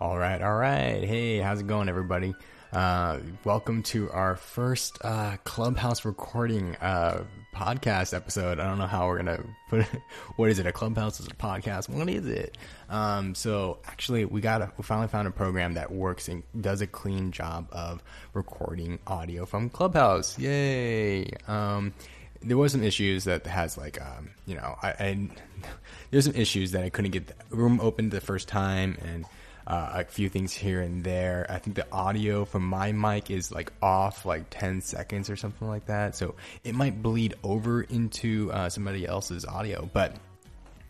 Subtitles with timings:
[0.00, 1.04] All right, all right.
[1.04, 2.34] Hey, how's it going, everybody?
[2.72, 8.60] Uh, welcome to our first uh, Clubhouse recording uh, podcast episode.
[8.60, 9.88] I don't know how we're gonna put it.
[10.36, 10.64] What is it?
[10.64, 11.90] A Clubhouse is a podcast.
[11.90, 12.56] What is it?
[12.88, 16.80] Um, so actually, we got a, we finally found a program that works and does
[16.80, 20.38] a clean job of recording audio from Clubhouse.
[20.38, 21.30] Yay!
[21.46, 21.92] Um,
[22.40, 25.28] there was some issues that has like um, you know I, I
[26.10, 29.26] there's some issues that I couldn't get the room open the first time and
[29.70, 31.46] uh, a few things here and there.
[31.48, 35.68] I think the audio from my mic is like off like 10 seconds or something
[35.68, 36.16] like that.
[36.16, 36.34] So
[36.64, 40.16] it might bleed over into uh, somebody else's audio, but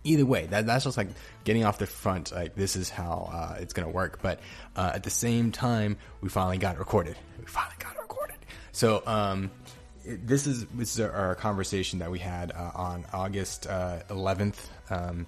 [0.02, 1.09] either way, that, that's just like
[1.45, 2.33] getting off the front.
[2.33, 4.21] Like this is how uh, it's going to work.
[4.23, 4.41] But
[4.74, 7.16] uh, at the same time, we finally got it recorded.
[7.38, 8.37] We finally got it recorded.
[8.73, 9.51] So, um,
[10.07, 14.57] this is this is our conversation that we had uh, on August uh, 11th.
[14.88, 15.27] Um,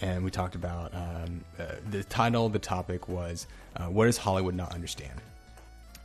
[0.00, 2.46] and we talked about um, uh, the title.
[2.46, 3.46] Of the topic was
[3.76, 5.20] uh, "What does Hollywood not understand?"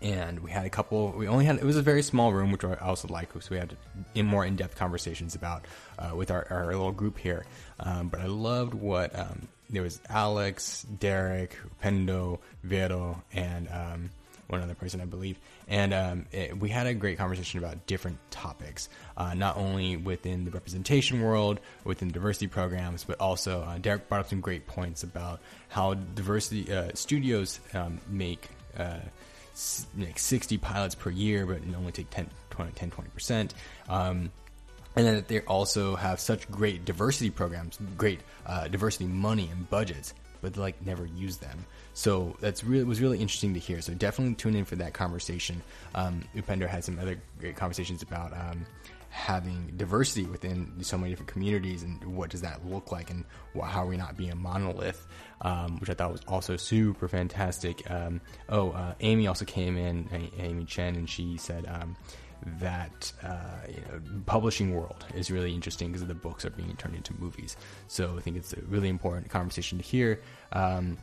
[0.02, 1.12] And we had a couple.
[1.12, 3.58] We only had it was a very small room, which I also like, so we
[3.58, 3.76] had
[4.16, 5.66] in more in depth conversations about
[6.00, 7.46] uh, with our, our little group here.
[7.80, 14.10] Um, but I loved what um, there was Alex, Derek, Pendo, Vero, and um,
[14.52, 15.40] one other person, I believe.
[15.68, 20.46] And um, it, we had a great conversation about different topics, uh, not only within
[20.46, 25.04] the representation world, within diversity programs, but also uh, Derek brought up some great points
[25.04, 28.50] about how diversity uh, studios um, make.
[28.78, 29.00] Uh,
[29.98, 33.52] like 60 pilots per year, but only take 10, 20, 10 20%.
[33.90, 34.32] Um,
[34.96, 40.14] and then they also have such great diversity programs, great uh, diversity money and budgets,
[40.42, 41.66] but like never use them.
[41.94, 43.82] So that's really was really interesting to hear.
[43.82, 45.62] So definitely tune in for that conversation.
[45.96, 48.66] Um, Upender had some other great conversations about um,
[49.12, 53.26] having diversity within so many different communities and what does that look like and
[53.62, 55.06] how are we not being a monolith,
[55.42, 57.90] um, which I thought was also super fantastic.
[57.92, 61.98] Um, oh, uh, Amy also came in, Amy Chen, and she said um,
[62.62, 66.96] that uh, you know, publishing world is really interesting because the books are being turned
[66.96, 67.58] into movies.
[67.88, 70.22] So I think it's a really important conversation to hear.
[70.54, 70.98] Um,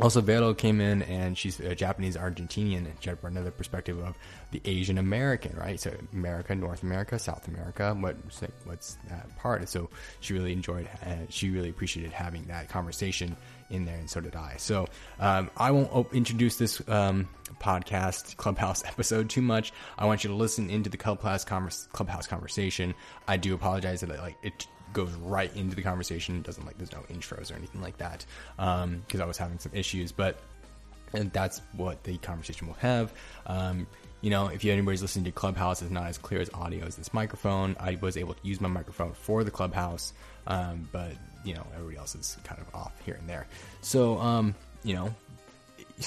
[0.00, 2.78] also, Vero came in and she's a Japanese Argentinian.
[2.78, 4.18] And she had another perspective of
[4.50, 5.78] the Asian American, right?
[5.78, 7.96] So America, North America, South America.
[7.98, 9.68] What's what's that part?
[9.68, 10.88] So she really enjoyed.
[11.06, 13.36] Uh, she really appreciated having that conversation
[13.70, 14.54] in there, and so did I.
[14.58, 14.88] So
[15.20, 17.28] um, I won't introduce this um,
[17.60, 19.72] podcast Clubhouse episode too much.
[19.96, 22.94] I want you to listen into the Clubhouse converse, Clubhouse conversation.
[23.28, 26.38] I do apologize that like it goes right into the conversation.
[26.38, 28.24] It doesn't like there's no intros or anything like that
[28.56, 30.38] because um, I was having some issues, but
[31.12, 33.12] and that's what the conversation will have.
[33.46, 33.86] Um,
[34.20, 37.12] you know, if anybody's listening to Clubhouse, it's not as clear as audio as this
[37.12, 37.76] microphone.
[37.78, 40.14] I was able to use my microphone for the Clubhouse,
[40.46, 41.12] um, but
[41.44, 43.46] you know, everybody else is kind of off here and there.
[43.82, 45.14] So, um, you know,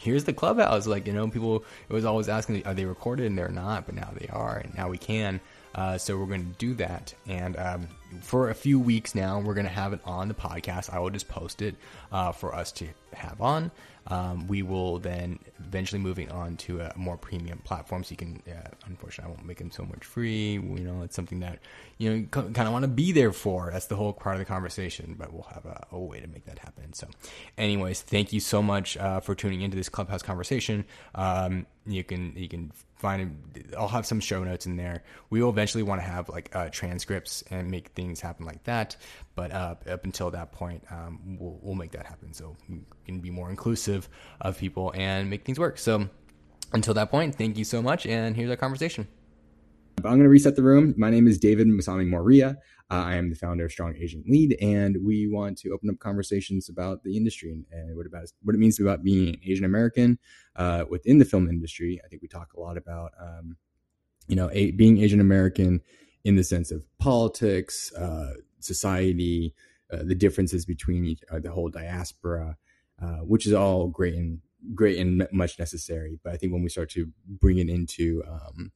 [0.00, 0.86] here's the Clubhouse.
[0.86, 3.26] Like, you know, people it was always asking, are they recorded?
[3.26, 5.40] And they're not, but now they are, and now we can.
[5.74, 7.14] Uh, so we're going to do that.
[7.26, 7.88] And um,
[8.22, 10.92] for a few weeks now, we're going to have it on the podcast.
[10.92, 11.76] I will just post it
[12.12, 13.70] uh, for us to have on.
[14.06, 18.02] Um, we will then eventually moving on to a more premium platform.
[18.02, 20.54] So you can, uh, unfortunately, I won't make them so much free.
[20.54, 21.60] You know, it's something that
[21.98, 23.70] you know kind of want to be there for.
[23.72, 25.14] That's the whole part of the conversation.
[25.18, 26.92] But we'll have a, a way to make that happen.
[26.92, 27.08] So,
[27.56, 30.86] anyways, thank you so much uh, for tuning into this clubhouse conversation.
[31.14, 33.36] Um, you can you can find
[33.76, 35.02] I'll have some show notes in there.
[35.30, 38.96] We will eventually want to have like uh, transcripts and make things happen like that.
[39.34, 43.20] But uh, up until that point, um, we'll, we'll make that happen so we can
[43.20, 44.08] be more inclusive
[44.40, 45.78] of people and make things work.
[45.78, 46.08] So
[46.72, 49.08] until that point, thank you so much, and here's our conversation.
[49.98, 50.94] I'm going to reset the room.
[50.96, 52.58] My name is David Masami Moria.
[52.90, 56.00] Uh, I am the founder of Strong Asian Lead, and we want to open up
[56.00, 60.18] conversations about the industry and, what about what it means about being Asian American
[60.56, 62.00] uh, within the film industry.
[62.04, 63.56] I think we talk a lot about um,
[64.26, 65.82] you know a, being Asian American
[66.24, 69.54] in the sense of politics, uh, society,
[69.92, 72.56] uh, the differences between uh, the whole diaspora,
[73.00, 74.40] uh, which is all great and
[74.74, 76.18] great and much necessary.
[76.24, 78.72] But I think when we start to bring it into um,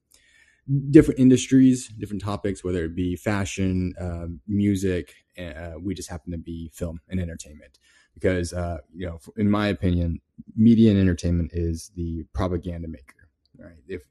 [0.91, 5.15] different industries, different topics, whether it be fashion, um, music.
[5.39, 7.79] Uh, we just happen to be film and entertainment
[8.15, 10.21] because, uh, you know, in my opinion,
[10.57, 13.29] media and entertainment is the propaganda maker.
[13.57, 13.77] Right.
[13.87, 14.03] If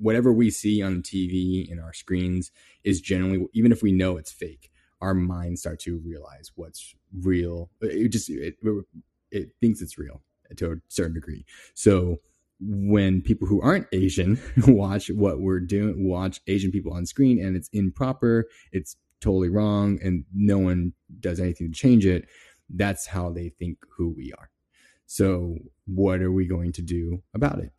[0.00, 2.50] whatever we see on TV in our screens
[2.82, 7.70] is generally, even if we know it's fake, our minds start to realize what's real.
[7.80, 8.56] It just it,
[9.30, 10.22] it thinks it's real
[10.56, 11.44] to a certain degree.
[11.74, 12.18] So
[12.60, 17.56] when people who aren't Asian watch what we're doing, watch Asian people on screen and
[17.56, 22.26] it's improper, it's totally wrong, and no one does anything to change it,
[22.70, 24.50] that's how they think who we are.
[25.06, 25.56] So
[25.86, 27.72] what are we going to do about it?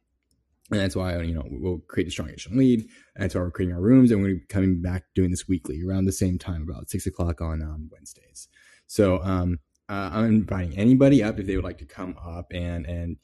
[0.71, 2.87] And that's why, you know, we'll create a strong Asian lead.
[3.15, 4.11] That's why we're creating our rooms.
[4.11, 6.89] And we're going to be coming back doing this weekly around the same time, about
[6.89, 8.47] six o'clock on um, Wednesdays.
[8.85, 12.85] So um, uh, I'm inviting anybody up if they would like to come up and,
[12.85, 13.17] and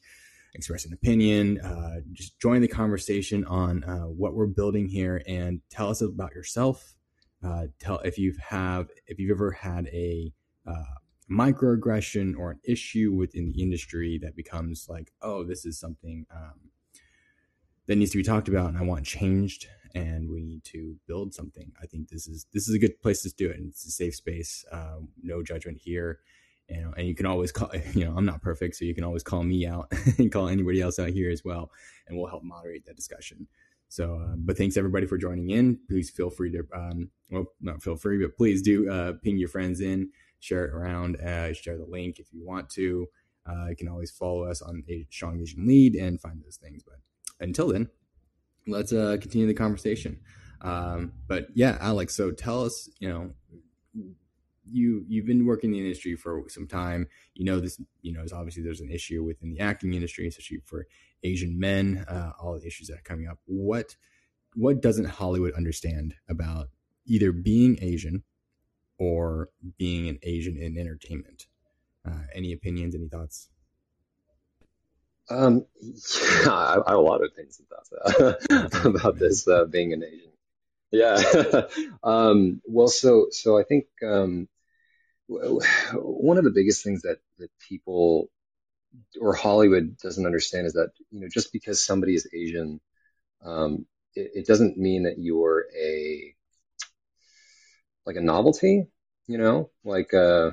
[0.56, 5.60] express an opinion, uh, just join the conversation on uh, what we're building here and
[5.70, 6.94] tell us about yourself.
[7.44, 10.32] Uh, tell if you've have if you've ever had a
[10.66, 10.96] uh,
[11.30, 16.70] microaggression or an issue within the industry that becomes like, oh, this is something um,
[17.86, 21.34] that needs to be talked about and I want changed and we need to build
[21.34, 21.72] something.
[21.82, 23.56] I think this is this is a good place to do it.
[23.56, 26.20] And it's a safe space, um, no judgment here.
[26.68, 27.70] You know, and you can always call.
[27.94, 30.80] You know, I'm not perfect, so you can always call me out and call anybody
[30.80, 31.70] else out here as well,
[32.06, 33.46] and we'll help moderate that discussion.
[33.88, 35.78] So, uh, but thanks everybody for joining in.
[35.88, 39.48] Please feel free to, um, well, not feel free, but please do uh, ping your
[39.48, 40.10] friends in,
[40.40, 43.06] share it around, uh, share the link if you want to.
[43.48, 46.82] Uh, you can always follow us on a strong Asian lead and find those things.
[46.82, 46.96] But
[47.38, 47.88] until then,
[48.66, 50.18] let's uh, continue the conversation.
[50.62, 53.30] Um, but yeah, Alex, so tell us, you know,
[54.70, 57.08] you you've been working in the industry for some time.
[57.34, 57.80] You know this.
[58.02, 60.86] You know, obviously there's an issue within the acting industry, especially for
[61.22, 62.04] Asian men.
[62.08, 63.38] Uh, all the issues that are coming up.
[63.46, 63.96] What
[64.54, 66.68] what doesn't Hollywood understand about
[67.04, 68.22] either being Asian
[68.98, 71.46] or being an Asian in entertainment?
[72.06, 72.94] Uh, any opinions?
[72.94, 73.48] Any thoughts?
[75.28, 80.04] Um, yeah, I, I have a lot of things about about this uh, being an
[80.04, 80.30] Asian.
[80.90, 81.62] Yeah.
[82.02, 84.48] um, well, so so I think um,
[85.28, 88.30] one of the biggest things that that people
[89.20, 92.80] or Hollywood doesn't understand is that you know just because somebody is Asian,
[93.44, 96.34] um, it, it doesn't mean that you're a
[98.04, 98.86] like a novelty.
[99.26, 100.52] You know, like uh,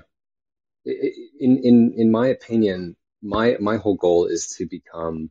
[0.85, 5.29] in in in my opinion, my my whole goal is to become,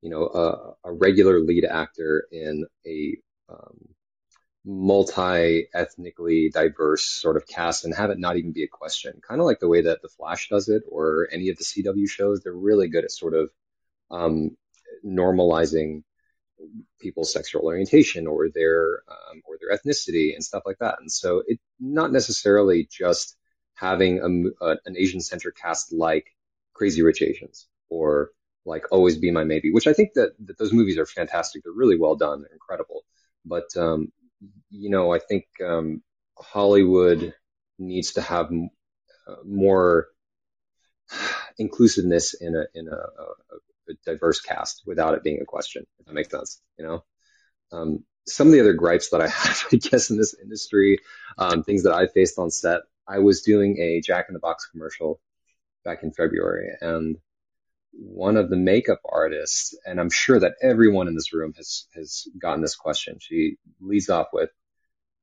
[0.00, 3.16] you know, a, a regular lead actor in a
[3.48, 3.95] um,
[4.66, 9.20] multi-ethnically diverse sort of cast and have it not even be a question.
[9.26, 12.08] Kind of like the way that The Flash does it, or any of the CW
[12.08, 12.42] shows.
[12.42, 13.50] They're really good at sort of
[14.10, 14.56] um,
[15.04, 16.02] normalizing
[17.00, 20.96] people's sexual orientation or their um, or their ethnicity and stuff like that.
[21.00, 23.36] And so it not necessarily just
[23.74, 24.18] having
[24.60, 26.26] a, a, an Asian centric cast like
[26.74, 28.30] Crazy Rich Asians or
[28.64, 31.62] like Always Be My Maybe, which I think that, that those movies are fantastic.
[31.62, 32.42] They're really well done.
[32.42, 33.04] They're incredible.
[33.44, 34.10] But, um,
[34.70, 36.02] you know, I think, um,
[36.38, 37.34] Hollywood
[37.78, 38.70] needs to have m-
[39.26, 40.08] uh, more
[41.58, 46.06] inclusiveness in a, in a, a, a, diverse cast without it being a question, if
[46.06, 47.04] that makes sense, you know?
[47.72, 50.98] Um, some of the other gripes that I have, I guess, in this industry,
[51.38, 54.66] um, things that I faced on set, I was doing a Jack in the Box
[54.66, 55.20] commercial
[55.84, 56.70] back in February.
[56.80, 57.16] And
[57.98, 62.28] one of the makeup artists, and I'm sure that everyone in this room has, has
[62.38, 63.18] gotten this question.
[63.20, 64.50] She leads off with,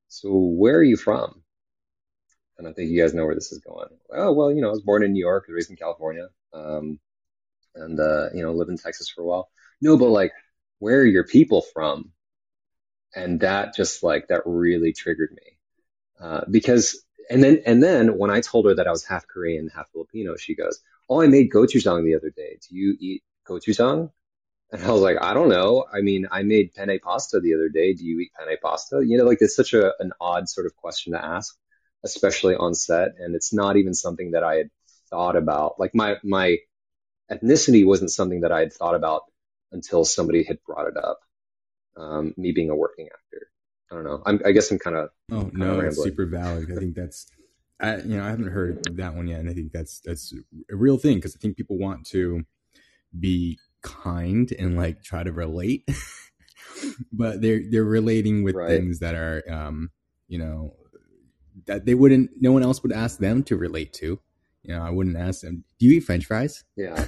[0.08, 1.44] so where are you from?
[2.58, 3.90] And I think you guys know where this is going.
[4.12, 7.00] Oh, well, you know, I was born in New York, raised in California, um,
[7.76, 9.50] and, uh, you know, lived in Texas for a while.
[9.82, 10.32] No, but like,
[10.80, 12.12] where are your people from?
[13.16, 15.58] And that just like, that really triggered me.
[16.20, 19.70] Uh, because and then and then when I told her that I was half Korean,
[19.74, 22.60] half Filipino, she goes, "Oh, I made gochujang the other day.
[22.68, 24.12] Do you eat gochujang?"
[24.72, 25.86] And I was like, "I don't know.
[25.92, 27.94] I mean, I made penne pasta the other day.
[27.94, 30.76] Do you eat penne pasta?" You know, like it's such a an odd sort of
[30.76, 31.56] question to ask,
[32.04, 34.70] especially on set, and it's not even something that I had
[35.10, 35.80] thought about.
[35.80, 36.58] Like my my
[37.32, 39.24] ethnicity wasn't something that I had thought about
[39.72, 41.20] until somebody had brought it up.
[41.96, 43.48] Um, me being a working actor.
[43.92, 44.24] I don't know.
[44.26, 45.10] I'm, i guess I'm kind of.
[45.32, 46.72] Oh no, super valid.
[46.72, 47.28] I think that's,
[47.80, 50.34] I you know I haven't heard that one yet, and I think that's that's
[50.72, 52.44] a real thing because I think people want to
[53.20, 55.88] be kind and like try to relate,
[57.12, 58.70] but they're they're relating with right.
[58.70, 59.92] things that are um
[60.28, 60.76] you know
[61.66, 64.20] that they wouldn't no one else would ask them to relate to.
[64.64, 67.08] You know, I wouldn't ask them, "Do you eat French fries?" Yeah.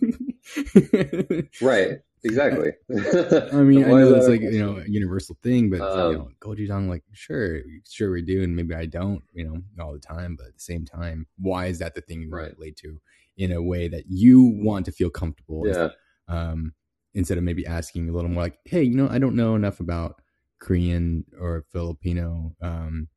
[1.60, 2.00] right.
[2.24, 2.72] Exactly.
[2.90, 2.94] I
[3.62, 6.88] mean, I know it's like you know a universal thing, but um, you know, gochujang,
[6.88, 10.36] like sure, sure we do, and maybe I don't, you know, all the time.
[10.36, 12.56] But at the same time, why is that the thing you right.
[12.56, 13.00] relate to
[13.36, 15.66] in a way that you want to feel comfortable?
[15.66, 15.88] Yeah.
[16.28, 16.74] Um,
[17.14, 19.80] instead of maybe asking a little more like, hey, you know, I don't know enough
[19.80, 20.22] about
[20.60, 23.08] Korean or Filipino um,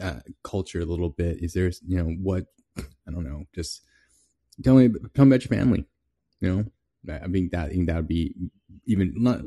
[0.00, 1.42] uh, culture a little bit.
[1.42, 2.46] Is there, you know, what
[2.78, 3.82] I don't know, just
[4.62, 5.86] tell me, tell me about your family,
[6.40, 6.64] you know
[7.08, 8.34] I think that I think that would be
[8.86, 9.40] even not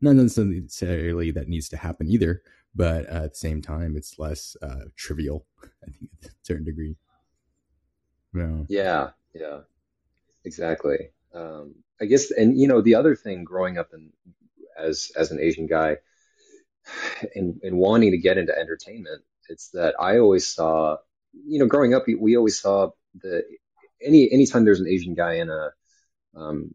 [0.00, 2.42] not necessarily that needs to happen either,
[2.74, 5.46] but uh, at the same time, it's less uh, trivial.
[5.62, 6.96] I think to a certain degree.
[8.34, 8.62] Yeah.
[8.68, 9.60] Yeah, yeah.
[10.44, 11.10] exactly.
[11.34, 14.12] Um, I guess, and you know, the other thing growing up in,
[14.78, 15.98] as as an Asian guy
[17.34, 20.96] and and wanting to get into entertainment, it's that I always saw,
[21.46, 23.44] you know, growing up, we, we always saw the
[24.02, 25.70] any anytime there's an Asian guy in a
[26.36, 26.70] um,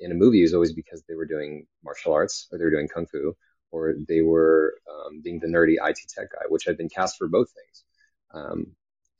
[0.00, 2.88] in a movie, was always because they were doing martial arts or they were doing
[2.88, 3.34] kung fu
[3.70, 7.28] or they were um, being the nerdy IT tech guy, which I've been cast for
[7.28, 7.84] both things.
[8.32, 8.66] Um,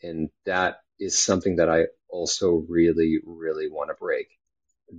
[0.03, 4.29] and that is something that I also really, really want to break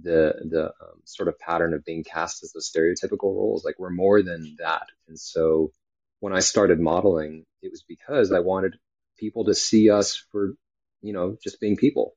[0.01, 3.63] the the um, sort of pattern of being cast as those stereotypical roles.
[3.63, 4.87] Like we're more than that.
[5.07, 5.71] And so
[6.19, 8.75] when I started modeling, it was because I wanted
[9.17, 10.53] people to see us for,
[11.01, 12.15] you know, just being people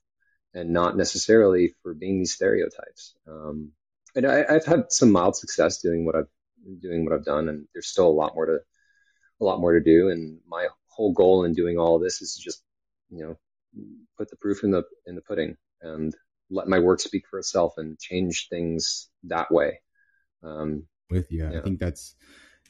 [0.57, 3.15] and not necessarily for being these stereotypes.
[3.29, 3.73] Um,
[4.15, 6.31] and I, have had some mild success doing what I've
[6.81, 8.59] doing what I've done, and there's still a lot more to
[9.41, 10.09] a lot more to do.
[10.09, 12.63] And my whole goal in doing all of this is to just,
[13.11, 13.37] you know,
[14.17, 16.15] put the proof in the in the pudding and
[16.49, 19.81] let my work speak for itself and change things that way.
[20.43, 21.59] Um, With you, yeah.
[21.59, 22.15] I think that's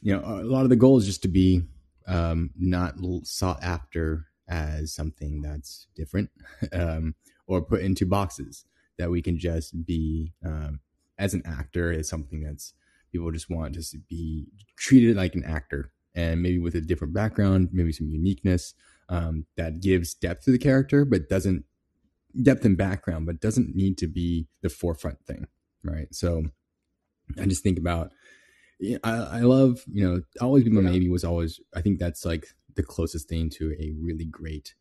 [0.02, 1.62] you know a lot of the goal is just to be
[2.09, 6.31] um, not sought after as something that's different
[6.73, 7.14] um,
[7.47, 8.65] or put into boxes
[8.99, 10.81] that we can just be um,
[11.19, 12.75] as an actor as something that's
[13.12, 17.69] people just want to be treated like an actor and maybe with a different background,
[17.73, 18.75] maybe some uniqueness
[19.09, 21.65] um, that gives depth to the character, but doesn't
[22.43, 25.47] depth and background, but doesn't need to be the forefront thing,
[25.85, 26.09] right?
[26.12, 26.45] So
[27.38, 28.12] I just think about,
[29.05, 30.91] I, I love, you know, always be my yeah.
[30.91, 34.75] maybe was always, I think that's like the closest thing to a really great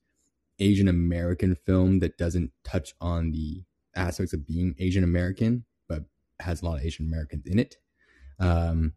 [0.60, 3.64] Asian American film that doesn't touch on the
[3.96, 6.04] aspects of being Asian American, but
[6.40, 7.78] has a lot of Asian Americans in it
[8.40, 8.94] um,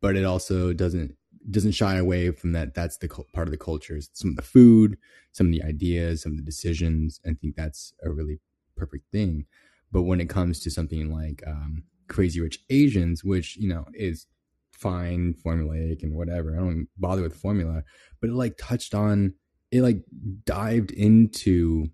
[0.00, 1.16] but it also doesn't
[1.50, 2.74] doesn't shy away from that.
[2.74, 3.98] That's the part of the culture.
[4.12, 4.98] Some of the food,
[5.32, 7.20] some of the ideas, some of the decisions.
[7.24, 8.40] I think that's a really
[8.76, 9.46] perfect thing.
[9.92, 14.26] But when it comes to something like um, Crazy Rich Asians, which you know is
[14.72, 17.84] fine, formulaic, and whatever, I don't bother with formula.
[18.20, 19.34] But it like touched on,
[19.70, 20.02] it like
[20.44, 21.88] dived into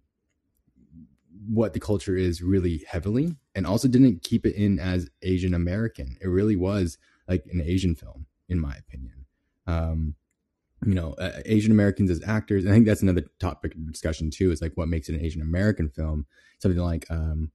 [1.49, 6.17] what the culture is really heavily and also didn't keep it in as Asian American.
[6.21, 6.99] It really was
[7.29, 9.26] like an Asian film, in my opinion.
[9.67, 10.14] Um,
[10.85, 12.67] you know, uh, Asian Americans as actors.
[12.67, 14.50] I think that's another topic of discussion too.
[14.50, 16.26] Is like what makes an Asian American film.
[16.59, 17.52] Something like um,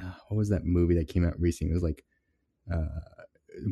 [0.00, 1.72] uh, what was that movie that came out recently?
[1.72, 2.04] It was like
[2.72, 3.00] uh,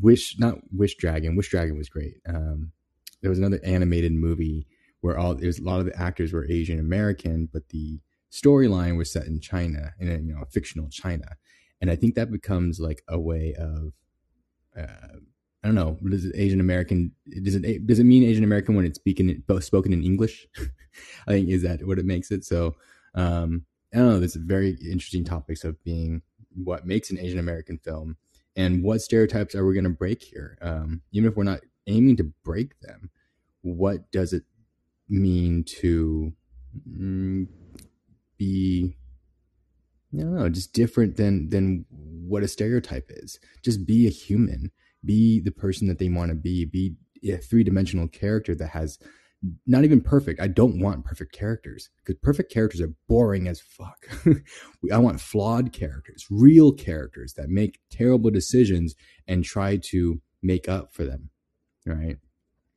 [0.03, 1.37] Wish, not Wish Dragon.
[1.37, 2.15] Wish Dragon was great.
[2.29, 2.73] Um,
[3.21, 4.67] there was another animated movie
[5.03, 9.13] where all there's a lot of the actors were Asian American, but the storyline was
[9.13, 11.37] set in China, in a, you know, fictional China,
[11.81, 13.93] and I think that becomes like a way of,
[14.77, 15.19] uh,
[15.63, 17.13] I don't know, does it Asian American?
[17.43, 20.47] Does it does it mean Asian American when it's speaking spoken in English?
[21.27, 22.45] I think is that what it makes it.
[22.45, 22.77] So
[23.15, 24.19] um, I don't know.
[24.19, 26.23] There's very interesting topics of being
[26.55, 28.17] what makes an Asian American film
[28.57, 30.59] and what stereotypes are we going to break here?
[30.61, 33.11] Um, even if we're not aiming to break them,
[33.63, 34.45] what does it
[35.09, 36.33] mean to
[36.89, 37.47] mm,
[38.39, 38.97] be
[40.15, 43.39] I don't know, just different than than what a stereotype is.
[43.65, 44.71] Just be a human.
[45.05, 46.65] Be the person that they want to be.
[46.65, 46.97] Be
[47.31, 48.99] a three dimensional character that has
[49.67, 50.41] not even perfect.
[50.41, 54.07] I don't want perfect characters because perfect characters are boring as fuck.
[54.93, 58.95] I want flawed characters, real characters that make terrible decisions
[59.27, 61.31] and try to make up for them.
[61.87, 62.19] Right.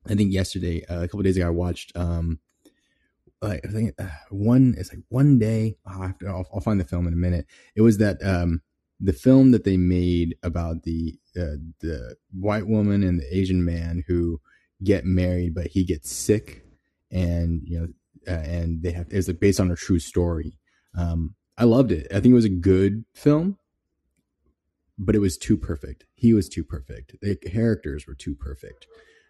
[0.08, 2.40] I think yesterday, uh, a couple days ago, I watched um,
[3.42, 6.86] like I think uh, one it's like one day oh, to, I'll, I'll, find the
[6.86, 7.46] film in a minute.
[7.76, 8.62] It was that um,
[9.00, 14.04] the film that they made about the uh, the white woman and the Asian man
[14.08, 14.40] who
[14.84, 16.64] get married, but he gets sick,
[17.12, 17.88] and you know,
[18.28, 20.58] uh, and they have it's like based on a true story.
[20.98, 22.08] Um, I loved it.
[22.12, 23.58] I think it was a good film,
[24.98, 26.06] but it was too perfect.
[26.14, 27.16] He was too perfect.
[27.22, 28.88] The characters were too perfect,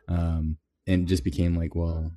[0.08, 2.12] um, and just became like, well,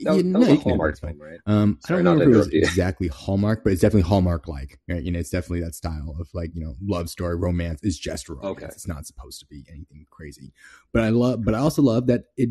[0.00, 1.38] that, yeah, that was no, a Hallmark film, right?
[1.46, 4.78] Um, Sorry, I don't remember if it was exactly Hallmark, but it's definitely Hallmark like.
[4.88, 5.02] Right?
[5.02, 8.28] You know, it's definitely that style of like you know love story, romance is just
[8.28, 8.46] romance.
[8.46, 8.66] Okay.
[8.66, 10.52] It's not supposed to be anything crazy.
[10.92, 12.50] But I love, but I also love that it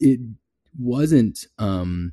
[0.00, 0.20] it
[0.78, 1.46] wasn't.
[1.58, 2.12] um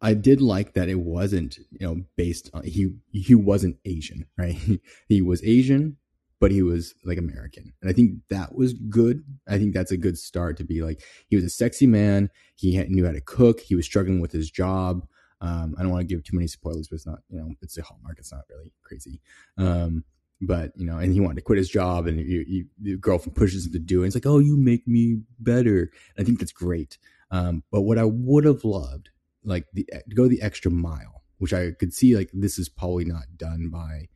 [0.00, 4.58] I did like that it wasn't you know based on he he wasn't Asian, right?
[5.08, 5.96] he was Asian,
[6.40, 7.72] but he was like American.
[7.80, 9.24] And I think that was good.
[9.48, 12.30] I think that's a good start to be like, he was a sexy man.
[12.54, 13.60] He had, knew how to cook.
[13.60, 15.06] He was struggling with his job.
[15.40, 17.78] Um, I don't want to give too many spoilers, but it's not, you know, it's
[17.78, 18.18] a hallmark.
[18.18, 19.20] It's not really crazy.
[19.56, 20.04] Um,
[20.40, 23.66] but you know, and he wanted to quit his job, and you, you, girlfriend pushes
[23.66, 24.06] him to do it.
[24.06, 25.90] It's like, oh, you make me better.
[26.16, 26.98] And I think that's great.
[27.30, 29.10] Um, but what I would have loved,
[29.44, 33.04] like the to go the extra mile, which I could see like this is probably
[33.04, 34.08] not done by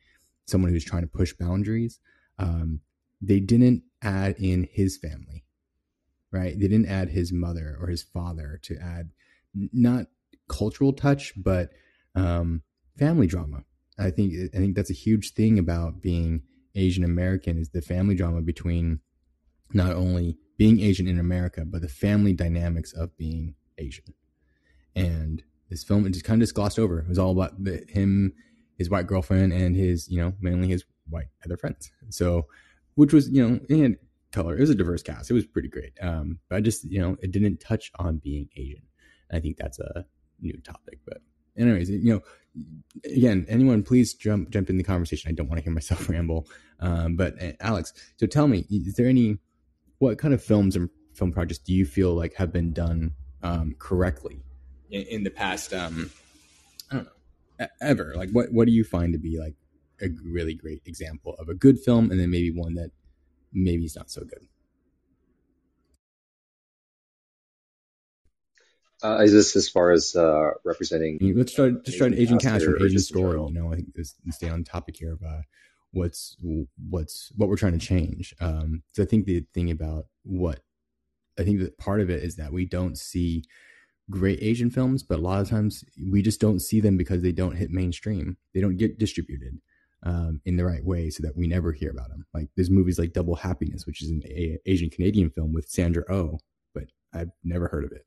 [0.47, 1.99] someone who's trying to push boundaries.
[2.43, 2.81] Um,
[3.21, 5.45] they didn't add in his family,
[6.31, 6.59] right?
[6.59, 9.11] They didn't add his mother or his father to add
[9.55, 10.07] not
[10.49, 11.71] cultural touch, but
[12.15, 12.63] um,
[12.99, 13.65] family drama.
[13.99, 16.43] I think I think that's a huge thing about being
[16.75, 19.01] Asian American is the family drama between
[19.73, 24.15] not only being Asian in America, but the family dynamics of being Asian.
[24.95, 27.01] And this film it just kind of just glossed over.
[27.01, 27.55] It was all about
[27.89, 28.33] him,
[28.83, 31.91] his white girlfriend, and his you know mainly his white other friends.
[32.11, 32.47] So,
[32.95, 33.97] which was you know and
[34.33, 34.57] color.
[34.57, 35.31] It was a diverse cast.
[35.31, 35.93] It was pretty great.
[36.01, 38.83] Um, but I just you know it didn't touch on being Asian.
[39.31, 40.05] I think that's a
[40.41, 40.99] new topic.
[41.07, 41.19] But
[41.57, 42.23] anyways, you know,
[43.05, 45.31] again, anyone please jump jump in the conversation.
[45.31, 46.49] I don't want to hear myself ramble.
[46.81, 49.39] Um, but uh, Alex, so tell me, is there any
[49.99, 53.13] what kind of films and film projects do you feel like have been done
[53.43, 54.43] um, correctly
[54.91, 55.73] in, in, the past?
[55.73, 56.11] Um,
[56.91, 57.13] I don't know
[57.81, 58.15] ever.
[58.17, 59.55] Like, what what do you find to be like
[60.01, 62.91] a really great example of a good film, and then maybe one that
[63.53, 64.47] maybe is not so good?
[69.03, 71.19] Uh, is this as far as uh, representing?
[71.35, 71.71] Let's try.
[71.85, 73.39] Just try an Asian cast or, or Asian story.
[73.39, 75.43] You know, I think this, stay on topic here of uh,
[75.93, 76.37] what's
[76.89, 78.35] what's what we're trying to change.
[78.41, 80.61] Um, so I think the thing about what
[81.39, 83.45] I think that part of it is that we don't see
[84.13, 87.33] great Asian films, but a lot of times we just don't see them because they
[87.33, 88.37] don't hit mainstream.
[88.55, 89.59] They don't get distributed
[90.05, 92.27] um, in the right way, so that we never hear about them.
[92.35, 96.05] Like there's movies like Double Happiness, which is an a- Asian Canadian film with Sandra
[96.09, 96.39] Oh,
[96.75, 98.07] but I've never heard of it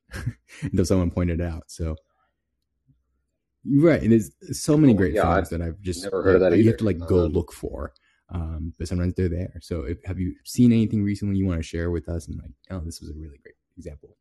[0.61, 1.63] until someone pointed it out.
[1.67, 1.95] So
[3.65, 6.41] right, and there's so many great yeah, films I've that I've just never heard of
[6.41, 6.53] that.
[6.53, 6.57] Either.
[6.57, 7.93] You have to like go look for,
[8.29, 9.53] um, but sometimes they're there.
[9.61, 12.27] So if, have you seen anything recently you want to share with us?
[12.27, 14.17] And like, oh, this was a really great example.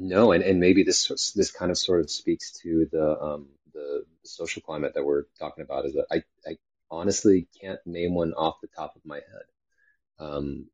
[0.00, 4.04] No, and, and maybe this this kind of sort of speaks to the um, the
[4.24, 5.84] social climate that we're talking about.
[5.84, 6.56] Is that I I
[6.90, 10.26] honestly can't name one off the top of my head.
[10.26, 10.66] Um,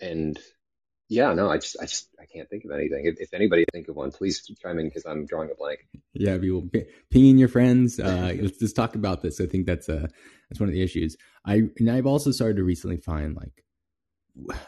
[0.00, 0.38] and
[1.08, 3.06] yeah, no, I just, I just, I can't think of anything.
[3.06, 5.86] If, if anybody think of one, please chime in because I'm drawing a blank.
[6.12, 6.68] Yeah, we will
[7.10, 7.98] pinging your friends.
[7.98, 9.40] Uh, let's just talk about this.
[9.40, 10.06] I think that's uh
[10.48, 11.16] that's one of the issues.
[11.44, 13.64] I and I've also started to recently find like,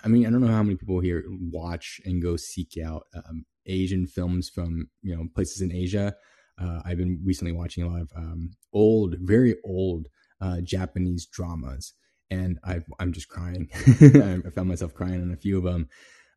[0.05, 3.45] I mean, I don't know how many people here watch and go seek out um,
[3.67, 6.15] Asian films from you know places in Asia.
[6.61, 10.09] Uh, I've been recently watching a lot of um, old, very old
[10.41, 11.95] uh, Japanese dramas
[12.31, 13.69] and I, am just crying.
[13.75, 15.89] I found myself crying on a few of them.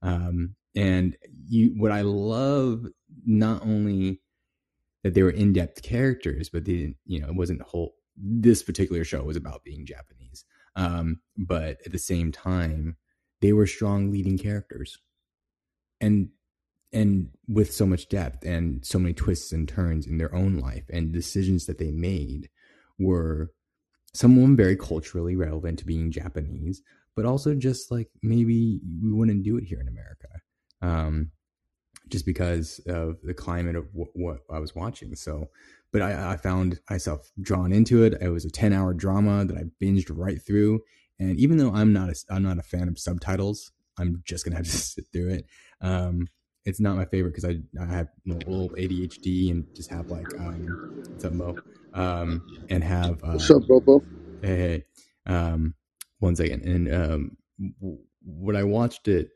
[0.01, 1.15] Um, and
[1.47, 2.85] you, what I love,
[3.25, 4.21] not only
[5.03, 7.93] that they were in-depth characters, but they didn't, you know, it wasn't whole.
[8.15, 12.97] This particular show was about being Japanese, um, but at the same time,
[13.43, 14.97] they were strong leading characters,
[15.99, 16.29] and
[16.93, 20.85] and with so much depth and so many twists and turns in their own life
[20.89, 22.49] and decisions that they made
[22.97, 23.51] were
[24.13, 26.81] someone very culturally relevant to being Japanese,
[27.17, 30.29] but also just like maybe we wouldn't do it here in America,
[30.81, 31.31] um,
[32.07, 35.15] just because of the climate of w- what I was watching.
[35.15, 35.49] So,
[35.91, 38.13] but I, I, found myself drawn into it.
[38.21, 40.81] It was a ten hour drama that I binged right through,
[41.19, 44.57] and even though I'm not a, I'm not a fan of subtitles, I'm just gonna
[44.57, 45.45] have to sit through it.
[45.81, 46.27] Um,
[46.65, 50.27] it's not my favorite because I, I have a little ADHD and just have like
[50.39, 51.57] um, what's up, Mo?
[51.93, 54.03] Um, and have uh, what's up, Bobo?
[54.41, 54.83] Hey,
[55.27, 55.75] hey, um,
[56.19, 56.63] one second.
[56.63, 57.37] And um,
[58.21, 59.29] when I watched it,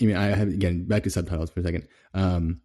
[0.00, 1.86] I mean, I have again back to subtitles for a second.
[2.12, 2.60] Um,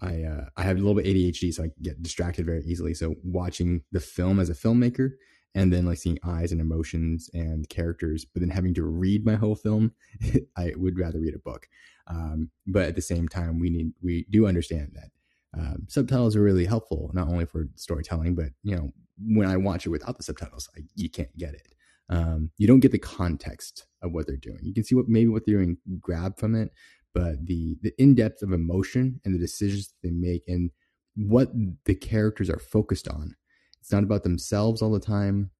[0.00, 2.92] I uh, I have a little bit ADHD, so I get distracted very easily.
[2.92, 5.12] So watching the film as a filmmaker,
[5.54, 9.34] and then like seeing eyes and emotions and characters, but then having to read my
[9.34, 9.92] whole film,
[10.56, 11.68] I would rather read a book.
[12.06, 15.10] Um, but at the same time, we need we do understand that
[15.58, 18.92] um, subtitles are really helpful, not only for storytelling, but you know
[19.24, 21.74] when I watch it without the subtitles, I, you can't get it.
[22.08, 24.58] Um, you don't get the context of what they're doing.
[24.62, 26.70] You can see what maybe what they're doing, grab from it,
[27.14, 30.70] but the the in depth of emotion and the decisions they make and
[31.14, 31.50] what
[31.84, 33.36] the characters are focused on.
[33.82, 35.50] It's not about themselves all the time.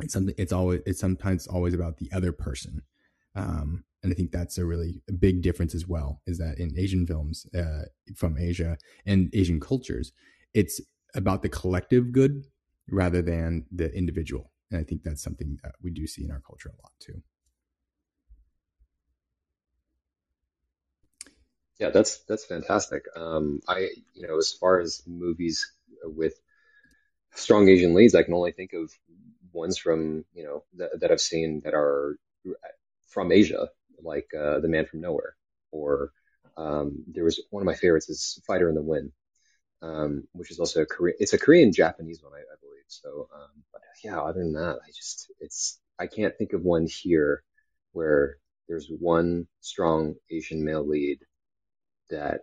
[0.00, 0.34] It's something.
[0.38, 0.80] It's always.
[0.86, 2.82] It's sometimes always about the other person.
[3.34, 6.22] Um, and I think that's a really big difference as well.
[6.26, 7.82] Is that in Asian films uh,
[8.14, 10.12] from Asia and Asian cultures,
[10.54, 10.80] it's
[11.16, 12.44] about the collective good
[12.88, 14.52] rather than the individual.
[14.70, 17.22] And I think that's something that we do see in our culture a lot too.
[21.80, 23.06] Yeah, that's that's fantastic.
[23.16, 25.72] Um, I, you know, as far as movies
[26.04, 26.34] with
[27.34, 28.92] strong Asian leads, I can only think of
[29.52, 32.16] ones from you know that, that I've seen that are
[33.08, 33.68] from Asia,
[34.02, 35.36] like uh, The Man from Nowhere,
[35.72, 36.12] or
[36.58, 39.12] Um, there was one of my favorites is Fighter in the Wind,
[39.80, 41.16] um, which is also a Korean.
[41.20, 42.88] It's a Korean Japanese one, I, I believe.
[42.88, 46.86] So, um, but yeah, other than that, I just it's I can't think of one
[46.88, 47.44] here
[47.92, 48.38] where
[48.68, 51.18] there's one strong Asian male lead
[52.10, 52.40] that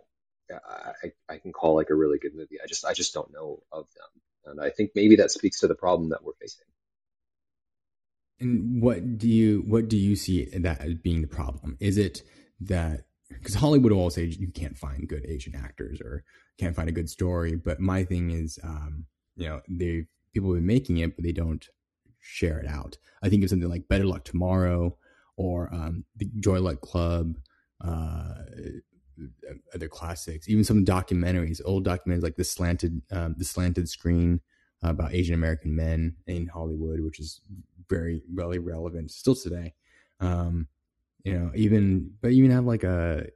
[0.50, 2.58] I, I can call like a really good movie.
[2.62, 4.10] I just I just don't know of them,
[4.46, 6.66] and I think maybe that speaks to the problem that we're facing.
[8.38, 11.76] And what do you what do you see that as being the problem?
[11.80, 12.22] Is it
[12.60, 16.24] that because Hollywood will say you can't find good Asian actors or
[16.58, 19.06] can't find a good story, but my thing is, um,
[19.36, 21.66] you know, they people have been making it, but they don't
[22.20, 22.98] share it out.
[23.22, 24.96] I think of something like Better Luck Tomorrow
[25.36, 27.36] or um, the Joy Luck Club,
[27.82, 28.34] uh,
[29.74, 34.40] other classics, even some documentaries, old documentaries like the slanted um, the slanted screen
[34.84, 37.40] uh, about Asian American men in Hollywood, which is
[37.88, 39.74] very really relevant still today.
[40.20, 40.68] Um,
[41.24, 43.26] you know, even but even have like a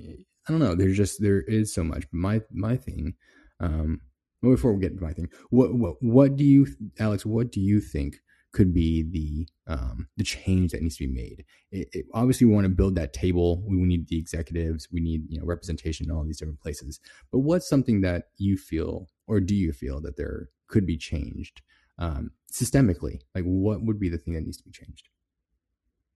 [0.00, 0.74] I don't know.
[0.74, 2.02] There's just there is so much.
[2.10, 3.14] But my my thing,
[3.60, 4.00] um,
[4.42, 6.66] before we get to my thing, what what what do you,
[6.98, 7.26] Alex?
[7.26, 8.20] What do you think
[8.52, 11.44] could be the um, the change that needs to be made?
[11.70, 13.62] It, it, obviously, we want to build that table.
[13.66, 14.88] We, we need the executives.
[14.92, 17.00] We need you know representation in all these different places.
[17.32, 21.62] But what's something that you feel, or do you feel that there could be changed
[21.98, 23.20] um, systemically?
[23.34, 25.08] Like, what would be the thing that needs to be changed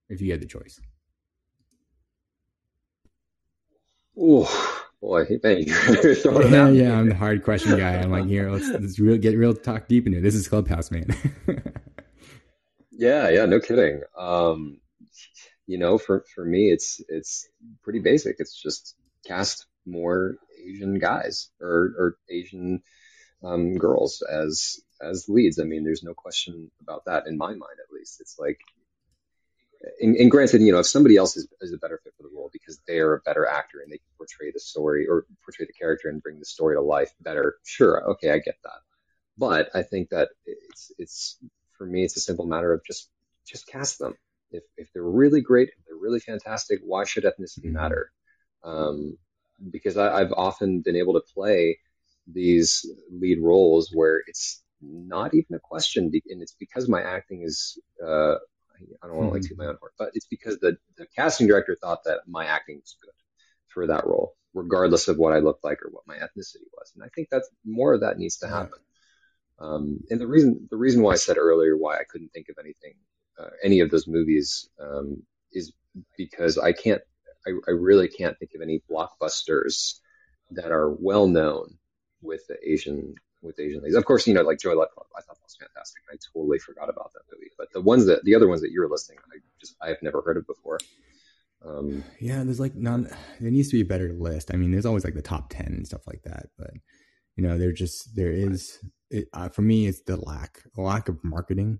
[0.09, 0.81] if you had the choice?
[4.19, 5.75] Oh boy, thank you.
[5.75, 7.95] yeah, yeah, I'm the hard question guy.
[7.97, 10.23] I'm like, here, let's, let's real, get real talk deep into it.
[10.23, 11.07] This is Clubhouse, man.
[13.03, 14.03] yeah, yeah, no kidding.
[14.17, 14.79] Um,
[15.67, 17.49] you know, for for me, it's it's
[17.83, 18.37] pretty basic.
[18.39, 18.95] It's just
[19.27, 22.83] cast more Asian guys or or Asian
[23.43, 25.59] um, girls as as leads.
[25.59, 28.21] I mean, there's no question about that in my mind, at least.
[28.21, 28.61] It's like
[30.01, 32.29] and, and, granted, you know, if somebody else is, is a better fit for the
[32.33, 35.67] role because they are a better actor and they can portray the story or portray
[35.67, 38.81] the character and bring the story to life better, sure, okay, I get that.
[39.37, 41.39] But I think that it's it's
[41.83, 43.11] for me, it's a simple matter of just
[43.45, 44.15] just cast them.
[44.53, 47.73] If if they're really great, if they're really fantastic, why should ethnicity mm-hmm.
[47.73, 48.13] matter?
[48.63, 49.19] Um,
[49.69, 51.81] because I, I've often been able to play
[52.33, 57.81] these lead roles where it's not even a question, and it's because my acting is
[58.01, 58.35] uh,
[59.03, 61.49] I don't want to like toot my own horn, but it's because the, the casting
[61.49, 63.15] director thought that my acting was good
[63.69, 66.93] for that role, regardless of what I looked like or what my ethnicity was.
[66.95, 68.79] And I think that's more of that needs to happen.
[69.63, 72.57] Um, and the reason the reason why I said earlier why I couldn't think of
[72.59, 72.95] anything,
[73.39, 75.23] uh, any of those movies, um,
[75.53, 75.73] is
[76.17, 77.01] because I can't,
[77.47, 80.01] I, I really can't think of any blockbusters
[80.51, 81.79] that are well known
[82.23, 83.97] with the Asian with Asian leads.
[83.97, 86.03] Of course, you know, like Joy Luck Club, I thought that was fantastic.
[86.11, 87.51] I totally forgot about that movie.
[87.59, 90.03] But the ones that, the other ones that you were listing, I just, I have
[90.03, 90.79] never heard of before.
[91.65, 93.09] Um, yeah, there's like none,
[93.41, 94.53] there needs to be a better list.
[94.53, 96.51] I mean, there's always like the top 10 and stuff like that.
[96.59, 96.71] But,
[97.37, 98.79] you know, there just, there is,
[99.11, 101.79] it, uh, for me, it's the lack, the lack of marketing,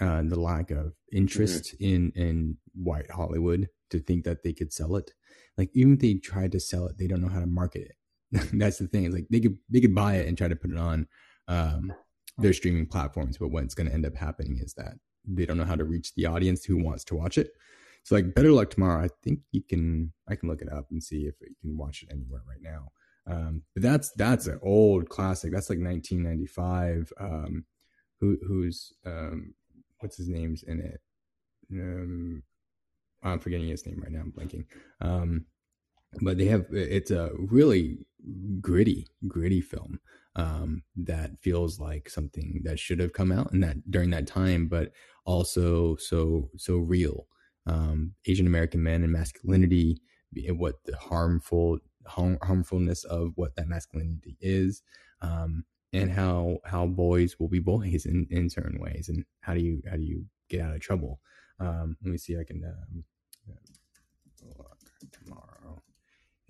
[0.00, 1.84] uh, the lack of interest mm-hmm.
[1.84, 5.12] in, in white Hollywood to think that they could sell it.
[5.56, 7.96] Like, even if they tried to sell it, they don't know how to market it
[8.54, 9.04] that's the thing.
[9.04, 11.06] It's like they could they could buy it and try to put it on
[11.48, 11.92] um,
[12.38, 14.94] their streaming platforms, but what's going to end up happening is that
[15.26, 17.50] they don't know how to reach the audience who wants to watch it.
[18.04, 21.02] So like Better Luck Tomorrow, I think you can I can look it up and
[21.02, 22.88] see if you can watch it anywhere right now.
[23.26, 25.52] Um, but that's that's an old classic.
[25.52, 27.12] That's like 1995.
[27.20, 27.64] Um,
[28.20, 29.54] who who's um,
[30.00, 31.00] what's his name's in it?
[31.72, 32.42] Um,
[33.22, 34.20] I'm forgetting his name right now.
[34.20, 34.64] I'm blanking.
[35.00, 35.46] Um,
[36.20, 37.98] but they have it's a really
[38.60, 39.98] gritty gritty film
[40.36, 44.66] um, that feels like something that should have come out in that during that time
[44.66, 44.92] but
[45.24, 47.26] also so so real
[47.66, 50.00] um, asian american men and masculinity
[50.46, 54.82] and what the harmful harm, harmfulness of what that masculinity is
[55.20, 59.60] um, and how how boys will be boys in, in certain ways and how do
[59.60, 61.20] you how do you get out of trouble
[61.60, 63.04] um, let me see i can um,
[65.10, 65.82] tomorrow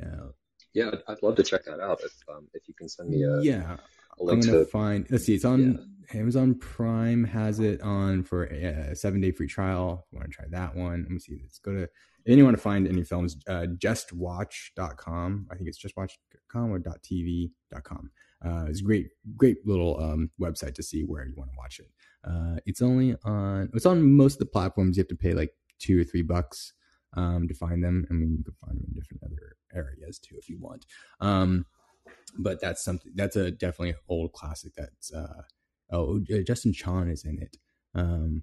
[0.02, 0.28] uh,
[0.74, 3.40] yeah, I'd love to check that out if um, if you can send me a
[3.40, 3.76] yeah.
[4.18, 5.06] A link I'm gonna to, find.
[5.10, 5.34] Let's see.
[5.34, 6.20] It's on yeah.
[6.20, 7.24] Amazon Prime.
[7.24, 10.06] Has it on for a seven day free trial.
[10.12, 11.02] I want to try that one.
[11.02, 11.38] Let me see.
[11.42, 11.88] Let's go to.
[12.26, 13.36] Anyone to find any films?
[13.48, 15.48] Uh, justwatch.com.
[15.50, 18.10] I think it's justwatch.com or .tv.com.
[18.44, 21.78] Uh, it's a great, great little um, website to see where you want to watch
[21.78, 21.90] it.
[22.24, 23.70] Uh, it's only on.
[23.74, 24.96] It's on most of the platforms.
[24.96, 26.72] You have to pay like two or three bucks
[27.14, 28.06] um, to find them.
[28.10, 30.86] I mean, you can find them in different other areas too if you want.
[31.20, 31.66] Um,
[32.38, 34.72] but that's something that's a definitely an old classic.
[34.76, 35.42] That's uh,
[35.90, 37.56] oh Justin Chan is in it,
[37.94, 38.42] um,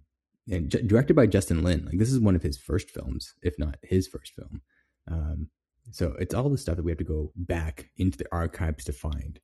[0.51, 1.85] and directed by Justin Lin.
[1.85, 4.61] Like this is one of his first films, if not his first film.
[5.09, 5.49] Um,
[5.91, 8.93] so it's all the stuff that we have to go back into the archives to
[8.93, 9.39] find.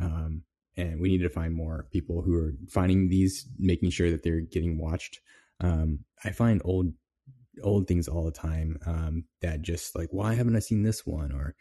[0.00, 0.42] Um,
[0.76, 4.40] and we need to find more people who are finding these, making sure that they're
[4.40, 5.20] getting watched.
[5.60, 6.92] Um, I find old
[7.62, 11.32] old things all the time um, that just like why haven't I seen this one
[11.32, 11.54] or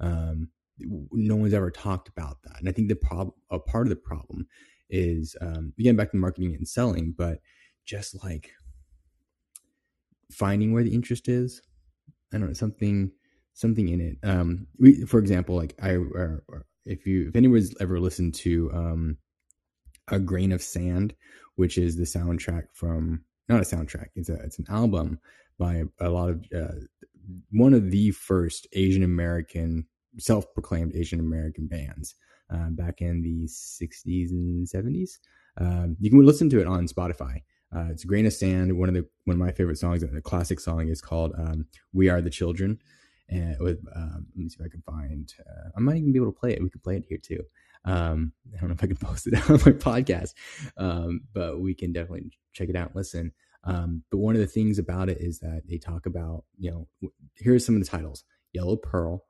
[0.00, 2.58] um, no one's ever talked about that.
[2.58, 4.46] And I think the problem, a part of the problem
[4.90, 7.38] is um, again back to marketing and selling, but
[7.86, 8.50] just like
[10.30, 11.62] finding where the interest is.
[12.32, 13.12] I don't know something
[13.54, 14.18] something in it.
[14.22, 18.70] Um, we, for example, like I, or, or if you, if anyone's ever listened to
[18.72, 19.16] um,
[20.08, 21.14] a grain of sand,
[21.54, 25.18] which is the soundtrack from not a soundtrack, it's a it's an album
[25.58, 26.74] by a lot of uh,
[27.50, 29.86] one of the first Asian American
[30.18, 32.14] self-proclaimed Asian American bands
[32.52, 35.18] uh, back in the 60s and 70s.
[35.58, 37.42] Um, you can listen to it on Spotify.
[37.74, 38.78] Uh, it's a Grain of Sand.
[38.78, 42.08] One of the one of my favorite songs, a classic song, is called um, "We
[42.08, 42.78] Are the Children."
[43.28, 45.32] And with um, let me see if I can find.
[45.40, 46.62] Uh, I might even be able to play it.
[46.62, 47.42] We could play it here too.
[47.84, 50.34] Um, I don't know if I can post it on my podcast,
[50.76, 53.32] um, but we can definitely check it out and listen.
[53.64, 57.10] Um, but one of the things about it is that they talk about, you know,
[57.34, 59.24] here's some of the titles: Yellow Pearl,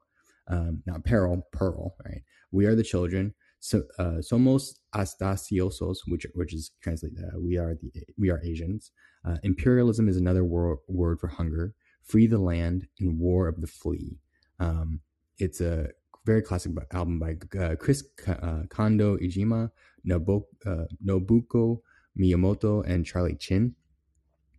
[0.49, 2.23] um, not Peril, Pearl, right?
[2.53, 3.35] We are the children.
[3.67, 8.93] So, uh, somos asiáticos, which which is translated, uh, we are the we are Asians.
[9.25, 11.75] Uh, imperialism is another wor- word for hunger.
[12.05, 14.21] Free the Land and War of the Flea.
[14.61, 15.01] Um,
[15.39, 15.89] it's a
[16.25, 19.73] very classic album by uh, Chris uh, Kando Iijima,
[20.09, 21.81] uh, Nobuko
[22.17, 23.75] Miyamoto, and Charlie Chin.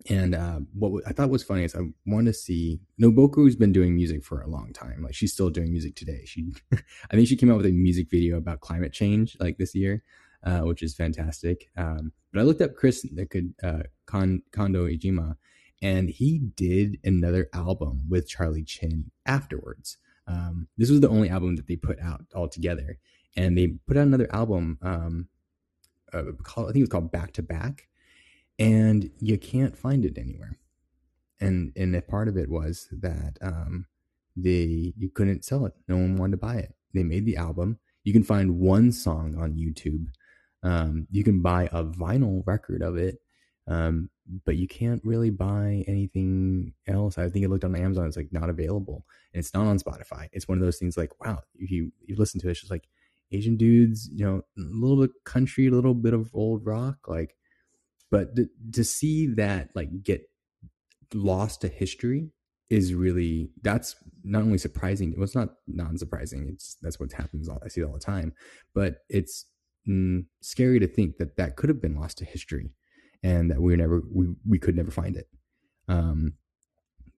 [0.10, 3.96] And uh, what I thought was funny is I want to see Nobuko's been doing
[3.96, 5.04] music for a long time.
[5.04, 6.24] Like she's still doing music today.
[6.26, 9.76] She, I think she came out with a music video about climate change like this
[9.76, 10.04] year,
[10.44, 11.70] uh, which is fantastic.
[11.76, 15.36] Um, but I looked up Chris could uh, Kando Iijima,
[15.82, 19.98] and he did another album with Charlie Chin afterwards.
[20.28, 22.98] Um, this was the only album that they put out all together,
[23.36, 24.78] and they put out another album.
[24.82, 25.28] Um,
[26.14, 27.88] uh, called, I think it was called Back to Back,
[28.60, 30.58] and you can't find it anywhere.
[31.40, 33.88] And and a part of it was that um,
[34.36, 35.74] they you couldn't sell it.
[35.88, 36.74] No one wanted to buy it.
[36.94, 37.80] They made the album.
[38.04, 40.08] You can find one song on YouTube.
[40.64, 43.20] Um, you can buy a vinyl record of it
[43.68, 44.10] um,
[44.46, 47.18] but you can't really buy anything else.
[47.18, 50.30] I think it looked on Amazon; it's like not available, and it's not on Spotify.
[50.32, 52.72] It's one of those things like, wow, if you you listen to it, it's just
[52.72, 52.88] like
[53.32, 57.36] Asian dudes, you know, a little bit country, a little bit of old rock, like.
[58.10, 60.30] But to, to see that like get
[61.14, 62.30] lost to history
[62.70, 65.14] is really that's not only surprising.
[65.16, 66.50] Well, it's not non-surprising.
[66.54, 67.48] It's that's what happens.
[67.48, 68.34] All, I see it all the time,
[68.74, 69.46] but it's
[69.88, 72.72] mm, scary to think that that could have been lost to history
[73.24, 75.28] and that we were never we we could never find it.
[75.88, 76.34] Um,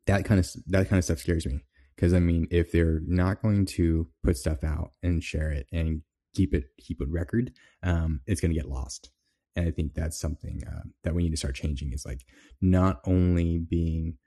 [0.06, 1.62] that kind of that kind of stuff scares me
[1.96, 6.02] because I mean, if they're not going to put stuff out and share it and
[6.34, 7.52] keep it keep it record,
[7.84, 9.10] um, it's going to get lost.
[9.56, 11.92] And I think that's something uh, that we need to start changing.
[11.94, 12.22] Is like
[12.62, 14.18] not only being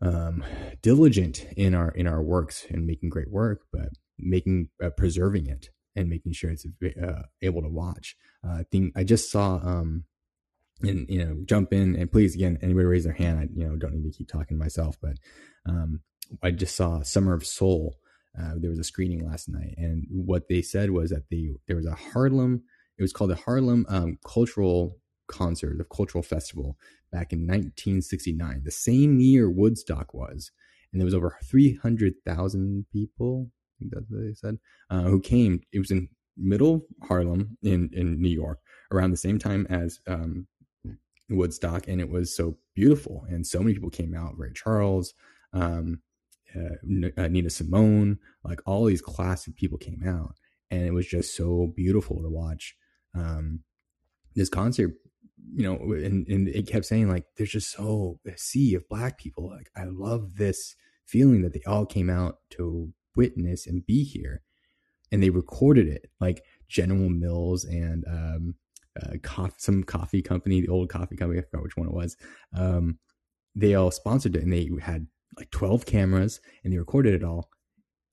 [0.00, 0.44] um,
[0.82, 5.70] diligent in our in our works and making great work, but making uh, preserving it
[5.96, 6.66] and making sure it's
[7.00, 8.16] uh, able to watch.
[8.44, 10.04] Uh, I think I just saw um,
[10.82, 13.76] and you know jump in and please again anybody raise their hand i you know
[13.76, 15.16] don't need to keep talking to myself but
[15.66, 16.00] um,
[16.42, 17.96] i just saw summer of soul
[18.38, 21.76] uh, there was a screening last night and what they said was that the there
[21.76, 22.62] was a harlem
[22.98, 26.76] it was called the harlem um, cultural concert the cultural festival
[27.10, 30.50] back in 1969 the same year woodstock was
[30.92, 34.58] and there was over 300000 people i think that's what they said
[34.90, 38.58] uh, who came it was in middle harlem in in new york
[38.90, 40.46] around the same time as um,
[41.30, 43.24] Woodstock, and it was so beautiful.
[43.28, 44.38] And so many people came out.
[44.38, 45.14] Ray Charles,
[45.52, 46.00] um,
[46.54, 50.36] uh, uh, Nina Simone, like all these classic people came out,
[50.70, 52.76] and it was just so beautiful to watch
[53.14, 53.60] um,
[54.34, 54.94] this concert.
[55.56, 59.18] You know, and, and it kept saying like, "There's just so a sea of black
[59.18, 60.74] people." Like, I love this
[61.06, 64.42] feeling that they all came out to witness and be here,
[65.12, 66.10] and they recorded it.
[66.20, 68.54] Like General Mills and um,
[69.00, 72.16] uh, some coffee company, the old coffee company, I forgot which one it was.
[72.56, 72.98] Um,
[73.54, 77.50] they all sponsored it and they had like 12 cameras and they recorded it all.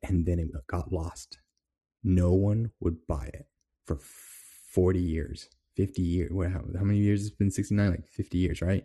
[0.03, 1.39] And then it got lost.
[2.03, 3.47] No one would buy it
[3.85, 3.99] for
[4.71, 6.31] 40 years, 50 years.
[6.31, 7.21] How, how many years?
[7.25, 8.83] It's been 69, like 50 years, right?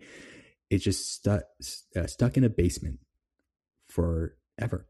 [0.70, 1.42] It's just stuck,
[1.96, 2.98] uh, stuck in a basement
[3.88, 4.86] forever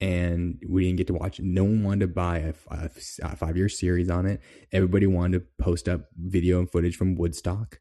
[0.00, 1.44] and we didn't get to watch it.
[1.44, 2.90] No one wanted to buy a, a,
[3.22, 4.40] a five year series on it.
[4.72, 7.80] Everybody wanted to post up video and footage from Woodstock.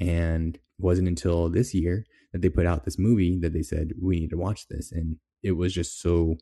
[0.00, 3.92] And it wasn't until this year that they put out this movie that they said,
[4.00, 4.90] we need to watch this.
[4.92, 6.36] And it was just so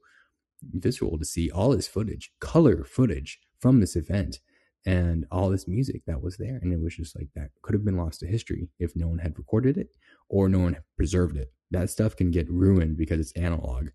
[0.63, 4.39] visceral to see all this footage, color footage from this event
[4.87, 6.59] and all this music that was there.
[6.63, 9.19] And it was just like that could have been lost to history if no one
[9.19, 9.89] had recorded it
[10.29, 11.53] or no one had preserved it.
[11.73, 13.89] That stuff can get ruined because it's analog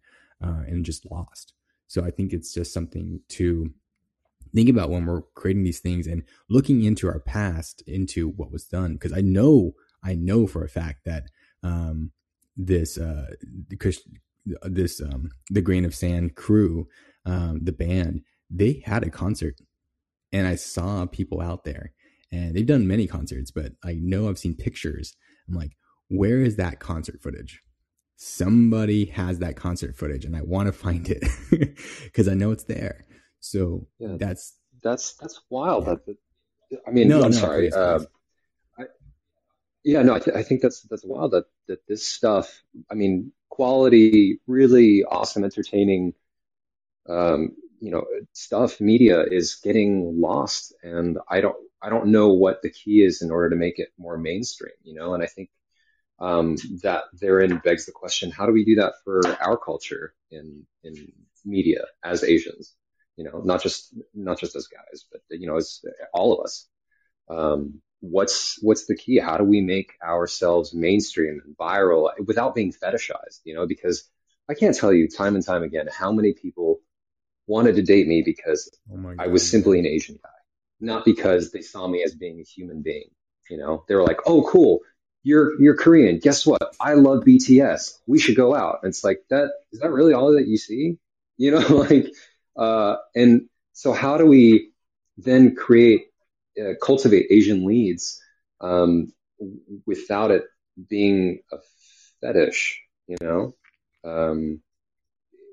[0.44, 1.54] uh, and just lost.
[1.88, 3.74] So I think it's just something to
[4.54, 8.66] think about when we're creating these things and looking into our past, into what was
[8.66, 8.94] done.
[8.94, 9.74] Because I know,
[10.04, 11.30] I know for a fact that
[11.64, 12.12] um,
[12.58, 13.28] this uh,
[14.64, 16.88] this um, the Grain of Sand crew,
[17.26, 19.56] um, the band, they had a concert,
[20.32, 21.94] and I saw people out there,
[22.32, 25.14] and they've done many concerts, but I know I've seen pictures.
[25.48, 25.72] I'm like,
[26.10, 27.62] where is that concert footage?
[28.16, 31.24] Somebody has that concert footage, and I want to find it
[32.04, 33.06] because I know it's there.
[33.40, 35.88] So yeah, that's that's that's wild.
[35.88, 35.96] Yeah.
[36.06, 37.70] That, I mean, no, I'm no, sorry.
[37.70, 38.04] Please, uh.
[38.78, 38.84] I,
[39.84, 42.62] yeah, no, I, th- I think that's that's wild that that this stuff.
[42.90, 46.14] I mean, quality, really awesome, entertaining,
[47.10, 48.80] um, you know, stuff.
[48.80, 53.32] Media is getting lost, and I don't I don't know what the key is in
[53.32, 54.76] order to make it more mainstream.
[54.84, 55.50] You know, and I think
[56.20, 60.66] um, that therein begs the question: How do we do that for our culture in
[60.84, 61.12] in
[61.46, 62.76] media as Asians?
[63.18, 65.82] you know, not just not just as guys, but you know, as
[66.14, 66.68] all of us.
[67.30, 69.20] Um, what's what's the key?
[69.20, 73.42] How do we make ourselves mainstream and viral without being fetishized?
[73.44, 74.10] You know, because
[74.50, 76.80] I can't tell you time and time again how many people
[77.52, 80.40] wanted to date me because oh I was simply an Asian guy,
[80.80, 83.10] not because they saw me as being a human being.
[83.50, 84.80] You know, they were like, "Oh, cool,
[85.24, 86.20] you're you're Korean.
[86.20, 86.76] Guess what?
[86.80, 88.00] I love BTS.
[88.08, 89.52] We should go out." And it's like that.
[89.74, 90.98] Is that really all that you see?
[91.38, 92.14] You know, like
[92.56, 94.72] uh, and so how do we
[95.18, 96.08] then create,
[96.62, 98.22] uh, cultivate Asian leads
[98.60, 99.12] um,
[99.88, 100.44] without it
[100.88, 101.58] being a
[102.22, 103.56] fetish, you know?
[104.04, 104.62] Um,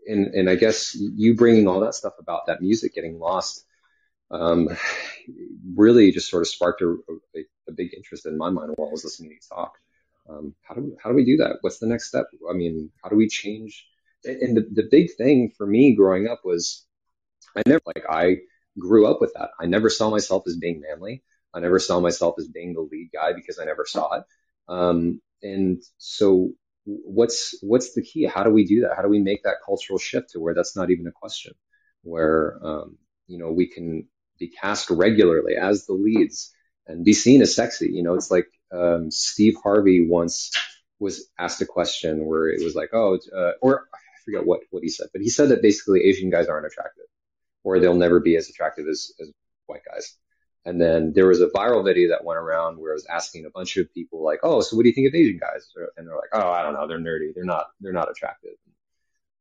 [0.09, 3.65] and, and I guess you bringing all that stuff about that music getting lost
[4.31, 4.69] um,
[5.75, 6.97] really just sort of sparked a,
[7.37, 9.75] a, a, big interest in my mind while I was listening to you talk.
[10.29, 11.59] Um, how do we, how do we do that?
[11.63, 12.27] What's the next step?
[12.49, 13.87] I mean, how do we change?
[14.25, 16.85] And the, the big thing for me growing up was
[17.57, 18.39] I never like I
[18.79, 19.51] grew up with that.
[19.59, 21.23] I never saw myself as being manly.
[21.55, 24.25] I never saw myself as being the lead guy because I never saw it.
[24.69, 26.51] Um, and so
[26.89, 28.25] what's what's the key?
[28.25, 28.95] How do we do that?
[28.97, 31.53] How do we make that cultural shift to where that's not even a question?
[32.03, 36.55] Where um, you know we can be cast regularly as the leads
[36.87, 37.91] and be seen as sexy.
[37.93, 40.53] You know, it's like um, Steve Harvey once
[40.99, 44.83] was asked a question where it was like, oh, uh, or I forget what what
[44.83, 47.05] he said, but he said that basically Asian guys aren't attractive
[47.65, 49.31] or they'll never be as attractive as, as
[49.67, 50.17] white guys.
[50.65, 53.51] And then there was a viral video that went around where I was asking a
[53.51, 56.17] bunch of people like, "Oh, so what do you think of Asian guys?" And they're
[56.17, 56.87] like, "Oh, I don't know.
[56.87, 57.35] They're nerdy.
[57.35, 57.67] They're not.
[57.81, 58.53] They're not attractive."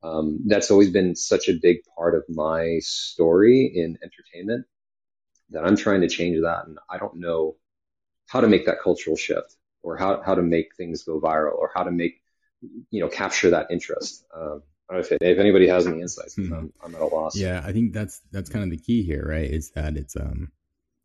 [0.04, 4.66] Um, that's always been such a big part of my story in entertainment
[5.50, 7.56] that I'm trying to change that, and I don't know
[8.28, 11.72] how to make that cultural shift or how how to make things go viral or
[11.74, 12.22] how to make
[12.90, 14.26] you know capture that interest.
[14.36, 16.54] Um, if, if anybody has any insights, hmm.
[16.54, 17.36] I'm, I'm, at a loss.
[17.36, 19.50] Yeah, I think that's that's kind of the key here, right?
[19.50, 20.52] Is that it's um,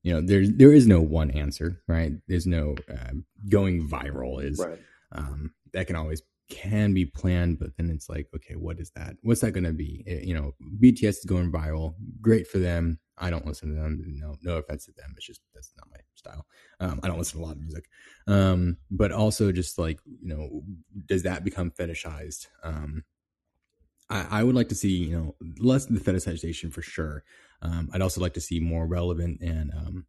[0.03, 2.12] you know, there's there is no one answer, right?
[2.29, 3.12] There's no uh,
[3.49, 4.79] going viral is right.
[5.12, 9.17] um that can always can be planned, but then it's like, okay, what is that?
[9.23, 10.05] What's that going to be?
[10.07, 12.99] It, you know, BTS is going viral, great for them.
[13.17, 14.03] I don't listen to them.
[14.19, 15.15] No, no offense to them.
[15.17, 16.45] It's just that's not my style.
[16.81, 17.85] Um, I don't listen to a lot of music.
[18.27, 20.62] Um, but also just like you know,
[21.07, 22.49] does that become fetishized?
[22.62, 23.05] Um,
[24.12, 27.25] I, I would like to see, you know, less the fetishization for sure.
[27.62, 30.07] Um, I'd also like to see more relevant and um,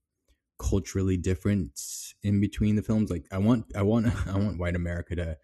[0.59, 1.79] culturally different
[2.21, 3.09] in between the films.
[3.09, 5.37] Like I want, I want, I want white America to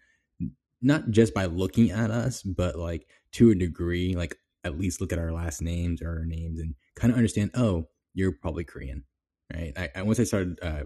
[0.82, 5.12] not just by looking at us, but like to a degree, like at least look
[5.12, 7.52] at our last names or our names and kind of understand.
[7.54, 9.04] Oh, you're probably Korean,
[9.54, 9.72] right?
[9.76, 10.82] I, I once I started uh,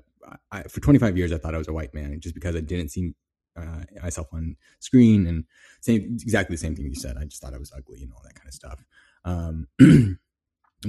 [0.52, 2.90] I, for 25 years, I thought I was a white man just because I didn't
[2.90, 3.14] seem
[3.56, 5.44] uh, myself on screen and
[5.80, 7.16] same exactly the same thing you said.
[7.16, 8.84] I just thought I was ugly and all that kind of stuff.
[9.24, 9.68] Um,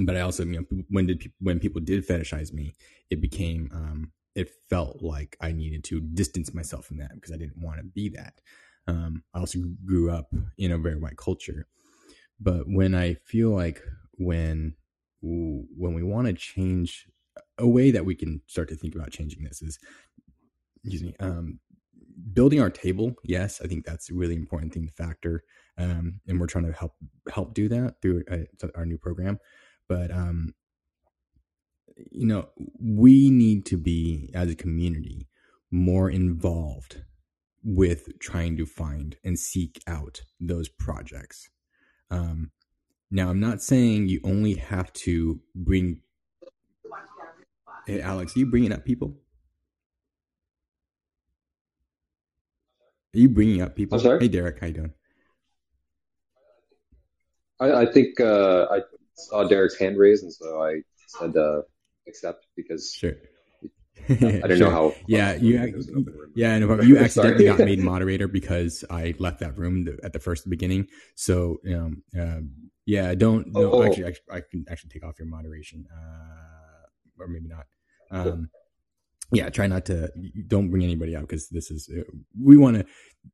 [0.00, 2.74] but I also, you know, when did when people did fetishize me,
[3.10, 7.36] it became um, it felt like I needed to distance myself from that because I
[7.36, 8.40] didn't want to be that.
[8.86, 11.66] Um, I also grew up in a very white culture,
[12.38, 13.82] but when I feel like
[14.12, 14.74] when
[15.22, 17.08] when we want to change
[17.58, 19.78] a way that we can start to think about changing this is
[20.84, 21.58] excuse me um,
[22.32, 25.44] building our table, yes, I think that's a really important thing to factor,
[25.78, 26.94] um, and we're trying to help
[27.32, 29.38] help do that through uh, our new program.
[29.88, 30.54] But um,
[32.10, 32.48] you know,
[32.80, 35.28] we need to be as a community
[35.70, 37.02] more involved
[37.64, 41.50] with trying to find and seek out those projects.
[42.10, 42.52] Um,
[43.10, 46.00] Now, I'm not saying you only have to bring.
[47.86, 49.16] Hey, Alex, are you bringing up people?
[53.16, 53.96] Are you bringing up people?
[53.96, 54.20] I'm sorry?
[54.20, 54.92] Hey, Derek, how you doing?
[57.58, 58.80] I, I think uh, I
[59.14, 61.62] saw Derek's hand raised, and so I said uh,
[62.06, 63.14] accept because Sure.
[64.10, 64.94] I didn't know how.
[65.06, 65.58] Yeah, you.
[65.62, 66.32] it was an open.
[66.34, 70.50] Yeah, no, you accidentally got made moderator because I left that room at the first
[70.50, 70.86] beginning.
[71.14, 72.40] So, um, uh,
[72.84, 73.50] yeah, don't.
[73.50, 73.82] No, Oh.
[73.82, 77.64] actually, actually, I can actually take off your moderation, uh, or maybe not.
[78.10, 78.50] Um,
[79.32, 80.10] yeah, try not to.
[80.46, 81.88] Don't bring anybody out because this is.
[81.96, 82.02] uh,
[82.42, 82.86] We want to.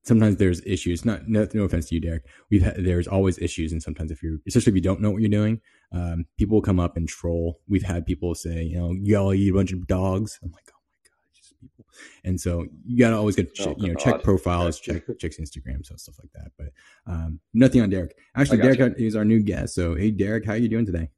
[0.05, 1.05] Sometimes there's issues.
[1.05, 2.25] Not no, no offense to you, Derek.
[2.51, 5.21] We've had, there's always issues, and sometimes if you're, especially if you don't know what
[5.21, 5.61] you're doing,
[5.93, 7.61] um, people will come up and troll.
[7.69, 10.39] We've had people say, you know, y'all eat a bunch of dogs.
[10.43, 11.85] I'm like, oh my god, just people.
[12.25, 14.03] And so you gotta always get Oh, you know God.
[14.05, 16.53] check profiles, check checks Instagram, so stuff like that.
[16.57, 16.69] But
[17.13, 18.17] um, nothing on Derek.
[18.35, 19.75] Actually, Derek is our new guest.
[19.75, 21.11] So hey, Derek, how are you doing today?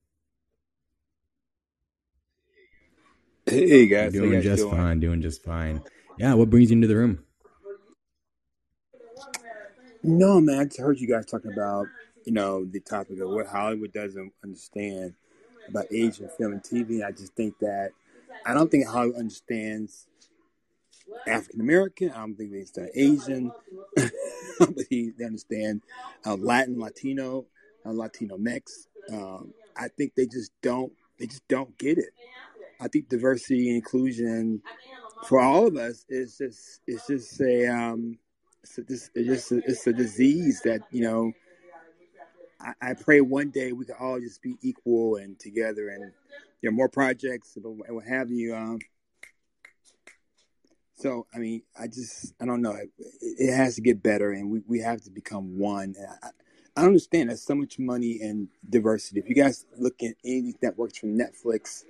[3.46, 4.74] Hey guys, doing guys just doing?
[4.74, 5.00] fine.
[5.00, 5.82] Doing just fine.
[6.16, 6.32] Yeah.
[6.32, 7.24] What brings you into the room?
[10.02, 11.86] No, man, I just heard you guys talking about,
[12.24, 15.14] you know, the topic of what Hollywood doesn't understand
[15.68, 17.04] about Asian film and TV.
[17.04, 17.90] I just think that
[18.46, 20.06] I don't think Hollywood understands
[21.26, 22.10] African American.
[22.12, 23.52] I don't think they understand Asian.
[23.98, 24.10] I
[24.58, 25.82] don't think they understand
[26.24, 27.44] uh, Latin, Latino,
[27.84, 28.88] uh, Latino mix.
[29.12, 30.92] Um, I think they just don't.
[31.18, 32.10] They just don't get it.
[32.84, 34.60] I think diversity and inclusion
[35.26, 38.18] for all of us is just it's just a um
[38.62, 41.32] it's a, it's just a, it's a disease that you know
[42.60, 46.12] I, I pray one day we can all just be equal and together and
[46.60, 48.78] there are more projects and what have you um.
[50.96, 52.72] So I mean I just I don't know.
[52.72, 55.94] It, it has to get better and we, we have to become one.
[56.22, 56.28] I,
[56.76, 59.20] I understand there's so much money in diversity.
[59.20, 61.84] If you guys look at any of these networks from Netflix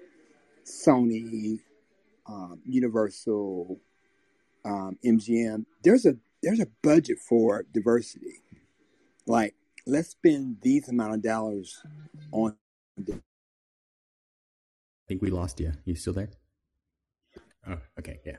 [0.65, 1.61] Sony
[2.27, 3.81] um, Universal,
[4.65, 5.67] um, MGM.
[5.83, 8.43] There's a there's a budget for diversity.
[9.27, 9.55] Like,
[9.87, 11.83] let's spend these amount of dollars
[12.33, 12.57] on.
[12.99, 13.21] I
[15.09, 15.73] think we lost you.
[15.85, 16.31] You still there?
[17.69, 18.21] Oh, okay.
[18.25, 18.37] Yeah.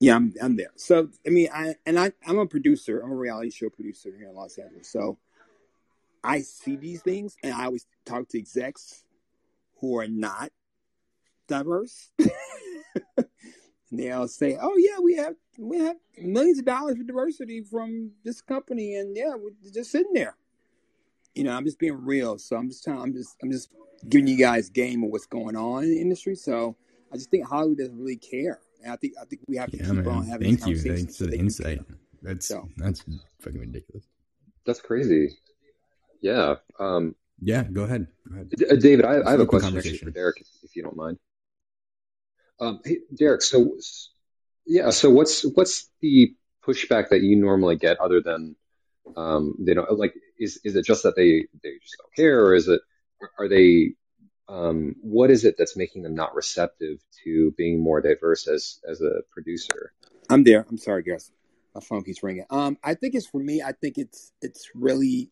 [0.00, 0.70] Yeah, I'm I'm there.
[0.76, 3.00] So I mean, I and I I'm a producer.
[3.00, 4.90] I'm a reality show producer here in Los Angeles.
[4.90, 5.18] So
[6.22, 9.04] I see these things, and I always talk to execs
[9.80, 10.50] who are not
[11.46, 12.10] diverse.
[12.18, 13.26] and
[13.90, 18.40] they'll say, "Oh yeah, we have we have millions of dollars for diversity from this
[18.40, 20.36] company, and yeah, we're just sitting there."
[21.34, 22.38] You know, I'm just being real.
[22.38, 23.00] So I'm just trying.
[23.00, 23.70] I'm just I'm just
[24.08, 26.36] giving you guys game of what's going on in the industry.
[26.36, 26.76] So
[27.12, 29.76] I just think Hollywood doesn't really care, and I think I think we have to
[29.76, 30.08] Yeah, keep man.
[30.08, 30.76] on having these Thank you.
[30.76, 31.80] conversations Thanks for the insight.
[32.22, 33.04] That's So that's
[33.40, 34.04] fucking ridiculous.
[34.66, 35.36] That's crazy.
[36.22, 36.54] Yeah.
[36.78, 37.64] Um, Yeah.
[37.64, 38.06] Go ahead.
[38.28, 38.50] Go ahead.
[38.56, 40.12] D- uh, David, I, I have a open question actually for conversation.
[40.12, 41.18] Derek, if, if you don't mind.
[42.60, 43.42] Um, hey, Derek.
[43.42, 43.76] So,
[44.66, 44.90] yeah.
[44.90, 46.34] So, what's what's the
[46.66, 48.56] pushback that you normally get, other than
[49.16, 50.14] um, they don't like?
[50.38, 52.80] Is is it just that they they just don't care, or is it
[53.38, 53.94] are they?
[54.46, 59.00] Um, what is it that's making them not receptive to being more diverse as as
[59.00, 59.92] a producer?
[60.28, 60.66] I'm there.
[60.68, 61.30] I'm sorry, guys.
[61.74, 62.44] My phone keeps ringing.
[62.50, 63.62] Um, I think it's for me.
[63.62, 65.30] I think it's it's really.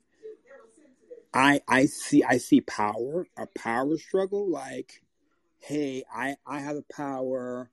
[1.35, 5.02] I I see I see power a power struggle like,
[5.63, 7.71] hey, I I have the power.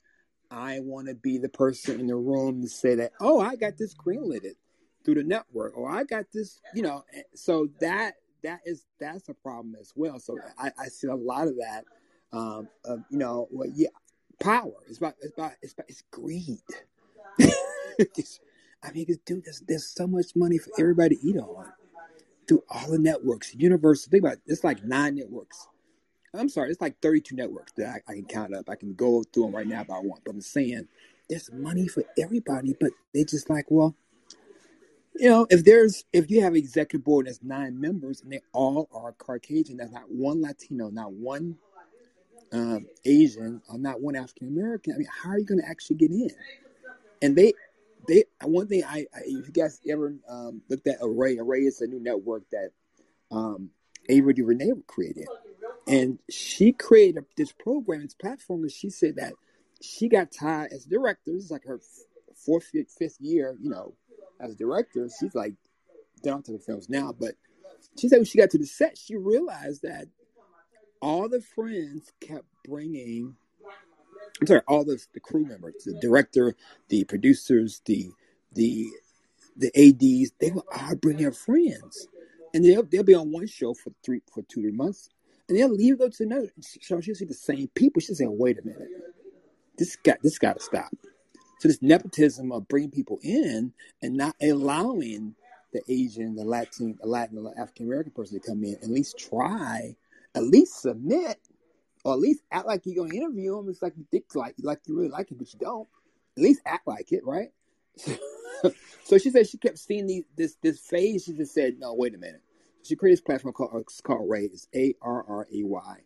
[0.51, 3.11] I want to be the person in the room to say that.
[3.19, 4.57] Oh, I got this greenlit it
[5.03, 6.59] through the network, or I got this.
[6.73, 10.19] You know, eh, so that that is that's a problem as well.
[10.19, 11.83] So I, I see a lot of that.
[12.31, 13.89] Um, of, you know, well, yeah,
[14.39, 14.71] power.
[14.87, 16.59] It's about it's about it's about it's greed.
[18.15, 18.41] Just-
[18.81, 21.65] I mean, dude, there's, there's so much money for everybody to eat on
[22.47, 23.53] through all the networks.
[23.53, 24.41] Universal, think about it.
[24.47, 25.67] It's like nine networks.
[26.34, 28.69] I'm sorry, it's like 32 networks that I, I can count up.
[28.69, 30.23] I can go through them right now if I want.
[30.25, 30.88] But I'm saying
[31.30, 33.95] there's money for everybody, but they just like, well,
[35.15, 38.41] you know, if there's if you have an executive board that's nine members and they
[38.53, 41.57] all are Caucasian, that's not one Latino, not one
[42.51, 44.93] um, Asian, or not one African American.
[44.93, 46.30] I mean, how are you going to actually get in?
[47.21, 47.53] And they,
[48.07, 51.82] they, one thing I, I if you guys ever um, looked at Array, Array is
[51.82, 52.69] a new network that
[53.32, 53.69] um,
[54.07, 55.27] Ava DuVernay created,
[55.88, 59.34] and she created this program, this platform, and she said that
[59.82, 61.32] she got tired as director.
[61.34, 61.80] This is like her
[62.36, 63.93] fourth, fifth, year, you know,
[64.39, 65.07] as a director.
[65.19, 65.55] She's like
[66.23, 67.36] down to the films now, but
[67.99, 70.07] she said when she got to the set, she realized that
[71.01, 73.36] all the friends kept bringing
[74.41, 76.55] I'm sorry, all the the crew members, the director,
[76.89, 78.11] the producers, the
[78.53, 78.88] the
[79.57, 82.07] the ads, they were all bringing their friends.
[82.53, 85.09] and they'll they'll be on one show for three for two three months,
[85.49, 88.01] and they'll leave go to another So She'll see the same people.
[88.01, 88.87] She's saying, "Wait a minute,
[89.77, 90.91] this got this got to stop."
[91.59, 95.35] So this nepotism of bringing people in and not allowing
[95.73, 99.19] the Asian, the Latin, the Latin, the African American person to come in, at least
[99.19, 99.95] try,
[100.35, 101.37] at least submit,
[102.05, 103.69] or at least act like you're going to interview them.
[103.69, 105.87] It's like you think like like you really like it, but you don't.
[106.37, 107.49] At least act like it, right?
[109.03, 111.25] so she said she kept seeing these, this this phase.
[111.25, 112.41] She just said, "No, wait a minute."
[112.84, 114.45] She created this platform called it's called Ray.
[114.45, 115.97] It's A R R A Y,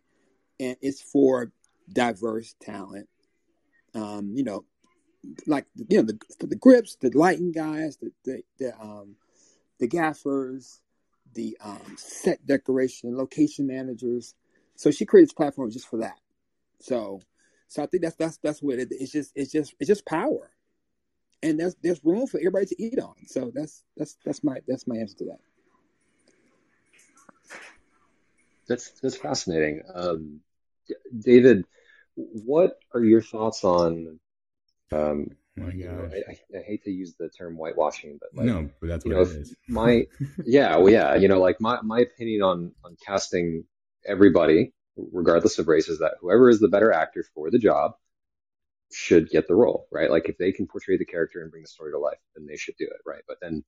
[0.60, 1.52] and it's for
[1.92, 3.10] diverse talent.
[3.96, 4.66] Um, you know,
[5.48, 9.16] like you know the the grips, the lighting guys, the the, the um
[9.80, 10.80] the gaffers,
[11.34, 14.36] the um, set decoration, location managers.
[14.76, 16.18] So she created this platform just for that.
[16.80, 17.22] So,
[17.68, 19.02] so I think that's that's that's what it is.
[19.02, 20.52] It's just it's just it's just power,
[21.42, 23.16] and there's there's room for everybody to eat on.
[23.28, 25.40] So that's that's that's my that's my answer to that.
[28.68, 30.40] That's that's fascinating, um,
[31.18, 31.66] David.
[32.16, 34.20] What are your thoughts on
[34.94, 36.10] um, My you know.
[36.12, 39.22] I, I, hate to use the term whitewashing, but like, No, but that's what know,
[39.22, 39.56] it is.
[39.68, 40.08] my,
[40.46, 43.64] yeah, well, yeah, you know, like my, my opinion on, on casting
[44.06, 47.94] everybody, regardless of race, is that whoever is the better actor for the job
[48.92, 50.12] should get the role, right?
[50.12, 52.58] Like if they can portray the character and bring the story to life, then they
[52.58, 53.24] should do it, right?
[53.28, 53.64] But then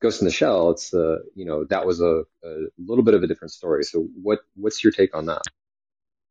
[0.00, 3.22] Ghost in the Shell, it's, uh, you know, that was a, a little bit of
[3.22, 3.82] a different story.
[3.84, 5.42] So what, what's your take on that?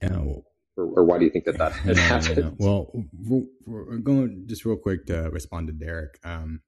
[0.02, 0.44] Yeah, well,
[0.78, 2.08] Or, or why do you think that that had No, no, no.
[2.08, 2.56] happened?
[2.60, 6.20] Well, we're we're going just real quick to respond to Derek.
[6.24, 6.62] Um,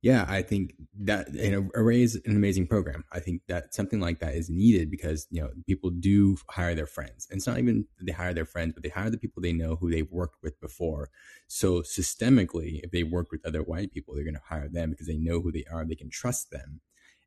[0.00, 3.04] yeah, I think that you know, Array is an amazing program.
[3.12, 6.86] I think that something like that is needed because you know people do hire their
[6.86, 7.26] friends.
[7.30, 9.74] And it's not even they hire their friends, but they hire the people they know
[9.74, 11.10] who they've worked with before.
[11.48, 15.08] So systemically, if they work with other white people, they're going to hire them because
[15.08, 16.80] they know who they are, they can trust them.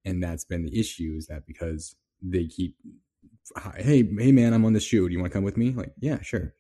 [0.06, 2.76] And that's been the issue is that because they keep,
[3.78, 5.10] hey, hey man, I'm on this shoot.
[5.10, 5.72] Do you want to come with me?
[5.72, 6.54] Like, yeah, sure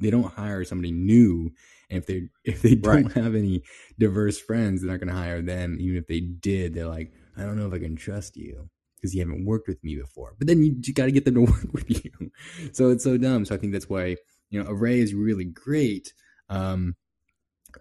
[0.00, 1.50] they don't hire somebody new
[1.94, 3.62] if they if they don't have any
[3.98, 5.78] diverse friends they're not going to hire them.
[5.80, 9.14] Even if they did they're like i don't know if i can trust you because
[9.14, 10.34] you haven't worked with me before.
[10.38, 12.30] But then you, you got to get them to work with you.
[12.72, 13.44] So it's so dumb.
[13.44, 14.16] So i think that's why
[14.50, 16.12] you know array is really great.
[16.48, 16.96] Um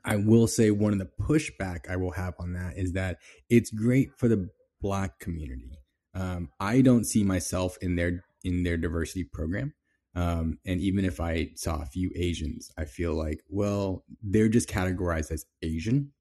[0.03, 3.18] i will say one of the pushback i will have on that is that
[3.49, 4.49] it's great for the
[4.82, 5.78] black community.
[6.14, 9.74] Um i don't see myself in their in their diversity program
[10.16, 14.70] um, and even if I saw a few Asians, I feel like, well, they're just
[14.70, 16.11] categorized as Asian,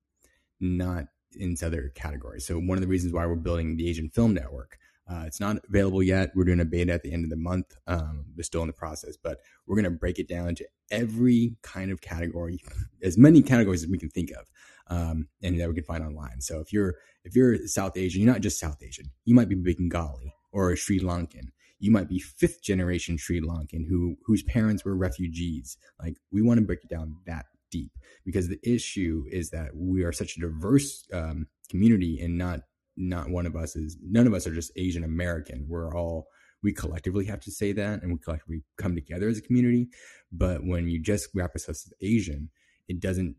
[0.61, 1.07] not
[1.39, 2.47] in other categories.
[2.47, 4.79] So one of the reasons why we're building the Asian Film Network,
[5.11, 6.31] uh, it's not available yet.
[6.35, 7.77] We're doing a beta at the end of the month.
[7.87, 11.57] Um, we're still in the process, but we're going to break it down to every
[11.63, 12.61] kind of category,
[13.03, 14.51] as many categories as we can think of,
[14.89, 16.41] um, and that we can find online.
[16.41, 19.11] So if you're if you're South Asian, you're not just South Asian.
[19.25, 21.51] You might be Bengali or Sri Lankan
[21.83, 25.77] you might be fifth generation Sri Lankan who whose parents were refugees.
[26.01, 27.91] Like we want to break it down that deep
[28.25, 32.61] because the issue is that we are such a diverse um, community and not
[32.97, 35.67] not one of us is none of us are just Asian American.
[35.69, 36.29] We're all
[36.63, 39.89] we collectively have to say that and we collectively come together as a community.
[40.31, 42.51] But when you just wrap us as Asian,
[42.87, 43.35] it doesn't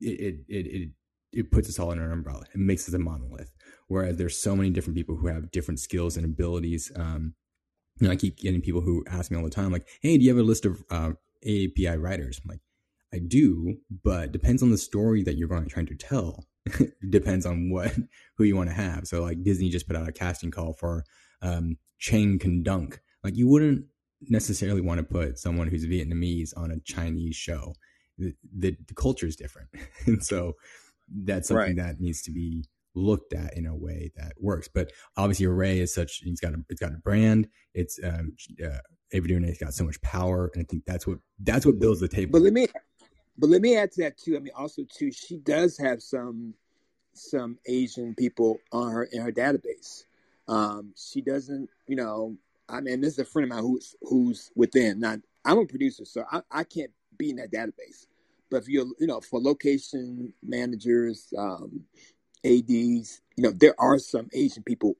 [0.00, 0.90] it it it,
[1.32, 2.44] it puts us all in an umbrella.
[2.54, 3.54] It makes us a monolith.
[3.88, 6.92] Whereas there's so many different people who have different skills and abilities.
[6.94, 7.34] Um,
[8.00, 10.24] you know, I keep getting people who ask me all the time, like, "Hey, do
[10.24, 11.12] you have a list of uh,
[11.44, 12.60] writers?" I'm like,
[13.12, 16.46] "I do, but depends on the story that you're going trying to tell.
[17.10, 17.94] depends on what
[18.36, 21.04] who you want to have." So, like, Disney just put out a casting call for
[21.42, 23.00] um, Chang Dunk.
[23.22, 23.84] Like, you wouldn't
[24.28, 27.74] necessarily want to put someone who's Vietnamese on a Chinese show.
[28.18, 29.68] The, the, the culture is different,
[30.06, 30.54] and so
[31.10, 31.76] that's something Right.
[31.76, 34.68] that needs to be looked at in a way that works.
[34.72, 37.48] But obviously, Array is such it's got a it's got a brand.
[37.74, 38.78] It's um, uh,
[39.12, 42.32] DuVernay's got so much power, and I think that's what that's what builds the table.
[42.32, 42.66] But let me,
[43.38, 44.36] but let me add to that too.
[44.36, 46.54] I mean, also too, she does have some
[47.12, 50.04] some Asian people on her in her database.
[50.48, 52.36] Um, she doesn't, you know.
[52.68, 55.00] I mean, this is a friend of mine who's who's within.
[55.00, 58.06] Now, I'm a producer, so I, I can't be in that database.
[58.50, 61.84] But if you're, you know, for location managers, um,
[62.44, 64.96] ads, you know, there are some Asian people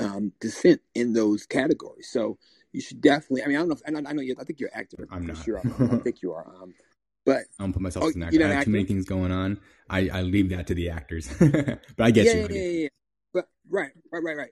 [0.00, 2.08] um, descent in those categories.
[2.10, 2.38] So
[2.72, 3.42] you should definitely.
[3.42, 3.74] I mean, I don't know.
[3.74, 4.34] If, I, know- I know you.
[4.40, 5.06] I think you're actor.
[5.10, 5.36] I'm not.
[5.36, 5.58] Sure,
[5.92, 6.46] I, think you are.
[6.46, 6.74] Um,
[7.24, 8.38] but I don't put myself Oh, as an actor.
[8.38, 9.60] you're I have too many things going on.
[9.88, 11.28] I, I leave that to the actors.
[11.38, 12.40] but I get yeah, you.
[12.40, 12.88] yeah, yeah, yeah.
[13.34, 14.50] But right, right, right, right,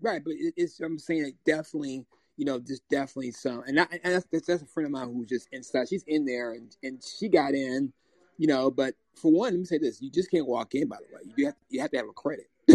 [0.00, 0.22] right.
[0.24, 2.04] But it, it's I'm saying like definitely,
[2.36, 3.62] you know, just definitely some.
[3.66, 5.88] And, I, and that's, that's a friend of mine who's just inside.
[5.88, 7.92] She's in there, and and she got in,
[8.38, 8.70] you know.
[8.70, 10.88] But for one, let me say this: you just can't walk in.
[10.88, 12.46] By the way, you have you have to have a credit.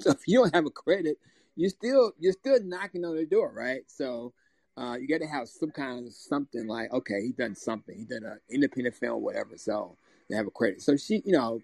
[0.00, 1.18] so if you don't have a credit,
[1.56, 3.82] you still you're still knocking on the door, right?
[3.86, 4.32] So
[4.76, 7.96] uh, you got to have some kind of something like, okay, he done something.
[7.98, 9.56] He done an independent film, whatever.
[9.56, 9.96] So
[10.28, 10.80] they have a credit.
[10.80, 11.60] So she, you know,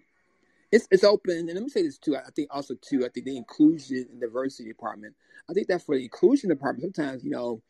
[0.71, 1.37] it's it's open.
[1.37, 2.15] And let me say this too.
[2.15, 3.05] I think also too.
[3.05, 5.15] I think the inclusion and diversity department.
[5.49, 7.61] I think that for the inclusion department, sometimes you know,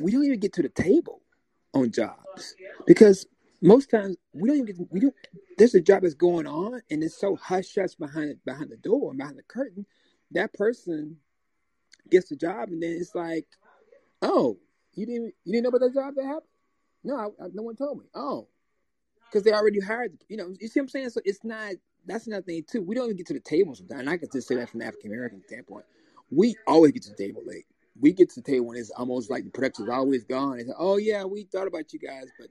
[0.00, 1.22] we don't even get to the table
[1.74, 2.54] on jobs
[2.86, 3.26] because
[3.60, 5.14] most times we don't even get, we don't.
[5.56, 9.14] There's a job that's going on, and it's so hush hush behind behind the door
[9.14, 9.86] behind the curtain.
[10.32, 11.16] That person
[12.10, 13.46] gets the job, and then it's like,
[14.22, 14.58] oh,
[14.94, 16.42] you didn't you didn't know about that job that happened?
[17.04, 18.04] No, I, I, no one told me.
[18.14, 18.48] Oh,
[19.26, 20.12] because they already hired.
[20.28, 21.10] You know, you see what I'm saying?
[21.10, 21.74] So it's not.
[22.06, 22.82] That's another thing too.
[22.82, 24.00] We don't even get to the table sometimes.
[24.00, 25.84] And I can just say that from the African American standpoint.
[26.30, 27.66] We always get to the table late.
[28.00, 30.58] We get to the table when it's almost like the production's always gone.
[30.58, 32.48] It's like, oh yeah, we thought about you guys, but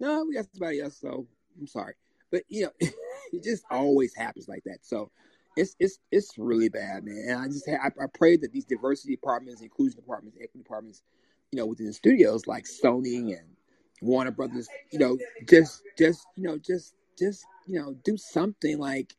[0.00, 0.98] no, we got somebody else.
[0.98, 1.26] So
[1.58, 1.94] I'm sorry,
[2.30, 2.70] but you know,
[3.32, 4.78] it just always happens like that.
[4.82, 5.10] So
[5.56, 7.24] it's it's it's really bad, man.
[7.28, 11.02] And I just I, I pray that these diversity departments, inclusion departments, equity departments,
[11.52, 13.46] you know, within the studios like Sony and
[14.02, 15.18] Warner Brothers, you know,
[15.48, 19.14] just just you know, just just you know, do something like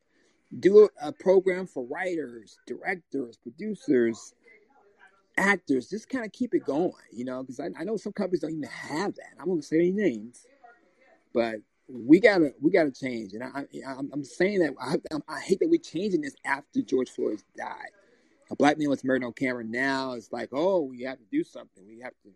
[0.59, 4.33] do a, program for writers, directors, producers,
[5.37, 5.89] actors.
[5.89, 8.51] Just kind of keep it going, you know, because I, I know some companies don't
[8.51, 9.33] even have that.
[9.39, 10.45] I'm gonna say any names,
[11.33, 11.55] but
[11.87, 13.33] we gotta we gotta change.
[13.33, 17.09] And I, I I'm saying that I, I hate that we're changing this after George
[17.09, 17.89] Floyd died.
[18.51, 19.63] A black man was murdered on camera.
[19.63, 21.85] Now it's like, oh, we have to do something.
[21.87, 22.29] We have to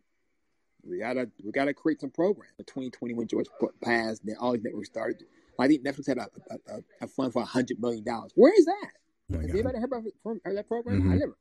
[0.83, 2.49] we gotta we gotta create some program.
[2.57, 3.47] In 2020, when George
[3.83, 5.23] passed, then all these networks started.
[5.59, 8.31] I think Netflix had a, a, a, a fund for hundred million dollars.
[8.35, 8.91] Where is that?
[9.33, 10.03] Oh Has anybody heard about
[10.43, 11.01] heard that program?
[11.01, 11.11] Mhm.
[11.11, 11.37] I never.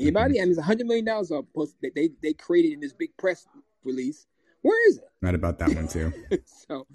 [0.00, 0.40] Anybody?
[0.40, 3.46] I mean, it's hundred million dollars that they they created in this big press
[3.84, 4.26] release.
[4.62, 5.04] Where is it?
[5.22, 6.12] Not about that one too.
[6.44, 6.86] so,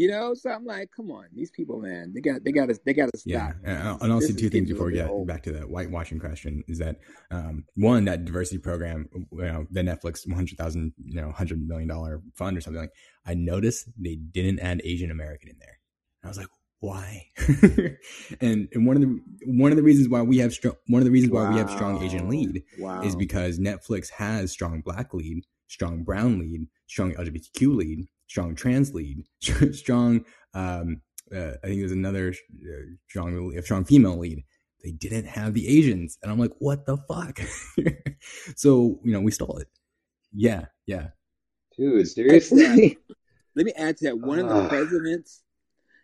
[0.00, 2.80] you know, so I'm like, come on, these people, man, they got they got to
[2.86, 3.28] they got to stop.
[3.64, 5.26] Yeah, and This is two things before we get old.
[5.28, 6.96] back to the whitewashing question is that
[7.30, 11.60] um, one that diversity program, you know, the Netflix one hundred thousand, you know, hundred
[11.68, 12.92] million dollar fund or something like.
[13.26, 15.78] I noticed they didn't add Asian American in there.
[16.22, 16.46] And I was like,
[16.78, 17.26] why?
[18.40, 21.04] and and one of the one of the reasons why we have strong one of
[21.04, 23.02] the reasons why we have strong Asian lead Wow.
[23.02, 28.94] is because Netflix has strong black lead, strong brown lead, strong LGBTQ lead, strong trans
[28.94, 29.24] lead,
[29.72, 30.24] strong.
[30.54, 31.02] Um,
[31.34, 34.44] uh, I think there's another uh, strong, strong female lead.
[34.82, 37.40] They didn't have the Asians, and I'm like, what the fuck?
[38.56, 39.68] so you know, we stole it.
[40.32, 41.08] Yeah, yeah.
[41.76, 42.96] Dude, seriously?
[43.56, 44.18] Let me add to that.
[44.18, 45.42] One of the presidents,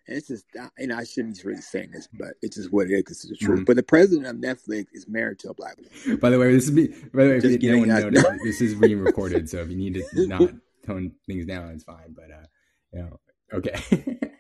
[0.09, 0.45] and it's just,
[0.79, 3.39] you know, I shouldn't really saying this, but it's just what it is because it's
[3.39, 3.61] the truth.
[3.61, 3.67] Mhm.
[3.67, 6.19] But the president of Netflix is married to a black woman.
[6.19, 8.61] By the way, this is be, by the way, if you, no one noticed, this
[8.61, 9.49] is being recorded.
[9.49, 10.53] So if you need to not
[10.87, 12.15] tone things down, it's fine.
[12.15, 12.47] But uh,
[12.93, 13.21] you know,
[13.53, 14.19] okay.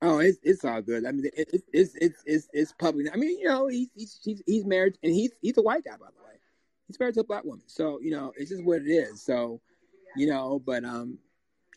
[0.00, 1.04] Oh, it's it's all good.
[1.04, 3.08] I mean, it, it, it's it's it's it's public.
[3.12, 3.88] I mean, you know, he's
[4.22, 6.38] he's he's, married, and he's he's a white guy, by the way.
[6.86, 9.22] He's married to a black woman, so you know, it's just what it is.
[9.22, 9.60] So,
[10.16, 11.18] you know, but um,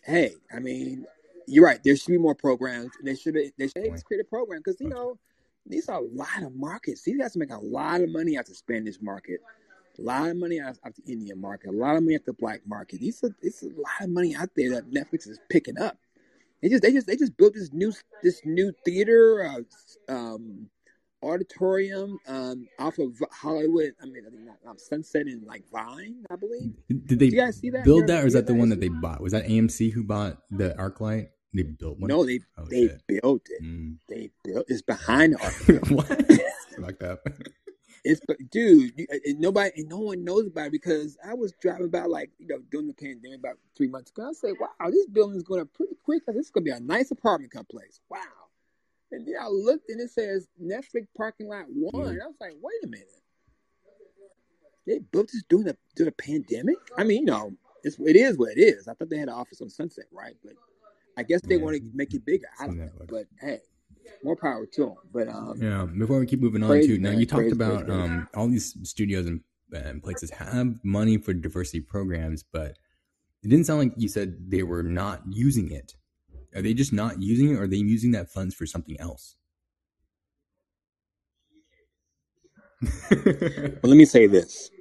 [0.03, 1.05] hey, I mean,
[1.47, 1.84] you're right.
[1.84, 2.91] There should be more programs.
[3.03, 5.18] They should be, they should create a program because you know
[5.66, 7.01] these are a lot of markets.
[7.01, 9.39] These guys make a lot of money out of the Spanish market,
[10.00, 12.34] a lot of money out, out the Indian market, a lot of money out the
[12.34, 13.00] black market.
[13.00, 15.98] These are it's a lot of money out there that Netflix is picking up.
[16.62, 17.92] They just they just they just built this new
[18.24, 19.44] this new theater
[20.10, 20.70] uh, um,
[21.24, 23.94] auditorium um, off of Hollywood.
[24.02, 26.74] I mean, I think not, um, Sunset and like Vine, I believe.
[27.06, 27.84] Did they you guys see that?
[27.84, 28.80] build that, or is that the one that?
[28.80, 29.22] they bought?
[29.22, 31.28] Was that AMC who bought the ArcLight?
[31.54, 32.08] They built one.
[32.08, 33.02] No, they Oh, they shit.
[33.08, 33.62] built it.
[33.64, 33.98] Mm.
[34.08, 35.89] They built it's behind the art.
[35.92, 36.08] what?
[36.82, 37.28] Fucked up.
[38.04, 41.89] It's dude, you, and nobody and no one knows about it because I was driving
[41.89, 44.30] by like you know during the pandemic about three months ago.
[44.30, 46.24] I said, "Wow, this building is going up pretty quick.
[46.26, 48.20] This is going to be a nice apartment complex." Wow.
[49.12, 52.16] And then I looked and it says Netflix parking lot one.
[52.16, 52.22] Mm.
[52.24, 53.08] I was like, "Wait a minute,
[54.88, 57.52] they built this during the during the pandemic?" I mean, you know,
[57.84, 58.88] it's it is what it is.
[58.88, 60.36] I thought they had an office on Sunset, right?
[60.43, 60.54] But
[61.18, 61.62] I guess they Yeah.
[61.62, 62.47] want to make it bigger.
[62.60, 63.60] I don't know, but hey,
[64.24, 64.95] more power to them.
[65.14, 65.86] But um, Yeah.
[65.86, 68.47] Before we keep moving on Crazy, to now, you talked Crazy, about crazy, um all
[68.47, 69.41] these studios and,
[69.74, 72.78] and places have money for diversity programs, but
[73.43, 75.95] it didn't sound like you said they were not using it.
[76.56, 79.36] Are they just not using it, or are they using that funds for something else?
[82.82, 84.72] well, let me say this.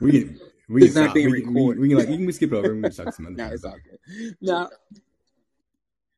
[0.00, 1.14] we can we It's can not stop.
[1.14, 1.80] being we, can- we, recorded.
[1.80, 3.46] we can like we can skip it over and we can talk some other No,
[3.48, 4.36] it's all good.
[4.40, 4.68] No,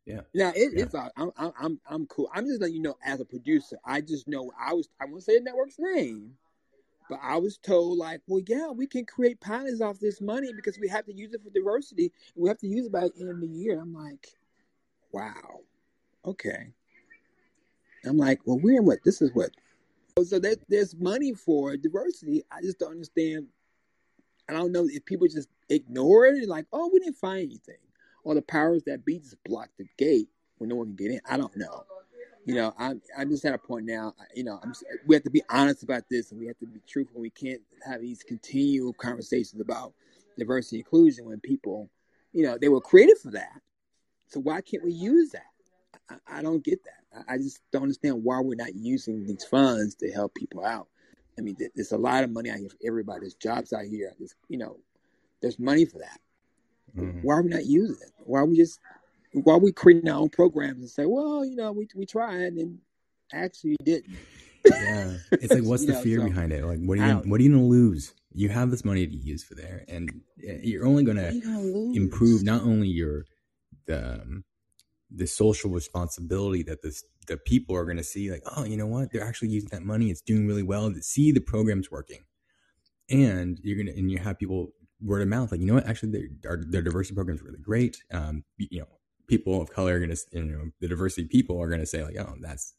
[0.09, 0.21] Yeah.
[0.33, 0.85] no, it, Yeah.
[0.85, 1.11] it's all.
[1.17, 2.31] I'm, I'm, I'm, I'm cool.
[2.33, 4.89] I'm just letting you know, as a producer, I just know I was.
[5.01, 6.33] I won't say the network's name,
[7.11, 10.79] but I was told like, well, yeah, we can create pilots off this money because
[10.79, 13.13] we have to use it for diversity, and we have to use it by the
[13.21, 13.79] end of the year.
[13.81, 14.29] I'm like,
[15.13, 15.61] wow,
[16.25, 16.73] okay.
[18.07, 19.01] I'm like, well, we're in what?
[19.05, 19.51] This is what.
[20.25, 22.45] So there, there's money for diversity.
[22.51, 23.47] I just don't understand.
[24.49, 27.77] I don't know if people just ignore it, like, oh, we didn't find anything,
[28.25, 31.21] or the powers that be just block the gate when no one can get in.
[31.29, 31.85] I don't know.
[32.45, 34.15] You know, I'm I'm just at a point now.
[34.35, 34.73] You know, I'm,
[35.07, 37.21] we have to be honest about this, and we have to be truthful.
[37.21, 39.93] We can't have these continual conversations about
[40.39, 41.91] diversity and inclusion when people,
[42.33, 43.61] you know, they were created for that.
[44.29, 45.43] So why can't we use that?
[46.09, 47.25] I, I don't get that.
[47.29, 50.89] I, I just don't understand why we're not using these funds to help people out.
[51.39, 53.21] I mean, there's a lot of money out here for everybody.
[53.21, 54.13] There's jobs out here.
[54.19, 54.79] There's, you know,
[55.41, 56.21] there's money for that.
[56.97, 57.21] Mm-hmm.
[57.23, 58.13] Why are we not using it?
[58.19, 58.81] Why are we just
[59.33, 62.55] why are we creating our own programs and say, well, you know, we we tried
[62.55, 62.79] and
[63.33, 64.17] actually didn't.
[64.65, 66.65] yeah, it's like what's the know, fear so, behind it?
[66.65, 68.15] Like, what are you what are you gonna lose?
[68.33, 72.63] You have this money to use for there, and you're only gonna, gonna improve not
[72.63, 73.25] only your
[73.87, 74.45] the um,
[75.11, 79.13] the social responsibility that this the people are gonna see, like, oh, you know what?
[79.13, 80.11] They're actually using that money.
[80.11, 80.93] It's doing really well.
[80.93, 82.25] To see the program's working,
[83.11, 84.73] and you're gonna and you have people
[85.03, 85.87] word of mouth, like, you know what?
[85.87, 88.03] Actually, their their diversity program is really great.
[88.13, 88.89] Um, you know,
[89.27, 92.03] people of color are going to, you know, the diversity people are going to say
[92.05, 92.75] like, oh, that's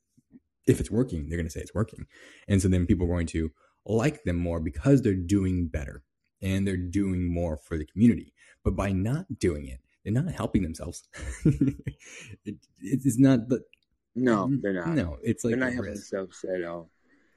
[0.68, 2.06] if it's working, they're going to say it's working,
[2.48, 3.52] and so then people are going to
[3.86, 6.04] like them more because they're doing better
[6.42, 8.34] and they're doing more for the community.
[8.64, 11.08] But by not doing it, they're not helping themselves.
[11.46, 13.62] it, it's not, but
[14.16, 14.90] no, they're not.
[14.90, 16.90] No, it's like they're not helping themselves at all.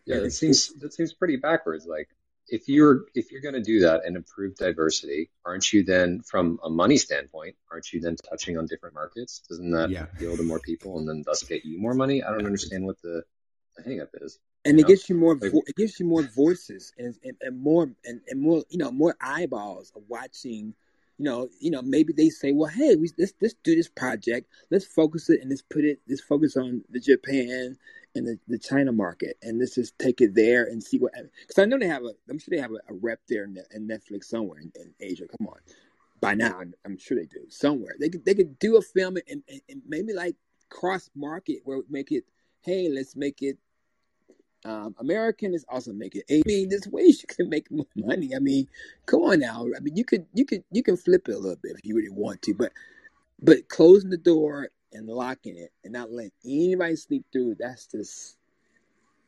[0.04, 1.86] Yeah, it seems that seems pretty backwards.
[1.86, 2.08] Like
[2.48, 6.58] if you're if you're going to do that and improve diversity, aren't you then, from
[6.62, 9.42] a money standpoint, aren't you then touching on different markets?
[9.48, 10.04] Doesn't that yeah.
[10.04, 12.22] appeal to more people and then thus get you more money?
[12.22, 13.22] I don't understand what the,
[13.76, 14.38] the hang up is.
[14.64, 14.88] And it know?
[14.88, 15.36] gives you more.
[15.36, 18.90] Like, it gives you more voices and, and, and more and, and more you know
[18.90, 20.74] more eyeballs of watching
[21.18, 24.48] you know, you know, maybe they say, well, hey, we, let's let's do this project.
[24.70, 26.00] Let's focus it and let's put it.
[26.08, 27.76] Let's focus on the Japan
[28.14, 31.12] and the, the China market, and let's just take it there and see what.
[31.40, 32.12] Because I know they have a.
[32.28, 35.24] I'm sure they have a, a rep there in, in, Netflix somewhere in, in, Asia.
[35.38, 35.58] Come on,
[36.20, 37.94] by now I'm, sure they do somewhere.
[37.98, 40.36] They could they could do a film and, and, and maybe like
[40.68, 42.24] cross market where we make it.
[42.62, 43.58] Hey, let's make it
[44.64, 46.22] um, American is also making.
[46.30, 48.34] I mean, there's ways you can make money.
[48.34, 48.68] I mean,
[49.06, 49.66] come on now.
[49.76, 51.96] I mean, you could you could you can flip it a little bit if you
[51.96, 52.72] really want to, but
[53.40, 57.56] but closing the door and locking it and not letting anybody sleep through.
[57.58, 58.36] That's just.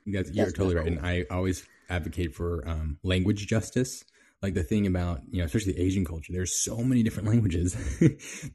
[0.06, 4.04] That's, you're totally right, and I always advocate for um, language justice.
[4.42, 7.72] Like the thing about you know, especially Asian culture, there's so many different languages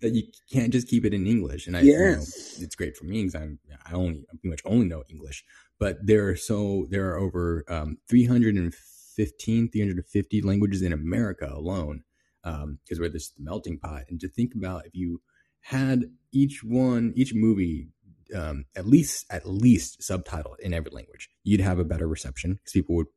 [0.01, 1.65] that you can't just keep it in English.
[1.65, 2.53] And I, yes.
[2.53, 3.57] you know, it's great for me because I'm
[3.87, 5.43] I only I pretty much only know English,
[5.79, 12.03] but there are so there are over um, 315 350 languages in america alone
[12.43, 15.21] because um, we're this melting pot and to think about if you
[15.69, 17.89] had each one each movie
[18.35, 22.73] um, at least at least subtitled in every language you'd have a better reception because
[22.73, 23.07] people would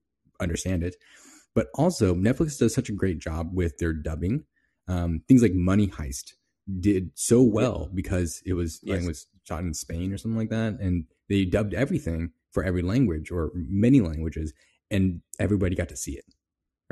[0.41, 0.97] understand it
[1.55, 4.45] but also netflix does such a great job with their dubbing
[4.89, 6.33] um, things like money heist
[6.81, 9.03] did so well because it was yes.
[9.03, 12.83] It was shot in Spain or something like that, and they dubbed everything for every
[12.83, 14.53] language or many languages,
[14.91, 16.25] and everybody got to see it.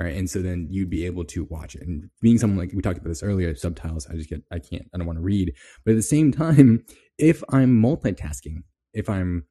[0.00, 0.16] Right.
[0.16, 1.82] And so then you'd be able to watch it.
[1.82, 4.88] And being someone like we talked about this earlier, subtitles, I just get, I can't,
[4.94, 5.52] I don't want to read.
[5.84, 6.86] But at the same time,
[7.18, 8.62] if I'm multitasking,
[8.94, 9.44] if I'm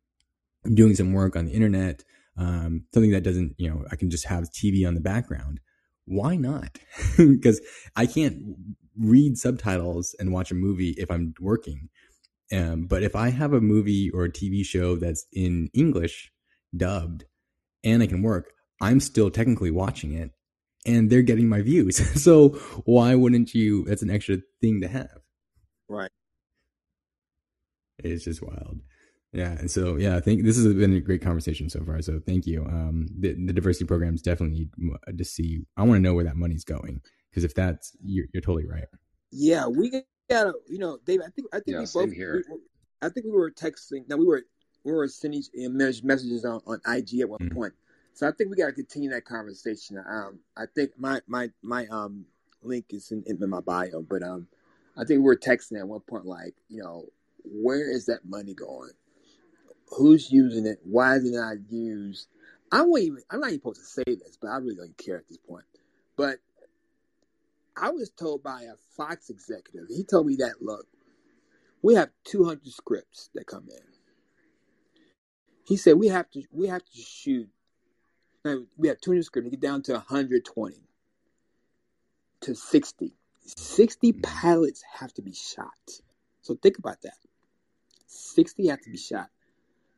[0.74, 2.04] doing some work on the internet,
[2.36, 5.60] um, something that doesn't, you know, I can just have TV on the background.
[6.06, 6.80] Why not?
[7.18, 7.62] because
[7.96, 8.42] I can't
[8.98, 11.90] read subtitles and watch a movie if I'm working.
[12.52, 16.32] Um, but if I have a movie or a TV show that's in English
[16.76, 17.26] dubbed
[17.84, 20.32] and I can work, I'm still technically watching it
[20.86, 21.98] and they're getting my views.
[22.24, 22.50] so
[22.86, 23.86] why wouldn't you?
[23.86, 25.20] That's an extra thing to have.
[25.88, 26.12] Right.
[28.00, 28.80] It's just wild.
[29.32, 29.52] Yeah.
[29.52, 32.02] And so, yeah, I think this has been a great conversation so far.
[32.02, 32.66] So thank you.
[32.66, 36.36] Um, the, the diversity programs definitely need to see, I want to know where that
[36.36, 37.02] money's going.
[37.34, 38.86] Cause if that's, you're, you're totally right.
[39.32, 39.68] Yeah.
[39.68, 41.22] We yeah, you know, Dave.
[41.26, 42.16] I think I think yeah, we both.
[42.16, 42.44] We,
[43.02, 44.08] I think we were texting.
[44.08, 44.44] Now we were
[44.84, 47.56] we were sending messages on, on IG at one mm-hmm.
[47.56, 47.74] point.
[48.20, 49.98] So I think we got to continue that conversation.
[50.06, 52.26] Um, I think my my my um
[52.62, 54.46] link is in, in my bio, but um,
[54.98, 57.06] I think we were texting at one point like, you know,
[57.46, 58.92] where is that money going?
[59.98, 60.80] Who's using it?
[60.84, 62.28] Why is it not used?
[62.74, 63.20] I won't even.
[63.30, 65.64] I'm not even supposed to say this, but I really don't care at this point.
[66.18, 66.40] But
[67.78, 70.88] I was told by a Fox executive, he told me that, look,
[71.82, 73.80] we have 200 scripts that come in.
[75.64, 77.48] He said we have to we have to shoot.
[78.78, 80.76] We have 200 scripts We get down to 120
[82.42, 83.14] to 60.
[83.42, 84.22] 60 mm-hmm.
[84.22, 85.68] pilots have to be shot.
[86.42, 87.18] So think about that.
[88.08, 89.30] 60 have to be shot.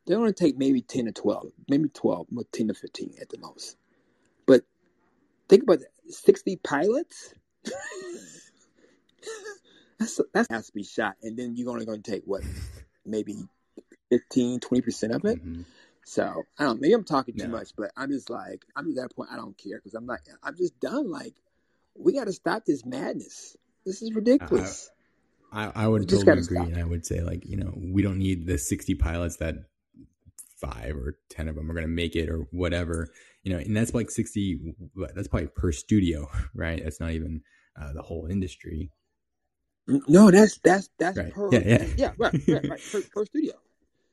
[0.06, 3.38] they're going to take maybe 10 to 12, maybe 12, 10 to 15 at the
[3.38, 3.76] most.
[4.46, 4.62] But
[5.48, 7.34] think about that 60 pilots?
[9.98, 11.14] that's, that has to be shot.
[11.22, 12.42] And then you're only going to take what,
[13.06, 13.36] maybe
[14.10, 15.44] 15, 20% of it?
[15.44, 15.64] Mhm.
[16.04, 16.80] So I don't.
[16.80, 17.58] Maybe I'm talking too No.
[17.58, 19.30] much, but I'm just like I'm at that point.
[19.32, 21.10] I don't care because I'm like I'm just done.
[21.10, 21.34] Like
[21.96, 23.56] we got to stop this madness.
[23.86, 24.90] This is ridiculous.
[25.52, 28.02] I, I would We just totally agree, and I would say like you know we
[28.02, 29.56] don't need the sixty pilots that
[30.60, 33.08] five or ten of them are going to make it or whatever
[33.42, 34.74] you know, and that's like sixty.
[35.14, 36.80] That's probably per studio, right?
[36.82, 37.42] That's not even
[37.80, 38.90] uh, the whole industry.
[39.86, 41.32] no, that's that's that's Right.
[41.32, 41.50] per.
[41.50, 41.86] Yeah, yeah.
[41.96, 42.80] yeah, right, right, right.
[42.92, 43.54] Per, per studio.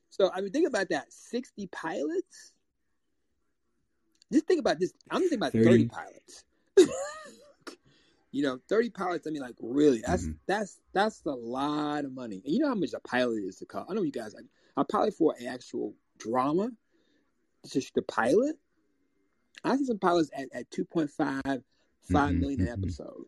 [0.10, 1.12] So I mean, think about that.
[1.12, 2.54] Sixty pilots.
[4.32, 4.94] Just think about this.
[5.10, 5.66] I'm thinking about 30.
[5.66, 6.44] thirty pilots.
[8.32, 9.26] you know, thirty pilots.
[9.28, 10.36] I mean, like really, that's Mhm.
[10.48, 12.42] that's that's a lot of money.
[12.46, 13.90] And you know how much a pilot is to cost.
[13.90, 14.34] I know you guys.
[14.34, 14.46] Like,
[14.78, 16.70] a pilot for an actual drama,
[17.68, 18.56] just the pilot.
[19.64, 21.64] I see some pilots at, at 2.5, 5
[22.34, 22.72] Mhm, million an mhm.
[22.72, 23.26] episode.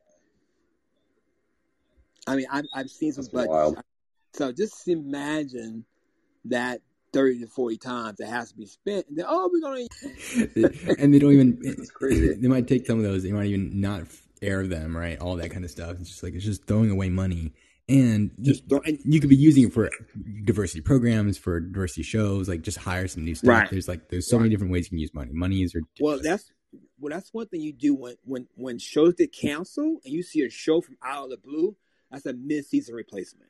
[2.28, 3.50] I mean, I've, I've seen some That's budgets.
[3.50, 3.78] wild.
[4.34, 5.84] So just imagine
[6.46, 6.82] that
[7.14, 9.06] 30 to 40 times that has to be spent.
[9.10, 9.88] And then, oh, we're going
[10.56, 10.96] to.
[11.00, 11.60] and they don't even.
[11.64, 12.34] It's crazy.
[12.36, 13.24] They might take some of those.
[13.24, 14.04] They might even not
[14.42, 15.20] air them, right?
[15.20, 15.98] All that kind of stuff.
[16.00, 17.54] It's just like it's just throwing away money,
[17.90, 19.90] and Just throw, and you could be using it for
[20.46, 22.48] diversity programs, for diversity shows.
[22.50, 23.48] Like just hire some new stuff.
[23.50, 23.70] Right.
[23.70, 25.32] There's like there's so many different ways you can use money.
[25.34, 26.00] Money is ridiculous.
[26.00, 26.52] well, that's
[27.00, 30.42] well, that's one thing you do when when when shows get canceled and you see
[30.44, 31.76] a show from out of the blue.
[32.10, 33.50] That's a mid-season replacement.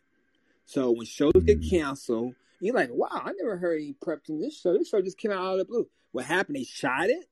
[0.65, 1.69] So when shows get Mm.
[1.69, 4.77] canceled, you're like, wow, I never heard any prep from this show.
[4.77, 5.87] This show just came out of the blue.
[6.11, 6.55] What happened?
[6.55, 7.25] They shot it,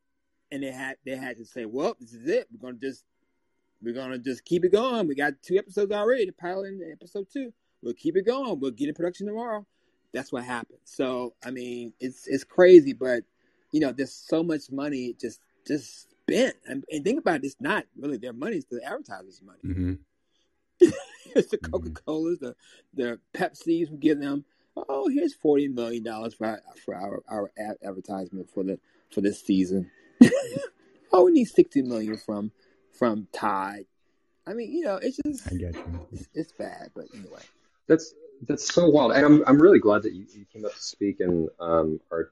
[0.51, 2.47] and they had they had to say, well, this is it.
[2.51, 3.03] We're gonna just
[3.81, 5.07] we're gonna just keep it going.
[5.07, 6.25] We got two episodes already.
[6.25, 7.53] The pilot and episode two.
[7.81, 8.59] We'll keep it going.
[8.59, 9.65] We'll get in production tomorrow.
[10.13, 10.79] That's what happened.
[10.85, 13.23] So I mean, it's it's crazy, but
[13.71, 16.55] you know, there's so much money just just spent.
[16.67, 19.59] And, and think about it, it's not really their money; it's the advertisers' money.
[19.61, 19.93] hmm
[21.35, 21.71] it's the Mhm.
[21.71, 22.55] Coca Colas, the
[22.93, 23.89] the Pepsis.
[23.91, 24.45] We give them.
[24.75, 28.79] Oh, here's forty million dollars for our, for our our ad- advertisement for the
[29.11, 29.89] for this season.
[31.11, 32.51] oh, we need sixty million from
[32.97, 33.85] from Tide.
[34.47, 36.07] I mean, you know, it's just I get you.
[36.11, 37.41] it's, it's bad, but anyway.
[37.87, 38.13] That's
[38.47, 41.19] that's so wild, and I'm I'm really glad that you, you came up to speak
[41.19, 42.31] and um are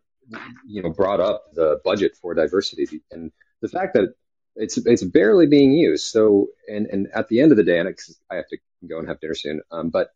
[0.66, 3.32] you know brought up the budget for diversity and
[3.62, 4.14] the fact that
[4.56, 6.06] it's it's barely being used.
[6.06, 7.96] So and and at the end of the day, and
[8.32, 8.58] I have to
[8.88, 9.62] go and have dinner soon.
[9.72, 10.10] Um, but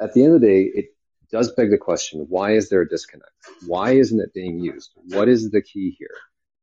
[0.00, 0.86] at the end of the day, it
[1.32, 3.32] does beg the question: Why is there a disconnect?
[3.66, 4.90] Why isn't it being used?
[4.94, 6.16] What is the key here?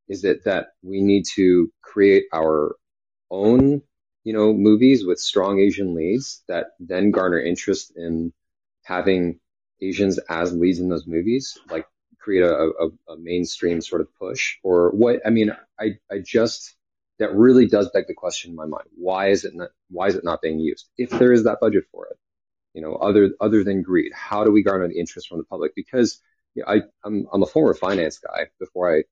[0.08, 2.76] Is it that we need to create our
[3.30, 3.82] own
[4.28, 8.30] you know, movies with strong Asian leads that then garner interest in
[8.84, 9.40] having
[9.80, 11.86] Asians as leads in those movies, like
[12.18, 15.22] create a, a, a mainstream sort of push or what?
[15.24, 16.76] I mean, I, I just,
[17.18, 18.84] that really does beg the question in my mind.
[18.98, 20.90] Why is it not, why is it not being used?
[20.98, 22.18] If there is that budget for it,
[22.74, 25.74] you know, other, other than greed, how do we garner the interest from the public?
[25.74, 26.20] Because
[26.54, 29.02] you know, I, I'm, I'm a former finance guy before I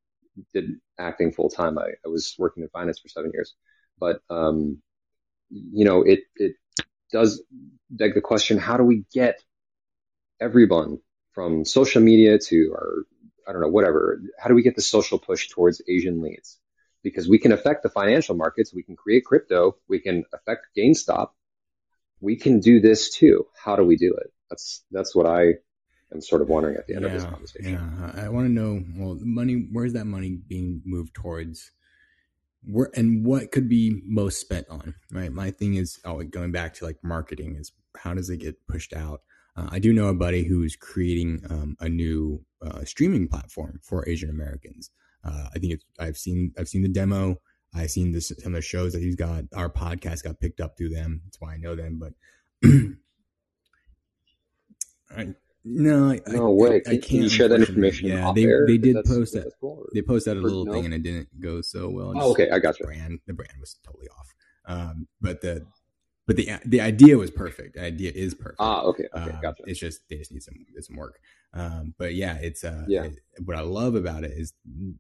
[0.53, 1.79] did acting full time.
[1.79, 3.55] I, I was working in finance for seven years,
[3.99, 4.83] but, um,
[5.51, 6.57] you know, it, it
[7.13, 7.43] does
[7.89, 9.43] beg the question, how do we get
[10.41, 10.99] everyone
[11.33, 13.05] from social media to our,
[13.47, 16.59] I don't know, whatever, how do we get the social push towards Asian leads?
[17.03, 21.29] Because we can affect the financial markets, we can create crypto, we can affect GameStop.
[22.21, 23.47] We can do this too.
[23.63, 24.33] How do we do it?
[24.51, 25.55] That's, that's what I
[26.13, 27.73] am sort of wondering at the end of this conversation.
[27.73, 28.23] yeah.
[28.25, 28.83] I, want to know.
[28.97, 29.69] Well, money.
[29.73, 31.73] Where's that money being moved towards?
[32.65, 34.95] Where and what could be most spent on?
[35.13, 35.33] Right.
[35.33, 38.93] My thing is, oh, going back to like marketing is how does it get pushed
[38.93, 39.23] out?
[39.57, 44.09] Uh, I do know a buddy who's creating um, a new uh, streaming platform for
[44.09, 44.91] Asian Americans.
[45.25, 47.37] Uh, I think it's, I've seen I've seen the demo.
[47.77, 49.45] I've seen this, some of the shows that he's got.
[49.55, 51.21] Our podcast got picked up through them.
[51.25, 51.99] That's why I know them.
[52.01, 52.13] But
[55.17, 56.77] I, no, I, No way.
[56.77, 57.31] I, Can, I can you can't.
[57.33, 58.67] share that information Yeah, they air?
[58.67, 59.51] they did post that.
[59.61, 60.73] cool, They posted a little no?
[60.73, 62.13] thing and it didn't go so well.
[62.17, 62.51] Oh, okay.
[62.51, 62.87] I got The you.
[62.87, 64.35] brand, the brand was totally off.
[64.67, 65.65] Um, but the,
[66.27, 67.77] but the the idea was perfect.
[67.77, 68.57] The idea is perfect.
[68.59, 69.05] Ah, okay.
[69.15, 69.31] Okay.
[69.31, 69.63] Um, Gotcha.
[69.67, 71.21] It's just they just need some some work.
[71.55, 73.05] Um, but yeah, it's uh, Yeah.
[73.05, 74.53] it- what I love about it is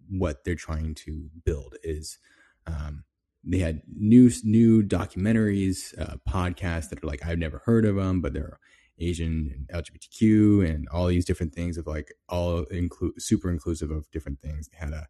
[0.09, 2.19] what they're trying to build is,
[2.67, 3.05] um,
[3.45, 8.21] they had new new documentaries, uh, podcasts that are like I've never heard of them,
[8.21, 8.59] but they're
[8.99, 14.11] Asian and LGBTQ and all these different things of like all include super inclusive of
[14.11, 14.69] different things.
[14.69, 15.07] They had a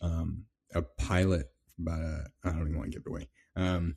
[0.00, 0.44] um,
[0.74, 1.46] a pilot
[1.78, 3.28] about I don't even want to give it away.
[3.56, 3.96] Um,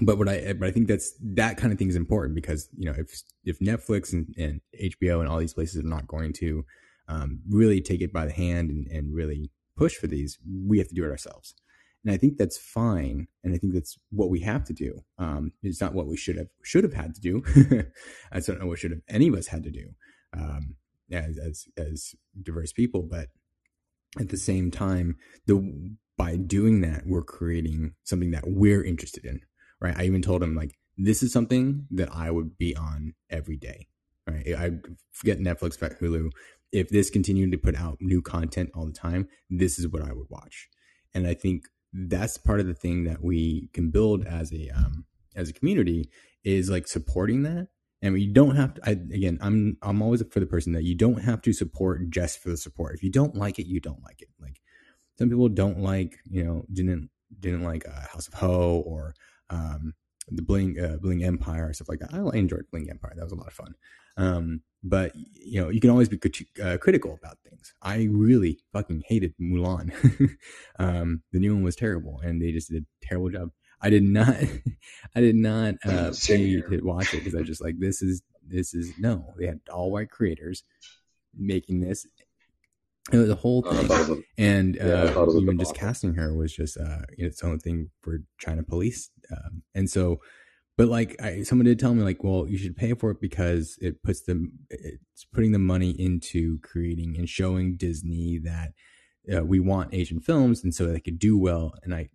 [0.00, 2.86] but what I but I think that's that kind of thing is important because you
[2.86, 6.64] know if if Netflix and, and HBO and all these places are not going to
[7.08, 10.88] um, really take it by the hand and, and really push for these, we have
[10.88, 11.54] to do it ourselves.
[12.04, 15.02] And I think that's fine, and I think that's what we have to do.
[15.18, 17.42] Um, it's not what we should have should have had to do.
[18.32, 19.88] I don't know what should have any of us had to do
[20.36, 20.76] um,
[21.10, 23.28] as, as as diverse people, but
[24.20, 29.40] at the same time, the by doing that, we're creating something that we're interested in,
[29.80, 29.96] right?
[29.96, 33.88] I even told him like this is something that I would be on every day,
[34.28, 34.46] right?
[34.56, 34.72] I
[35.10, 36.30] forget Netflix, but Hulu.
[36.70, 40.12] If this continued to put out new content all the time, this is what I
[40.12, 40.68] would watch,
[41.14, 41.64] and I think
[41.94, 45.04] that's part of the thing that we can build as a um,
[45.36, 46.10] as a community
[46.42, 47.68] is like supporting that.
[48.02, 50.94] And you don't have to I, again i'm i'm always for the person that you
[50.94, 52.94] don't have to support just for the support.
[52.94, 54.28] If you don't like it you don't like it.
[54.40, 54.60] Like
[55.18, 57.08] some people don't like you know didn't
[57.40, 59.14] didn't like uh, house of ho or
[59.48, 59.94] um
[60.28, 62.12] the bling uh, bling empire stuff like that.
[62.12, 63.12] I enjoyed bling empire.
[63.16, 63.74] That was a lot of fun.
[64.16, 66.20] Um but you know you can always be
[66.62, 67.74] uh, critical about things.
[67.82, 69.92] I really fucking hated mulan.
[70.78, 73.50] Um the new one was terrible and they just did a terrible job.
[73.80, 74.36] I did not
[75.16, 78.22] i did not uh pay to watch it because i was just like this is
[78.46, 79.34] this is no.
[79.38, 80.64] They had all white creators
[81.36, 82.06] making this
[83.12, 85.26] it was a whole Uh, thing thought it was a- and Yeah, uh, thought it
[85.26, 89.10] was a even just casting her was just uh, its own thing for China police.
[89.30, 90.20] Um, and so,
[90.76, 93.76] but like I, someone did tell me, like, well, you should pay for it because
[93.80, 98.72] it puts them, it's putting the money into creating and showing Disney that
[99.34, 101.74] uh, we want Asian films, and so they could do well.
[101.82, 102.08] And I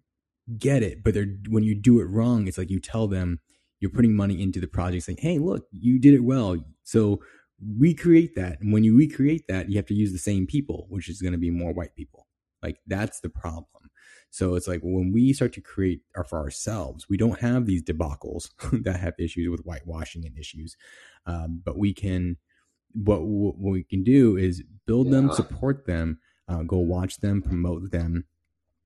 [0.57, 3.39] get it, but they're when you do it wrong, it's like you tell them
[3.79, 7.21] you're putting money into the project, saying, hey, look, you did it well, so
[7.77, 8.59] recreate that.
[8.61, 11.33] And when you recreate that, you have to use the same people, which is going
[11.33, 12.27] to be more white people.
[12.61, 13.89] Like that's the problem.
[14.31, 17.81] So it's like when we start to create our, for ourselves, we don't have these
[17.81, 18.49] debacles
[18.83, 20.75] that have issues with whitewashing and issues,
[21.25, 22.37] um, but we can.
[22.93, 27.91] What what we can do is build them, support them, uh, go watch them, promote
[27.91, 28.25] them,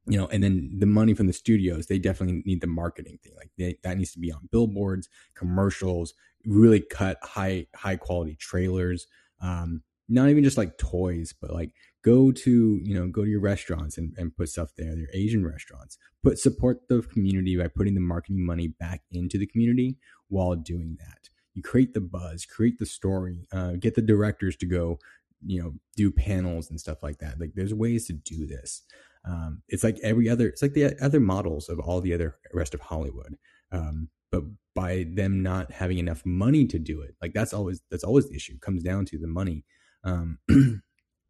[0.06, 3.34] you know, and then the money from the studios, they definitely need the marketing thing.
[3.38, 6.14] Like they, that needs to be on billboards, commercials,
[6.45, 9.08] really cut high high quality trailers.
[9.41, 11.72] Um, not even just like toys, but like
[12.04, 14.95] go to you know go to your restaurants and, and put stuff there.
[14.97, 19.47] Your Asian restaurants, put support the community by putting the marketing money back into the
[19.47, 19.97] community
[20.28, 21.30] while doing that.
[21.54, 24.99] You create the buzz, create the story, uh, get the directors to go,
[25.45, 27.39] you know, do panels and stuff like that.
[27.39, 28.82] Like there's ways to do this.
[29.26, 32.74] Um, it's like every other, it's like the other models of all the other rest
[32.74, 33.38] of Hollywood.
[33.71, 34.43] Um, but
[34.76, 38.36] by them not having enough money to do it, like that's always that's always the
[38.36, 38.53] issue.
[38.53, 39.63] It comes down to the money,
[40.03, 40.39] um,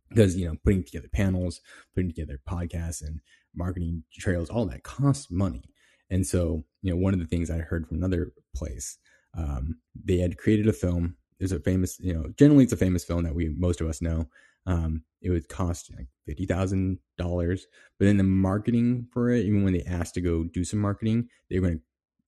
[0.09, 1.59] because you know putting together panels,
[1.93, 3.19] putting together podcasts and
[3.53, 5.63] marketing trails, all that costs money.
[6.09, 8.97] And so, you know, one of the things I heard from another place,
[9.37, 11.15] um, they had created a film.
[11.39, 14.01] There's a famous, you know, generally it's a famous film that we most of us
[14.01, 14.29] know.
[14.65, 17.65] Um, it would cost like fifty thousand dollars,
[17.97, 21.29] but then the marketing for it, even when they asked to go do some marketing,
[21.49, 21.83] they were going to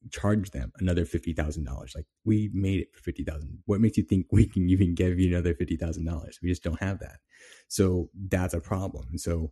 [0.10, 1.94] charge them another fifty thousand dollars.
[1.94, 3.60] Like we made it for fifty thousand.
[3.66, 6.40] What makes you think we can even give you another fifty thousand dollars?
[6.42, 7.18] We just don't have that.
[7.68, 9.08] So that's a problem.
[9.10, 9.52] And so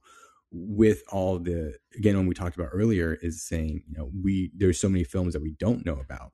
[0.51, 4.79] with all the again, when we talked about earlier, is saying you know we there's
[4.79, 6.31] so many films that we don't know about.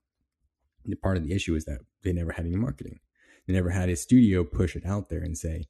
[0.85, 2.99] The part of the issue is that they never had any marketing.
[3.47, 5.65] They never had a studio push it out there and say,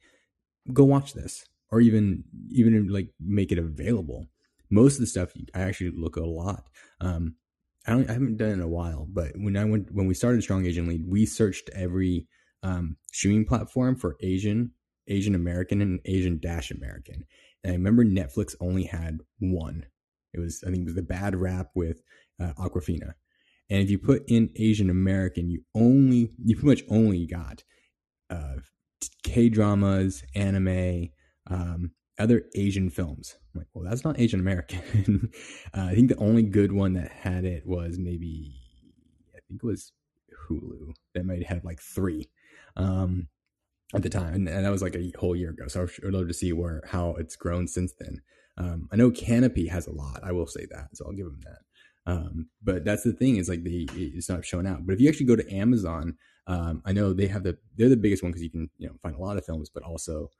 [0.74, 4.28] "Go watch this," or even even like make it available.
[4.70, 6.70] Most of the stuff I actually look a lot.
[7.02, 7.36] Um,
[7.86, 10.14] I don't I haven't done it in a while, but when I went when we
[10.14, 12.28] started Strong Asian Lead, we searched every
[12.64, 14.72] um, streaming platform for Asian,
[15.08, 17.26] Asian American, and Asian Dash American.
[17.64, 19.86] And I remember Netflix only had one.
[20.34, 22.02] It was I think it was the Bad Rap with
[22.40, 23.14] uh, Awkwafina.
[23.70, 27.64] And if you put in Asian American, you only you pretty much only got
[28.30, 28.58] uh,
[29.24, 31.10] K dramas, anime,
[31.48, 33.38] um, other Asian films.
[33.54, 35.32] I'm like, well, that's not Asian American.
[35.74, 38.54] uh, I think the only good one that had it was maybe,
[39.36, 39.94] I think it was
[40.48, 42.30] Hulu that might have like three
[42.76, 43.28] um,
[43.96, 45.68] at the time, and, and that was like a whole year ago.
[45.68, 48.22] So I would love to see where how it's grown since then.
[48.58, 50.20] Um, I know Kanopy has a lot.
[50.24, 51.60] I will say that, so I'll give them that.
[52.10, 54.86] Um, but that's the thing is like they it's not showing out.
[54.86, 57.98] But if you actually go to Amazon, um, I know they have the they're the
[57.98, 60.32] biggest one because you can you know find a lot of films, but also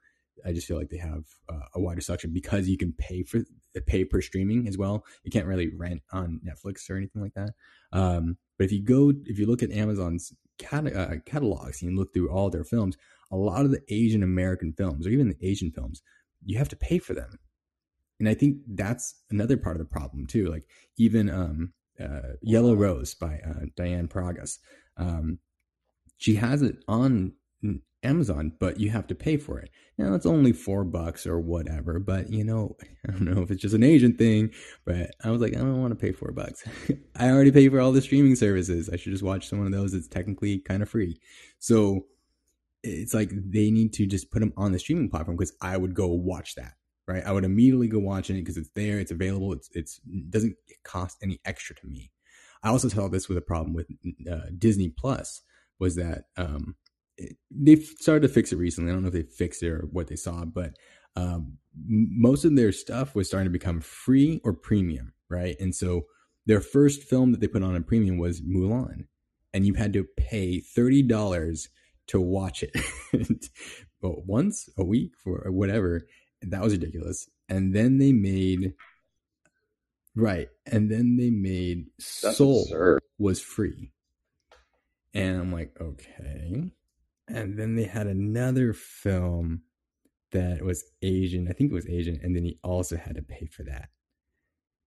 [0.44, 3.42] I just feel like they have uh, a wider selection because you can pay for
[3.86, 5.04] pay per streaming as well.
[5.22, 7.50] You can't really rent on Netflix or anything like that.
[7.92, 12.12] Um, but if you go if you look at Amazon's cat, uh, catalogs and look
[12.12, 12.96] through all their films,
[13.30, 16.02] a lot of the Asian American films or even the Asian films,
[16.44, 17.38] you have to pay for them.
[18.20, 20.48] And I think that's another part of the problem too.
[20.48, 20.64] Like
[20.96, 24.58] even um, uh, Yellow Rose by uh, Diane Paragas.
[24.96, 25.38] Um,
[26.18, 27.32] she has it on
[28.02, 29.70] Amazon, but you have to pay for it.
[29.98, 32.76] Now it's only four bucks or whatever, but you know,
[33.08, 34.50] I don't know if it's just an Asian thing,
[34.84, 36.64] but I was like, I don't want to pay four bucks.
[37.16, 38.88] I already pay for all the streaming services.
[38.90, 39.94] I should just watch some of those.
[39.94, 41.20] It's technically kind of free.
[41.58, 42.06] So
[42.82, 45.94] it's like they need to just put them on the streaming platform because I would
[45.94, 46.74] go watch that.
[47.10, 50.30] Right, I would immediately go watch it because it's there, it's available, it's it's it
[50.30, 50.54] doesn't
[50.84, 52.12] cost any extra to me.
[52.62, 53.88] I also tell this with a problem with
[54.30, 55.42] uh, Disney Plus
[55.80, 56.76] was that um,
[57.50, 58.90] they've started to fix it recently.
[58.90, 60.74] I don't know if they fixed it or what they saw, but
[61.16, 61.58] um,
[61.88, 65.56] most of their stuff was starting to become free or premium, right?
[65.58, 66.02] And so
[66.46, 69.06] their first film that they put on a premium was Mulan,
[69.52, 71.70] and you had to pay thirty dollars
[72.06, 72.76] to watch it,
[74.00, 76.06] but once a week for whatever.
[76.42, 77.28] That was ridiculous.
[77.48, 78.74] And then they made
[80.14, 83.02] right, and then they made That's Soul absurd.
[83.18, 83.92] was free,
[85.14, 86.72] and I'm like, okay
[87.34, 89.62] and then they had another film
[90.32, 91.48] that was Asian.
[91.48, 93.88] I think it was Asian, and then he also had to pay for that.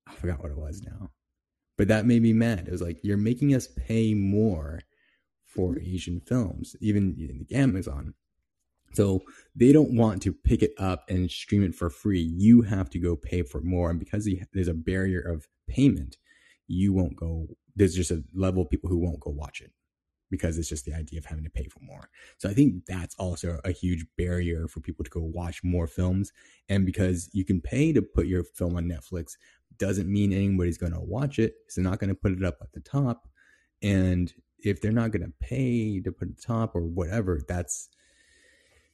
[0.08, 1.12] I forgot what it was now,
[1.78, 2.68] but that made me mad.
[2.68, 4.82] It was like you're making us pay more
[5.45, 8.14] for Asian films, even in the Amazon.
[8.93, 9.23] So
[9.55, 12.21] they don't want to pick it up and stream it for free.
[12.21, 16.17] You have to go pay for more, and because there's a barrier of payment,
[16.67, 17.47] you won't go.
[17.75, 19.71] There's just a level of people who won't go watch it
[20.33, 22.09] because it's just the idea of having to pay for more.
[22.39, 26.33] So I think that's also a huge barrier for people to go watch more films.
[26.69, 29.33] And because you can pay to put your film on Netflix
[29.77, 31.53] doesn't mean anybody's going to watch it.
[31.67, 33.27] So they're not going to put it up at the top.
[33.83, 37.89] And if they're not going to pay to put it top or whatever, that's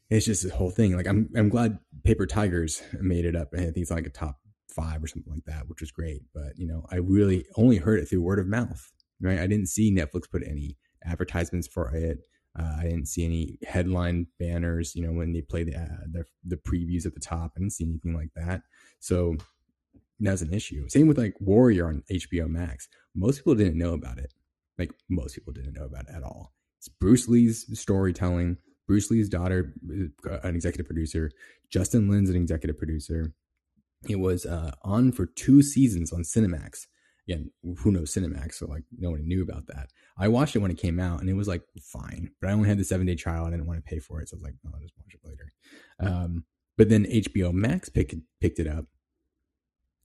[0.10, 0.96] it's just the whole thing.
[0.96, 3.50] Like I'm I'm glad Paper Tigers made it up.
[3.54, 4.38] I think it's like a top
[4.70, 6.22] five or something like that, which was great.
[6.34, 8.92] But you know, I really only heard it through word of mouth.
[9.22, 9.40] Right.
[9.40, 12.20] I didn't see Netflix put any advertisements for it.
[12.58, 16.24] Uh, I didn't see any headline banners, you know, when they play the, uh, the,
[16.46, 17.52] the previews at the top.
[17.56, 18.62] I didn't see anything like that.
[19.00, 19.36] So
[20.20, 20.88] that's an issue.
[20.90, 22.88] Same with like Warrior on HBO Max.
[23.16, 24.34] Most people didn't know about it.
[24.78, 26.54] Like most people didn't know about it at all.
[26.80, 28.58] It's Bruce Lee's storytelling.
[28.90, 29.74] Bruce Lee's daughter,
[30.28, 31.32] uh, an executive producer.
[31.70, 33.34] Justin Lin's an executive producer.
[34.10, 36.88] It was uh, on for two seasons on Cinemax
[37.30, 38.56] again, who knows Cinemax?
[38.56, 39.92] So like no one knew about that.
[40.18, 42.68] I watched it when it came out and it was like fine, but I only
[42.68, 43.46] had the seven day trial.
[43.46, 44.30] I didn't want to pay for it.
[44.30, 45.54] So I was like, no, I'll just watch it later.
[46.00, 46.46] Um,
[46.78, 48.86] but then HBO Max picked, picked it up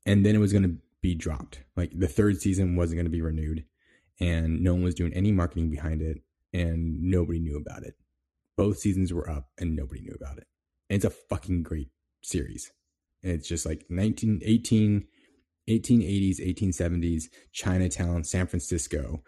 [0.05, 1.61] and then it was going to be dropped.
[1.77, 3.65] Like the third season wasn't going to be renewed
[4.21, 6.19] and no one was doing any marketing behind it
[6.53, 7.95] and nobody knew about it.
[8.57, 10.47] Both seasons were up and nobody knew about it.
[10.89, 11.89] And it's a fucking great
[12.23, 12.71] series.
[13.23, 15.07] And it's just like 1918
[15.69, 19.23] 1880s, 1870s, Chinatown, San Francisco,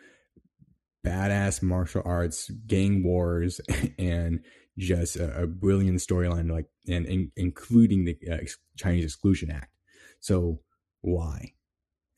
[1.07, 3.61] badass martial arts, gang wars,
[3.99, 4.41] and
[4.79, 8.39] just a, a brilliant storyline, like and, and, including the uh,
[8.77, 9.73] Chinese Exclusion Act.
[10.21, 10.61] So
[11.01, 11.53] why?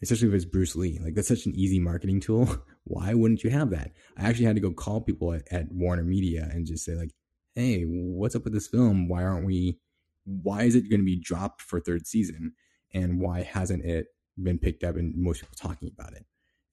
[0.03, 2.49] Especially if it's Bruce Lee, like that's such an easy marketing tool.
[2.85, 3.93] why wouldn't you have that?
[4.17, 7.11] I actually had to go call people at, at Warner Media and just say like,
[7.55, 9.09] "Hey, what's up with this film?
[9.09, 9.79] Why aren't we?
[10.25, 12.53] Why is it going to be dropped for third season?"
[12.95, 14.07] and why hasn't it
[14.43, 16.25] been picked up and most people talking about it?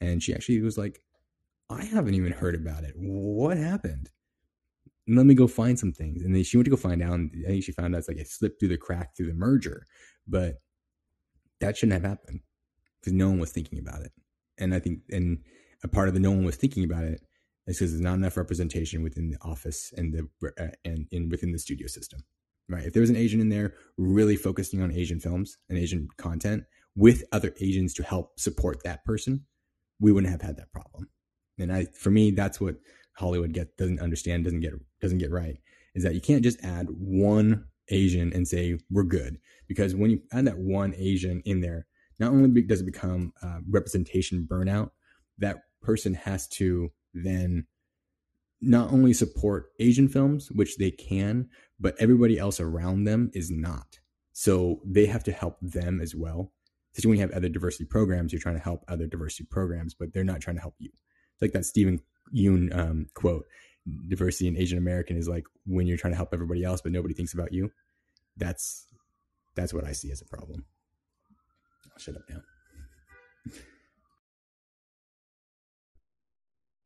[0.01, 1.01] And she actually was like,
[1.69, 2.93] I haven't even heard about it.
[2.95, 4.09] What happened?
[5.07, 6.23] Let me go find some things.
[6.23, 7.13] And then she went to go find out.
[7.13, 9.33] And I think she found out it's like it slipped through the crack through the
[9.33, 9.85] merger.
[10.27, 10.55] But
[11.59, 12.41] that shouldn't have happened
[13.05, 14.11] because no one was thinking about it.
[14.57, 15.39] And I think, and
[15.83, 17.21] a part of the no one was thinking about it
[17.67, 21.51] is because there's not enough representation within the office and the uh, and in within
[21.51, 22.23] the studio system
[22.69, 22.85] right?
[22.85, 26.63] If there was an Asian in there really focusing on Asian films and Asian content
[26.95, 29.45] with other Asians to help support that person,
[29.99, 31.09] we wouldn't have had that problem.
[31.59, 32.75] And I, for me, that's what
[33.17, 35.57] Hollywood get doesn't understand, doesn't get doesn't get right,
[35.93, 39.37] is that you can't just add one Asian and say we're good
[39.67, 41.85] because when you add that one Asian in there,
[42.19, 44.91] not only does it become uh, representation burnout,
[45.37, 47.65] that person has to then
[48.61, 53.99] not only support Asian films, which they can, but everybody else around them is not.
[54.33, 56.51] So they have to help them as well.
[56.93, 60.13] Especially when you have other diversity programs, you're trying to help other diversity programs, but
[60.13, 60.89] they're not trying to help you.
[61.33, 61.99] It's like that Steven
[62.33, 63.45] Yeun um, quote:
[64.07, 67.13] "Diversity in Asian American is like when you're trying to help everybody else, but nobody
[67.13, 67.71] thinks about you."
[68.37, 68.87] That's
[69.55, 70.65] that's what I see as a problem.
[71.95, 72.41] I'll shut up now.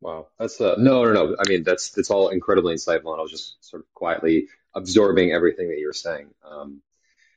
[0.01, 1.35] Wow, that's uh, no, no, no.
[1.39, 5.31] I mean, that's that's all incredibly insightful, and I was just sort of quietly absorbing
[5.31, 6.29] everything that you were saying.
[6.49, 6.81] Um,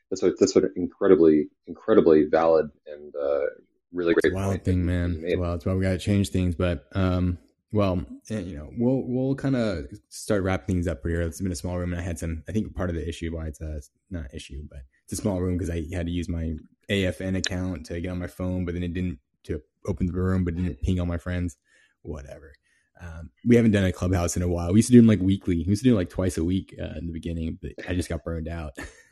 [0.09, 3.45] that's what that's what incredibly, incredibly valid and uh,
[3.91, 4.25] really great.
[4.25, 5.23] It's wild thing, man.
[5.37, 6.55] Well, that's why we got to change things.
[6.55, 7.37] But um,
[7.73, 11.21] well, eh, you know, we'll we'll kind of start wrapping things up here.
[11.21, 12.43] It's been a small room, and I had some.
[12.47, 15.41] I think part of the issue why it's a not issue, but it's a small
[15.41, 16.53] room because I had to use my
[16.89, 20.43] AFN account to get on my phone, but then it didn't to open the room,
[20.43, 21.57] but didn't ping all my friends.
[22.01, 22.53] Whatever.
[23.01, 24.71] Um, we haven't done a clubhouse in a while.
[24.71, 25.57] We used to do them like weekly.
[25.57, 28.07] We used to do like twice a week uh, in the beginning, but I just
[28.07, 28.77] got burned out.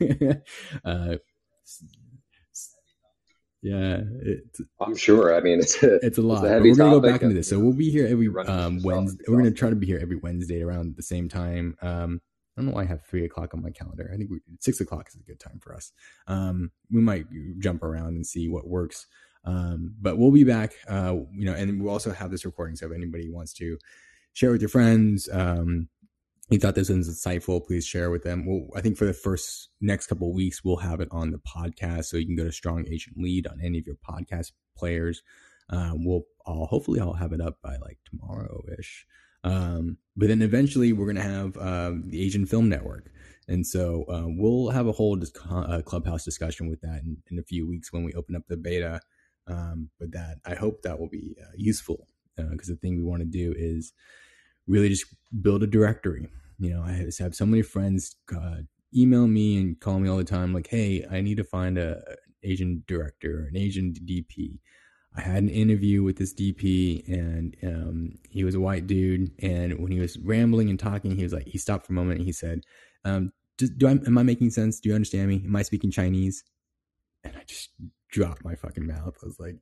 [0.84, 1.16] uh,
[3.62, 5.34] yeah, it's, I'm sure.
[5.36, 6.44] I mean, it's a, it's a lot.
[6.44, 7.48] It's a we're gonna go back into this.
[7.48, 8.82] So we'll be here every um.
[8.82, 9.24] Wednesday.
[9.28, 11.76] We're gonna try to be here every Wednesday around the same time.
[11.82, 12.20] Um,
[12.56, 14.10] I don't know why I have three o'clock on my calendar.
[14.12, 15.92] I think we, six o'clock is a good time for us.
[16.26, 17.26] Um, we might
[17.58, 19.06] jump around and see what works.
[19.44, 20.74] Um, but we'll be back.
[20.88, 22.76] Uh, you know, and we'll also have this recording.
[22.76, 23.78] So if anybody wants to
[24.34, 25.88] share with your friends, um,
[26.50, 28.44] you thought this was insightful, please share with them.
[28.46, 32.06] Well, I think for the first next couple weeks, we'll have it on the podcast,
[32.06, 35.22] so you can go to Strong Asian Lead on any of your podcast players.
[35.70, 39.06] Um, we'll I'll, hopefully I'll have it up by like tomorrow ish.
[39.44, 43.10] Um, but then eventually we're gonna have um, the Asian Film Network,
[43.48, 47.38] and so uh, we'll have a whole dis- uh, clubhouse discussion with that in, in
[47.38, 49.00] a few weeks when we open up the beta.
[49.48, 52.06] Um, but that I hope that will be uh, useful
[52.36, 53.92] because the thing we want to do is
[54.66, 55.06] really just
[55.42, 56.28] build a directory.
[56.58, 58.58] You know, I have so many friends uh,
[58.94, 61.96] email me and call me all the time, like, "Hey, I need to find a
[61.96, 64.58] an Asian director, an Asian DP."
[65.16, 69.30] I had an interview with this DP, and um, he was a white dude.
[69.42, 72.18] And when he was rambling and talking, he was like, he stopped for a moment
[72.18, 72.62] and he said,
[73.04, 74.80] um, "Just do I am I making sense?
[74.80, 75.42] Do you understand me?
[75.44, 76.44] Am I speaking Chinese?"
[77.24, 77.70] And I just
[78.10, 79.16] dropped my fucking mouth.
[79.22, 79.56] I was like,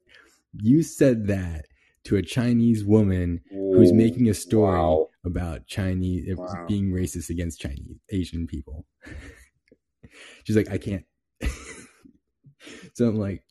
[0.55, 1.67] "You said that."
[2.05, 5.09] To a Chinese woman who's making a story wow.
[5.23, 6.65] about Chinese Wow.
[6.67, 8.87] being racist against Chinese Asian people.
[10.45, 11.05] She's like, I can't.
[12.95, 13.43] so I'm like,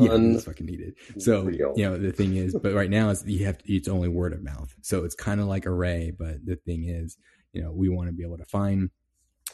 [0.00, 0.94] yeah, it's fucking needed.
[1.18, 1.74] So Unreal.
[1.76, 4.32] you know the thing is, but right now it's you have to, it's only word
[4.32, 4.74] of mouth.
[4.82, 7.16] So it's kind of like Array, but the thing is,
[7.52, 8.90] you know, we want to be able to find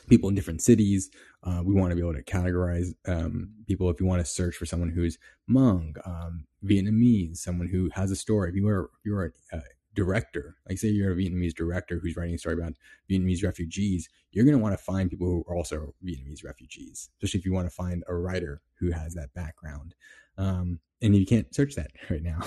[0.09, 1.11] people in different cities.
[1.43, 3.91] Uh, we want to be able to categorize um, people.
[3.91, 5.19] If you want to search for someone who's
[5.51, 8.51] Hmong, um, Vietnamese, someone who has a story.
[8.51, 9.63] If you are if you are a, a
[9.95, 12.75] director, like say you're a Vietnamese director who's writing a story about
[13.11, 17.41] Vietnamese refugees, you're going to want to find people who are also Vietnamese refugees, especially
[17.41, 19.95] if you want to find a writer who has that background.
[20.41, 22.41] Um, and you can't search that right now.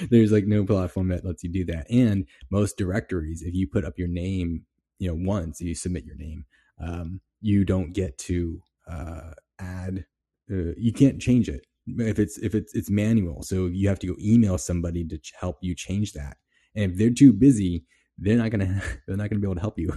[0.10, 1.90] There's like no platform that lets you do that.
[1.90, 4.64] And most directories, if you put up your name,
[4.98, 6.44] you know, once you submit your name,
[6.80, 10.04] um, you don't get to uh, add.
[10.50, 13.42] Uh, you can't change it if it's if it's it's manual.
[13.42, 16.36] So you have to go email somebody to ch- help you change that.
[16.74, 17.84] And if they're too busy,
[18.18, 19.90] they're not gonna they're not gonna be able to help you.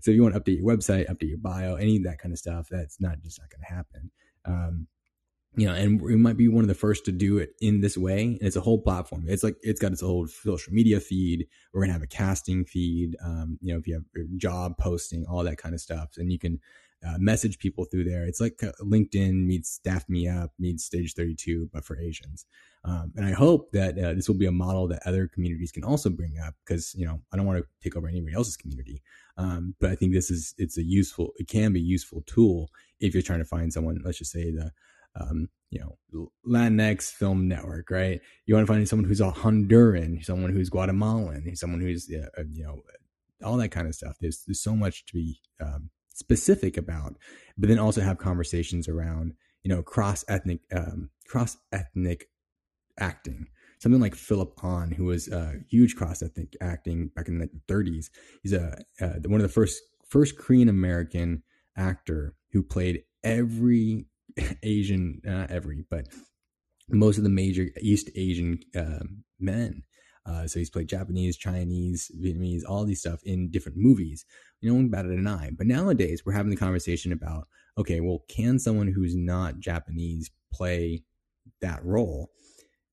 [0.00, 2.32] so if you want to update your website, update your bio, any of that kind
[2.32, 4.10] of stuff, that's not just not gonna happen.
[4.44, 4.86] Um,
[5.56, 7.96] you know, and we might be one of the first to do it in this
[7.96, 8.22] way.
[8.22, 9.24] And it's a whole platform.
[9.26, 11.46] It's like it's got its whole social media feed.
[11.72, 13.16] We're gonna have a casting feed.
[13.24, 14.04] Um, you know, if you have
[14.36, 16.60] job posting, all that kind of stuff, and you can
[17.06, 18.24] uh, message people through there.
[18.24, 22.44] It's like uh, LinkedIn meets Staff Me Up meets Stage Thirty Two, but for Asians.
[22.84, 25.84] Um, and I hope that uh, this will be a model that other communities can
[25.84, 29.02] also bring up because you know I don't want to take over anybody else's community.
[29.36, 32.70] Um, but I think this is it's a useful it can be a useful tool
[33.00, 34.00] if you're trying to find someone.
[34.04, 34.72] Let's just say the
[35.18, 38.20] um, you know, Latinx film network, right?
[38.46, 42.64] You want to find someone who's a Honduran, someone who's Guatemalan, someone who's, uh, you
[42.64, 42.82] know,
[43.44, 44.16] all that kind of stuff.
[44.20, 47.16] There's, there's so much to be um, specific about,
[47.56, 52.28] but then also have conversations around, you know, cross ethnic, um, cross ethnic
[52.98, 53.46] acting.
[53.78, 58.10] Something like Philip Ahn, who was uh, huge cross ethnic acting back in the 30s.
[58.42, 61.44] He's a uh, one of the first first Korean American
[61.76, 64.06] actor who played every
[64.62, 66.06] Asian, not every, but
[66.88, 69.04] most of the major East Asian uh,
[69.38, 69.82] men.
[70.26, 74.24] Uh, so he's played Japanese, Chinese, Vietnamese, all these stuff in different movies.
[74.62, 75.50] No one batted an eye.
[75.56, 77.48] But nowadays, we're having the conversation about
[77.78, 81.04] okay, well, can someone who's not Japanese play
[81.60, 82.30] that role?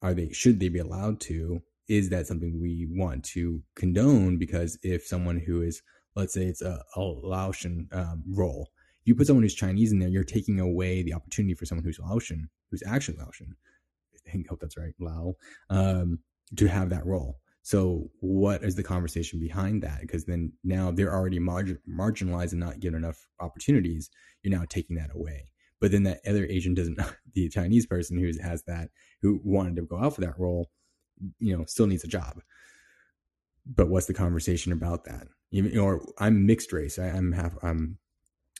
[0.01, 1.61] Are they should they be allowed to?
[1.88, 4.38] Is that something we want to condone?
[4.38, 5.81] Because if someone who is,
[6.15, 8.69] let's say, it's a, a Laotian um, role,
[9.06, 11.99] you put someone who's Chinese in there, you're taking away the opportunity for someone who's
[11.99, 13.56] Laotian, who's actually Laotian.
[14.34, 15.36] I hope that's right, Lao,
[15.69, 16.19] um,
[16.57, 17.40] to have that role.
[17.61, 20.02] So, what is the conversation behind that?
[20.02, 24.10] Because then now they're already margin- marginalized and not given enough opportunities.
[24.44, 25.52] You're now taking that away.
[25.82, 26.99] But then that other Asian doesn't,
[27.34, 28.90] the Chinese person who has that,
[29.22, 30.69] who wanted to go out for that role,
[31.40, 32.41] you know, still needs a job.
[33.65, 35.27] But what's the conversation about that?
[35.52, 36.99] Even, or I'm mixed race.
[36.99, 37.53] I, I'm half.
[37.64, 37.98] I'm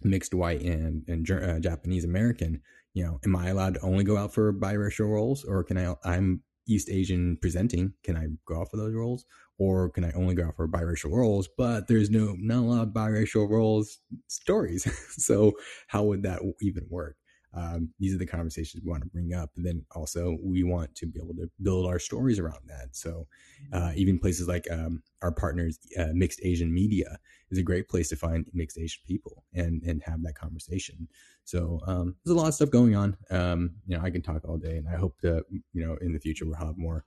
[0.04, 2.62] mixed white and and uh, Japanese American.
[2.94, 5.96] You know, am I allowed to only go out for biracial roles, or can I?
[6.04, 9.26] I'm East Asian presenting, can I go out for those roles?
[9.58, 11.48] Or can I only go out for biracial roles?
[11.58, 14.86] But there's no not a lot of biracial roles stories.
[15.24, 15.54] so
[15.88, 17.16] how would that even work?
[17.56, 19.52] Um, these are the conversations we want to bring up.
[19.56, 22.90] And then also we want to be able to build our stories around that.
[22.96, 23.28] So
[23.72, 27.18] uh, even places like um, our partners, uh, Mixed Asian Media,
[27.50, 31.08] is a great place to find mixed Asian people and and have that conversation.
[31.46, 33.18] So um, there's a lot of stuff going on.
[33.30, 36.14] Um, you know, I can talk all day, and I hope that you know in
[36.14, 37.06] the future we'll have more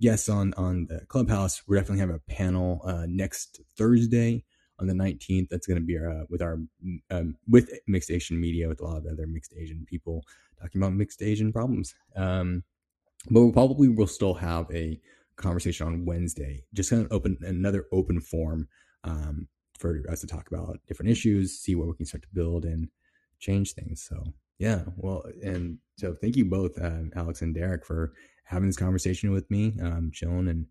[0.00, 1.62] guests on on the clubhouse.
[1.66, 4.44] We're definitely having a panel uh, next Thursday
[4.82, 5.48] on the 19th.
[5.48, 6.58] That's going to be uh, with our
[7.10, 10.24] um, with mixed Asian media with a lot of other mixed Asian people
[10.60, 11.94] talking about mixed Asian problems.
[12.16, 12.64] Um,
[13.30, 15.00] but we probably will still have a
[15.36, 18.68] conversation on Wednesday, just kind of open another open forum
[19.04, 19.48] um,
[19.78, 22.88] for us to talk about different issues, see what we can start to build and
[23.38, 24.02] change things.
[24.02, 28.12] So yeah, well, and so thank you both, uh, Alex and Derek, for
[28.44, 30.66] having this conversation with me, um, chilling and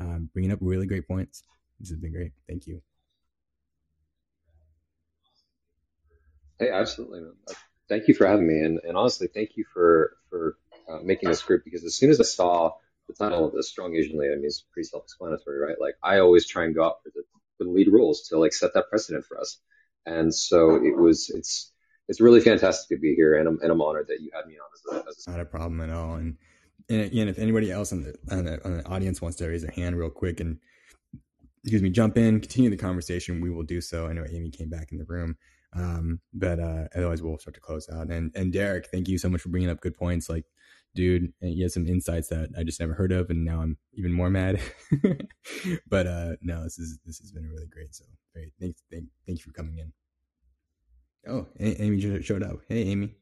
[0.00, 1.42] um, bringing up really great points.
[1.80, 2.32] This has been great.
[2.48, 2.82] Thank you.
[6.58, 7.20] Hey, absolutely.
[7.20, 7.32] Man.
[7.88, 10.56] Thank you for having me, and, and honestly, thank you for for
[10.88, 12.72] uh, making this group because as soon as I saw
[13.08, 15.80] the title of this, "Strong Asian Leader," I mean, it's pretty self-explanatory, right?
[15.80, 17.22] Like I always try and go out for the
[17.58, 19.58] for the lead roles to like set that precedent for us,
[20.04, 21.70] and so it was it's
[22.08, 24.56] it's really fantastic to be here, and I'm and I'm honored that you had me
[24.58, 25.30] on as a, as a...
[25.30, 26.14] not a problem at all.
[26.14, 26.36] And
[26.88, 29.72] and again, if anybody else on the, on the the audience wants to raise their
[29.72, 30.58] hand real quick and
[31.66, 34.06] excuse me, jump in, continue the conversation, we will do so.
[34.06, 35.36] I know Amy came back in the room.
[35.72, 38.08] Um, but uh, otherwise, we'll start to close out.
[38.08, 40.28] And and Derek, thank you so much for bringing up good points.
[40.28, 40.44] Like,
[40.94, 44.12] dude, you had some insights that I just never heard of, and now I'm even
[44.12, 44.60] more mad.
[45.90, 47.96] but uh, no, this is this has been really great.
[47.96, 48.52] So, great.
[48.60, 49.92] Thanks, thank, thank you for coming in.
[51.28, 52.60] Oh, Amy just showed up.
[52.68, 53.16] Hey, Amy.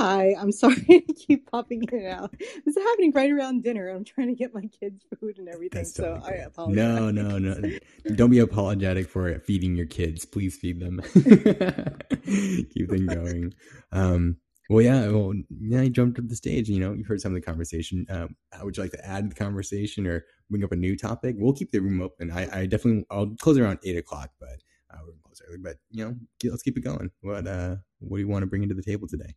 [0.00, 0.76] Hi, I'm sorry
[1.08, 2.32] to keep popping in and out.
[2.38, 3.88] This is happening right around dinner.
[3.88, 6.76] I'm trying to get my kids food and everything, so I apologize.
[6.76, 7.78] No, no, no.
[8.14, 10.24] Don't be apologetic for feeding your kids.
[10.24, 11.00] Please feed them.
[11.14, 13.52] keep them going.
[13.90, 14.36] Um,
[14.70, 15.08] well, yeah.
[15.08, 16.68] Well, now you jumped up the stage.
[16.68, 18.06] You know, you heard some of the conversation.
[18.08, 20.96] Um, how would you like to add to the conversation or bring up a new
[20.96, 21.34] topic?
[21.36, 22.30] We'll keep the room open.
[22.30, 24.62] I, I definitely, I'll close around eight o'clock, but
[24.94, 25.58] uh, we're close early.
[25.58, 26.14] But you know,
[26.44, 27.10] let's keep it going.
[27.22, 29.34] What, uh, what do you want to bring into the table today?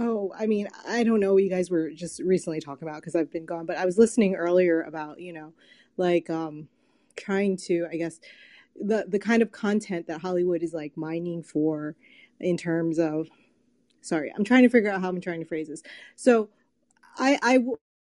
[0.00, 3.16] Oh, I mean, I don't know what you guys were just recently talking about because
[3.16, 5.52] I've been gone, but I was listening earlier about, you know,
[5.96, 6.68] like um
[7.16, 8.20] trying to, I guess,
[8.80, 11.96] the the kind of content that Hollywood is like mining for
[12.40, 13.28] in terms of
[14.02, 15.82] sorry, I'm trying to figure out how I'm trying to phrase this.
[16.16, 16.50] So,
[17.18, 17.58] I I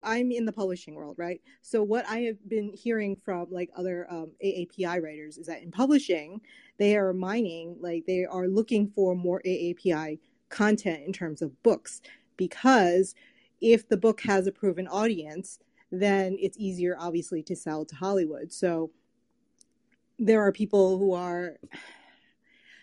[0.03, 1.41] I'm in the publishing world, right?
[1.63, 5.71] So what I have been hearing from like other um, AAPI writers is that in
[5.71, 6.41] publishing,
[6.79, 10.19] they are mining, like they are looking for more AAPI
[10.55, 12.01] content in terms of books
[12.37, 13.15] because
[13.61, 15.59] if the book has a proven audience,
[15.91, 18.53] then it's easier, obviously, to sell to Hollywood.
[18.53, 18.91] So
[20.19, 21.57] there are people who are.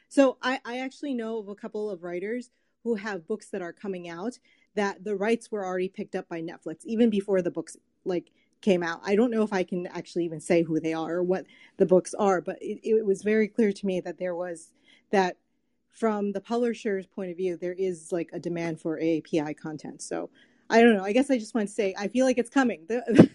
[0.10, 2.50] So I, I actually know of a couple of writers
[2.84, 4.38] who have books that are coming out
[4.76, 8.32] that the rights were already picked up by Netflix even before the books like
[8.62, 9.00] came out.
[9.04, 11.46] I don't know if I can actually even say who they are or what
[11.78, 14.74] the books are, but it, it was very clear to me that there was
[15.12, 15.38] that
[15.92, 20.02] from the publisher's point of view, there is like a demand for API content.
[20.02, 20.30] So
[20.70, 21.04] I don't know.
[21.04, 22.86] I guess I just want to say I feel like it's coming.
[22.88, 23.30] The,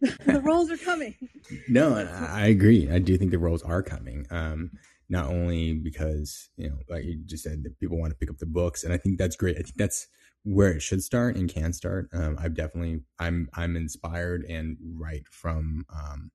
[0.26, 1.14] the, roles are coming.
[1.68, 2.90] No, I agree.
[2.90, 4.26] I do think the roles are coming.
[4.30, 4.70] Um,
[5.08, 8.38] not only because you know, like you just said, that people want to pick up
[8.38, 9.56] the books, and I think that's great.
[9.56, 10.08] I think that's
[10.44, 12.08] where it should start and can start.
[12.12, 15.84] Um, I've definitely, I'm, I'm inspired and write from.
[15.94, 16.30] Um,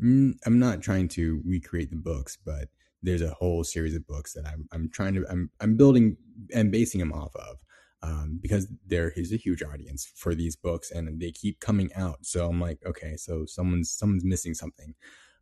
[0.00, 2.68] mm, I'm not trying to recreate the books, but
[3.02, 6.16] there's a whole series of books that I'm I'm trying to I'm I'm building
[6.54, 7.58] and basing them off of
[8.02, 12.18] um, because there is a huge audience for these books and they keep coming out.
[12.22, 14.94] So I'm like, okay, so someone's someone's missing something.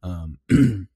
[0.02, 0.38] Um,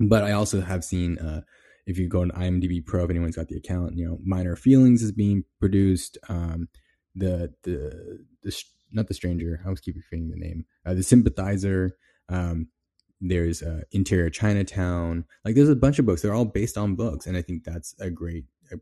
[0.00, 1.42] but I also have seen uh,
[1.86, 5.02] if you go on IMDb Pro, if anyone's got the account, you know, Minor Feelings
[5.02, 6.18] is being produced.
[6.28, 6.68] Um,
[7.14, 9.62] the the the not the stranger.
[9.64, 10.66] I was keeping forgetting the name.
[10.84, 11.96] Uh, the sympathizer.
[12.28, 12.68] Um,
[13.20, 15.24] there's uh, Interior Chinatown.
[15.44, 16.22] Like there's a bunch of books.
[16.22, 18.76] They're all based on books, and I think that's a great uh,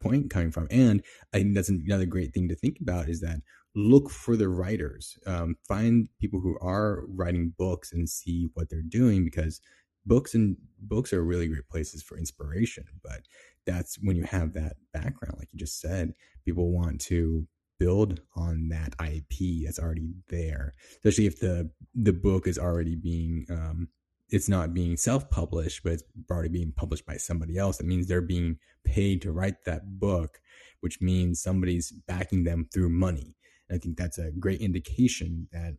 [0.00, 0.68] point coming from.
[0.70, 1.02] And
[1.32, 3.40] I think that's another great thing to think about is that
[3.74, 8.82] look for the writers, um, find people who are writing books and see what they're
[8.82, 9.60] doing because
[10.06, 12.84] books and books are really great places for inspiration.
[13.02, 13.22] But
[13.66, 16.14] that's when you have that background, like you just said,
[16.44, 17.46] people want to
[17.78, 23.46] build on that IP that's already there, especially if the the book is already being
[23.50, 23.88] um,
[24.30, 27.80] it's not being self-published, but it's already being published by somebody else.
[27.80, 30.40] It means they're being paid to write that book,
[30.80, 33.34] which means somebody's backing them through money.
[33.68, 35.76] And I think that's a great indication that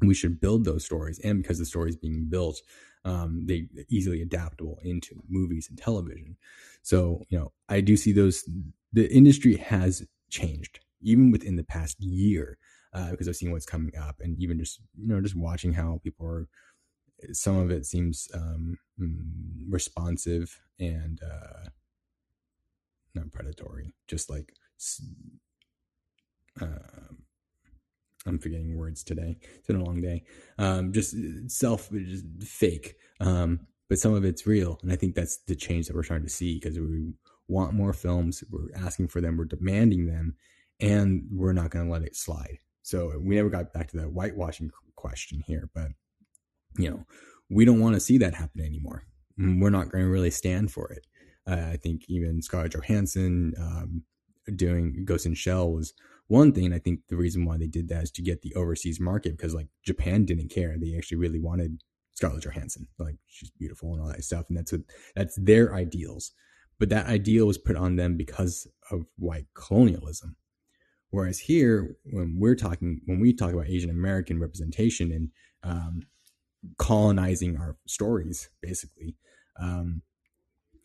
[0.00, 1.18] we should build those stories.
[1.20, 2.60] And because the stories being built,
[3.04, 6.36] um, they easily adaptable into movies and television.
[6.82, 8.48] So, you know, I do see those,
[8.92, 12.58] the industry has changed even within the past year,
[12.94, 16.00] uh, because I've seen what's coming up and even just, you know, just watching how
[16.02, 16.48] people are,
[17.32, 19.22] some of it seems, um, mm,
[19.68, 21.68] responsive and, uh,
[23.14, 24.54] not predatory, just like,
[26.60, 26.66] uh,
[28.26, 29.38] I'm forgetting words today.
[29.56, 30.24] It's been a long day.
[30.58, 31.14] Um, just
[31.48, 32.94] self, just fake.
[33.20, 36.22] Um, but some of it's real, and I think that's the change that we're trying
[36.22, 37.12] to see because we
[37.48, 38.42] want more films.
[38.50, 39.36] We're asking for them.
[39.36, 40.36] We're demanding them,
[40.82, 42.58] and we're not going to let it slide.
[42.82, 45.88] So we never got back to that whitewashing question here, but
[46.76, 47.04] you know,
[47.48, 49.04] we don't want to see that happen anymore.
[49.38, 51.06] Mm, we're not going to really stand for it.
[51.48, 54.02] Uh, I think even Scarlett Johansson um,
[54.56, 55.92] doing Ghost in Shell was
[56.28, 56.72] one thing.
[56.72, 59.54] I think the reason why they did that is to get the overseas market because
[59.54, 60.76] like Japan didn't care.
[60.78, 61.82] They actually really wanted
[62.14, 62.88] Scarlett Johansson.
[62.98, 64.46] Like she's beautiful and all that stuff.
[64.48, 64.82] And that's what,
[65.14, 66.32] that's their ideals.
[66.78, 70.36] But that ideal was put on them because of white colonialism.
[71.12, 75.30] Whereas here, when we're talking, when we talk about Asian American representation and
[75.62, 76.06] um,
[76.78, 79.14] colonizing our stories, basically,
[79.60, 80.00] um,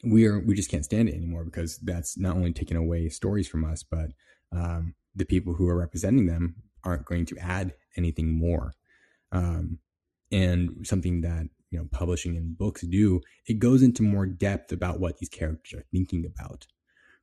[0.04, 3.48] we are we just can't stand it anymore because that's not only taking away stories
[3.48, 4.10] from us, but
[4.52, 8.74] um, the people who are representing them aren't going to add anything more.
[9.32, 9.80] Um,
[10.30, 15.00] and something that you know publishing and books do, it goes into more depth about
[15.00, 16.68] what these characters are thinking about,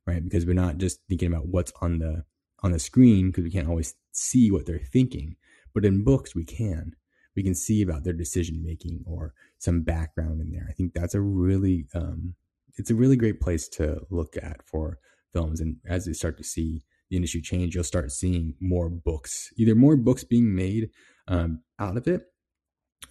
[0.07, 0.23] right?
[0.23, 2.23] Because we're not just thinking about what's on the
[2.63, 5.35] on the screen because we can't always see what they're thinking,
[5.73, 6.93] but in books we can.
[7.35, 10.67] We can see about their decision making or some background in there.
[10.69, 12.35] I think that's a really um,
[12.77, 14.99] it's a really great place to look at for
[15.33, 15.59] films.
[15.59, 19.75] And as they start to see the industry change, you'll start seeing more books, either
[19.75, 20.89] more books being made
[21.27, 22.23] um, out of it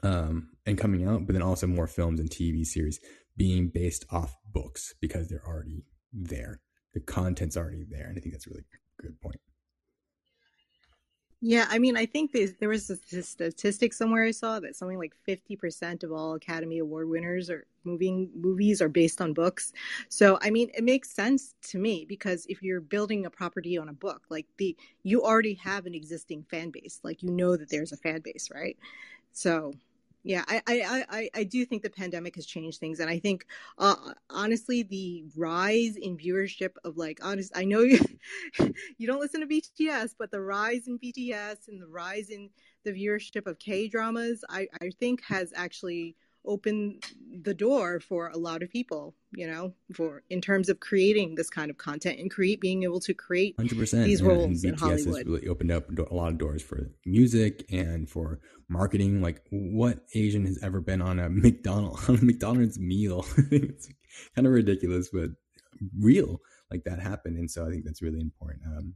[0.02, 3.00] um, and coming out, but then also more films and TV series
[3.36, 6.60] being based off books because they're already there.
[6.92, 8.06] The content's already there.
[8.06, 8.64] And I think that's really
[9.00, 9.40] good point.
[11.46, 15.14] Yeah, I mean, I think there was a statistic somewhere I saw that something like
[15.26, 19.70] 50% of all Academy Award winners or moving movies are based on books.
[20.08, 23.90] So, I mean, it makes sense to me because if you're building a property on
[23.90, 27.68] a book, like the you already have an existing fan base, like you know that
[27.68, 28.78] there's a fan base, right?
[29.32, 29.74] So,
[30.24, 33.46] yeah, I, I, I, I do think the pandemic has changed things, and I think,
[33.76, 33.94] uh,
[34.30, 38.00] honestly, the rise in viewership of like, honest, I know you,
[38.96, 42.48] you don't listen to BTS, but the rise in BTS and the rise in
[42.84, 46.98] the viewership of K dramas, I, I think has actually open
[47.42, 51.50] the door for a lot of people you know for in terms of creating this
[51.50, 55.16] kind of content and create being able to create 100% these roles and in hollywood
[55.16, 60.00] has really opened up a lot of doors for music and for marketing like what
[60.14, 63.24] asian has ever been on a mcdonald's on a mcdonald's meal?
[63.50, 63.88] It's
[64.34, 65.30] kind of ridiculous but
[65.98, 66.40] real
[66.70, 68.94] like that happened and so i think that's really important um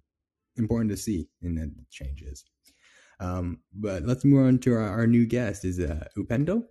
[0.59, 2.45] important to see in that changes.
[3.21, 6.65] Um but let's move on to our, our new guest is uh upendo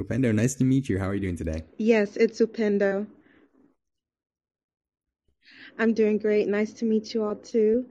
[0.00, 0.98] Upendo, nice to meet you.
[0.98, 1.64] How are you doing today?
[1.76, 3.06] Yes, it's Upendo.
[5.76, 6.46] I'm doing great.
[6.46, 7.86] Nice to meet you all too.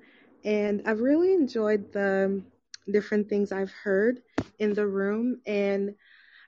[0.45, 2.41] And I've really enjoyed the
[2.89, 4.21] different things I've heard
[4.59, 5.41] in the room.
[5.45, 5.95] And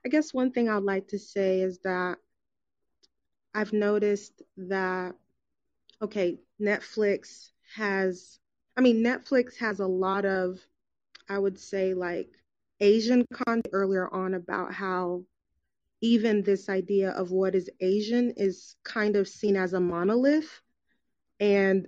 [0.06, 2.18] I guess one thing I'd like to say is that
[3.54, 5.16] I've noticed that,
[6.02, 8.40] okay, Netflix has,
[8.78, 10.60] I mean, Netflix has a lot of,
[11.28, 12.30] I would say, like
[12.80, 15.26] Asian content earlier on about how
[16.02, 20.62] even this idea of what is Asian is kind of seen as a monolith.
[21.40, 21.88] And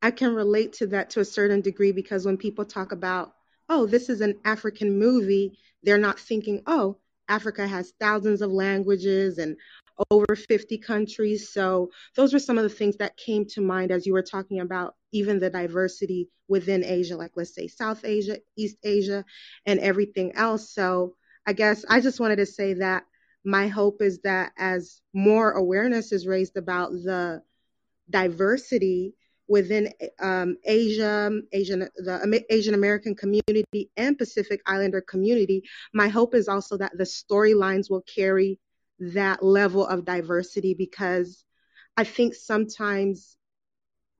[0.00, 3.34] I can relate to that to a certain degree because when people talk about,
[3.68, 6.98] oh, this is an African movie, they're not thinking, oh,
[7.28, 9.56] Africa has thousands of languages and
[10.10, 11.50] over 50 countries.
[11.50, 14.60] So those were some of the things that came to mind as you were talking
[14.60, 19.24] about even the diversity within Asia, like let's say South Asia, East Asia,
[19.66, 20.70] and everything else.
[20.70, 21.14] So
[21.46, 23.04] I guess I just wanted to say that
[23.44, 27.42] my hope is that as more awareness is raised about the
[28.10, 29.14] diversity
[29.48, 35.62] within um, Asia, Asian, the Asian American community and Pacific Islander community,
[35.92, 38.58] my hope is also that the storylines will carry
[38.98, 41.44] that level of diversity because
[41.96, 43.36] I think sometimes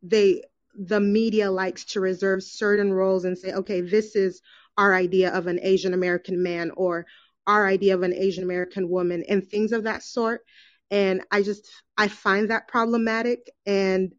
[0.02, 0.42] they
[0.74, 4.40] the media likes to reserve certain roles and say, okay, this is
[4.78, 7.06] our idea of an Asian American man or
[7.46, 10.42] our idea of an Asian American woman and things of that sort.
[10.90, 13.50] And I just, I find that problematic.
[13.66, 14.12] And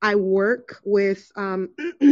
[0.00, 1.70] I work with um,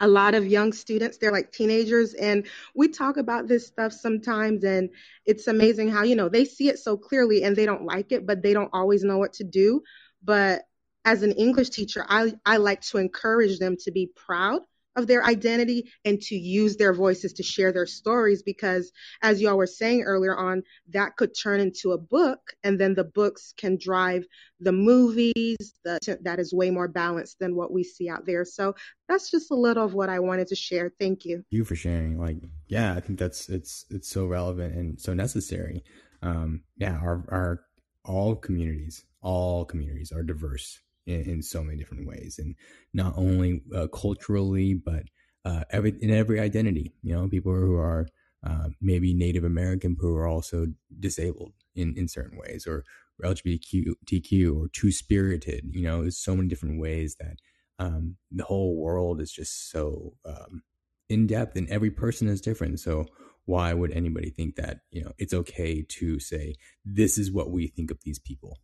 [0.00, 1.18] a lot of young students.
[1.18, 4.64] They're like teenagers, and we talk about this stuff sometimes.
[4.64, 4.90] And
[5.26, 8.26] it's amazing how, you know, they see it so clearly and they don't like it,
[8.26, 9.82] but they don't always know what to do.
[10.22, 10.62] But
[11.04, 14.62] as an English teacher, I, I like to encourage them to be proud
[15.00, 19.56] of their identity and to use their voices to share their stories because as y'all
[19.56, 23.76] were saying earlier on that could turn into a book and then the books can
[23.80, 24.24] drive
[24.60, 28.44] the movies the, that is way more balanced than what we see out there.
[28.44, 28.74] So
[29.08, 30.92] that's just a little of what i wanted to share.
[31.00, 31.42] Thank you.
[31.50, 32.20] You for sharing.
[32.20, 32.36] Like
[32.68, 35.82] yeah i think that's it's it's so relevant and so necessary.
[36.22, 37.60] Um yeah our our
[38.04, 42.54] all communities all communities are diverse in, in so many different ways, and
[42.92, 45.04] not only uh, culturally, but
[45.44, 46.94] uh, every in every identity.
[47.02, 48.06] You know, people who are
[48.46, 50.66] uh, maybe Native American who are also
[50.98, 52.84] disabled in, in certain ways, or,
[53.22, 55.70] LGBTQ or two spirited.
[55.72, 57.36] You know, there's so many different ways that
[57.78, 60.62] um, the whole world is just so um,
[61.08, 62.80] in depth, and every person is different.
[62.80, 63.06] So
[63.46, 66.54] why would anybody think that you know it's okay to say
[66.84, 68.58] this is what we think of these people?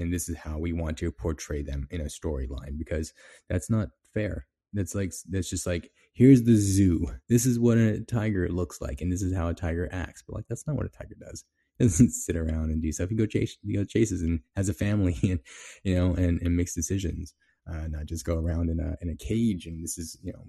[0.00, 3.12] And this is how we want to portray them in a storyline because
[3.48, 4.46] that's not fair.
[4.72, 7.06] That's like that's just like here's the zoo.
[7.28, 10.22] This is what a tiger looks like, and this is how a tiger acts.
[10.26, 11.44] But like that's not what a tiger does.
[11.80, 13.08] It doesn't sit around and do stuff.
[13.08, 15.40] He go chase, he go chases and has a family, and
[15.82, 17.32] you know, and and makes decisions.
[17.66, 20.44] Uh, not just go around in a in a cage and this is you know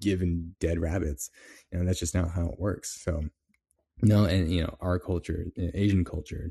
[0.00, 1.30] given dead rabbits.
[1.70, 3.00] You know that's just not how it works.
[3.04, 3.22] So
[4.02, 6.50] no, and you know our culture, Asian culture,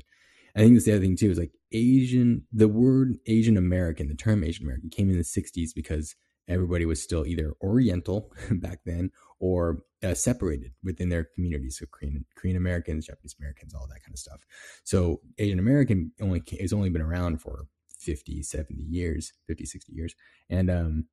[0.54, 4.14] I think that's the other thing too is like Asian, the word Asian American, the
[4.14, 6.14] term Asian American came in the 60s because
[6.48, 11.78] everybody was still either Oriental back then or uh, separated within their communities.
[11.78, 14.40] So Korean, Korean Americans, Japanese Americans, all that kind of stuff.
[14.84, 17.66] So Asian American only has only been around for
[17.98, 20.14] 50, 70 years, 50, 60 years.
[20.48, 21.04] And, um,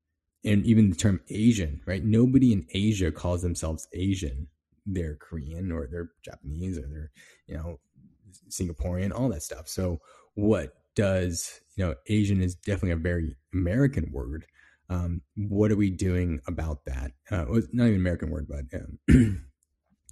[0.44, 2.04] and even the term Asian, right?
[2.04, 4.48] Nobody in Asia calls themselves Asian.
[4.86, 7.12] They're Korean or they're Japanese or they're,
[7.48, 7.80] you know,
[8.50, 9.68] Singaporean, all that stuff.
[9.68, 10.00] So
[10.36, 14.46] what does you know Asian is definitely a very American word.
[14.90, 17.12] Um, what are we doing about that?
[17.30, 19.00] Uh, well, not even American word, but um,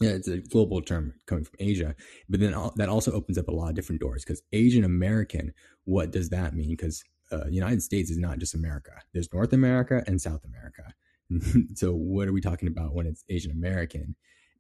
[0.02, 1.96] yeah, it's a global term coming from Asia.
[2.30, 5.54] But then that also opens up a lot of different doors because Asian American,
[5.86, 6.72] what does that mean?
[6.72, 8.92] Because uh, United States is not just America.
[9.14, 10.94] There's North America and South America.
[11.76, 14.16] so what are we talking about when it's Asian American?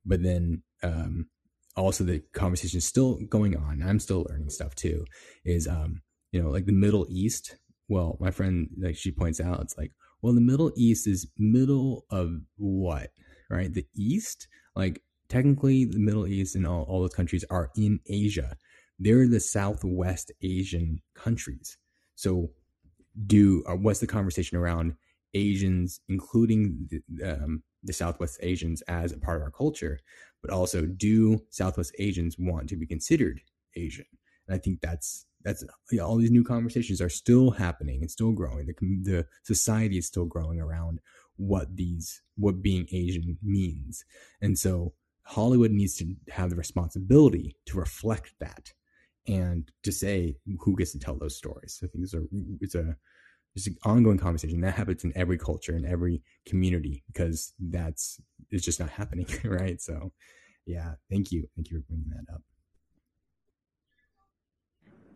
[0.05, 1.27] But then um,
[1.75, 3.83] also the conversation is still going on.
[3.83, 5.05] I'm still learning stuff too.
[5.43, 7.57] Is um, you know, like the Middle East.
[7.87, 9.91] Well, my friend like she points out, it's like,
[10.21, 13.11] well, the Middle East is middle of what,
[13.49, 13.71] right?
[13.71, 18.57] The East, like technically, the Middle East and all, all those countries are in Asia.
[18.97, 21.77] They're the Southwest Asian countries.
[22.15, 22.51] So,
[23.27, 24.95] do uh, what's the conversation around
[25.33, 29.99] Asians, including the, um, the Southwest Asians, as a part of our culture?
[30.45, 33.41] But also do Southwest Asians want to be considered
[33.75, 34.05] Asian?
[34.47, 38.11] And I think that's that's you know, all these new conversations are still happening and
[38.11, 38.67] still growing.
[38.67, 40.99] The the society is still growing around
[41.37, 44.05] what these what being Asian means,
[44.41, 44.93] and so
[45.23, 48.71] Hollywood needs to have the responsibility to reflect that
[49.27, 51.79] and to say who gets to tell those stories.
[51.83, 52.21] I think it's a
[52.61, 52.95] it's a
[53.55, 54.61] it's an ongoing conversation.
[54.61, 58.19] That happens in every culture in every community because that's
[58.51, 59.81] it's just not happening right?
[59.81, 60.11] So
[60.65, 61.47] yeah thank you.
[61.55, 62.41] Thank you for bringing that up.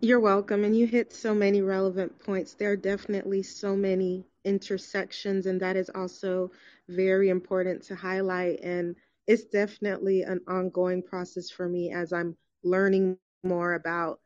[0.02, 2.53] You're welcome and you hit so many relevant points.
[2.53, 6.52] There are definitely so many intersections and that is also
[6.88, 8.95] very important to highlight and
[9.28, 14.20] it's definitely an ongoing process for me as i'm learning more about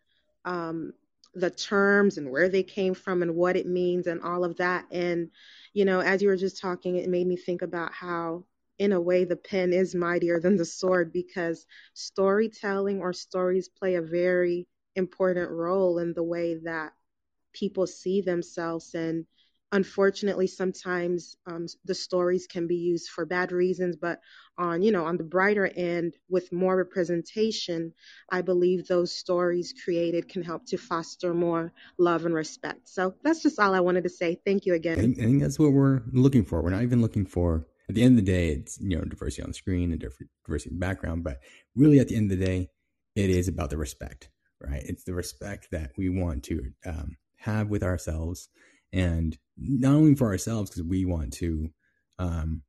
[0.45, 0.93] um,
[1.33, 4.85] the terms and where they came from and what it means and all of that.
[4.91, 5.29] And,
[5.73, 8.45] you know, as you were just talking, it made me think about how,
[8.77, 13.95] in a way, the pen is mightier than the sword because storytelling or stories play
[13.95, 16.93] a very important role in the way that
[17.53, 19.25] people see themselves and
[19.71, 24.19] unfortunately sometimes um, the stories can be used for bad reasons but
[24.57, 27.91] on you know on the brighter end with more representation
[28.29, 32.87] i believe those stories created can help to foster more love and respect.
[32.87, 34.39] So that's just all i wanted to say.
[34.45, 34.97] Thank you again.
[34.97, 36.61] I think, I think that's what we're looking for.
[36.61, 39.43] We're not even looking for at the end of the day it's you know diversity
[39.43, 41.39] on the screen and diversity in the background but
[41.75, 42.69] really at the end of the day
[43.15, 44.29] it is about the respect
[44.63, 44.83] right?
[44.85, 48.49] It's the respect that we want to um, have with ourselves
[48.91, 51.69] and not only for ourselves because we want to
[52.19, 52.61] um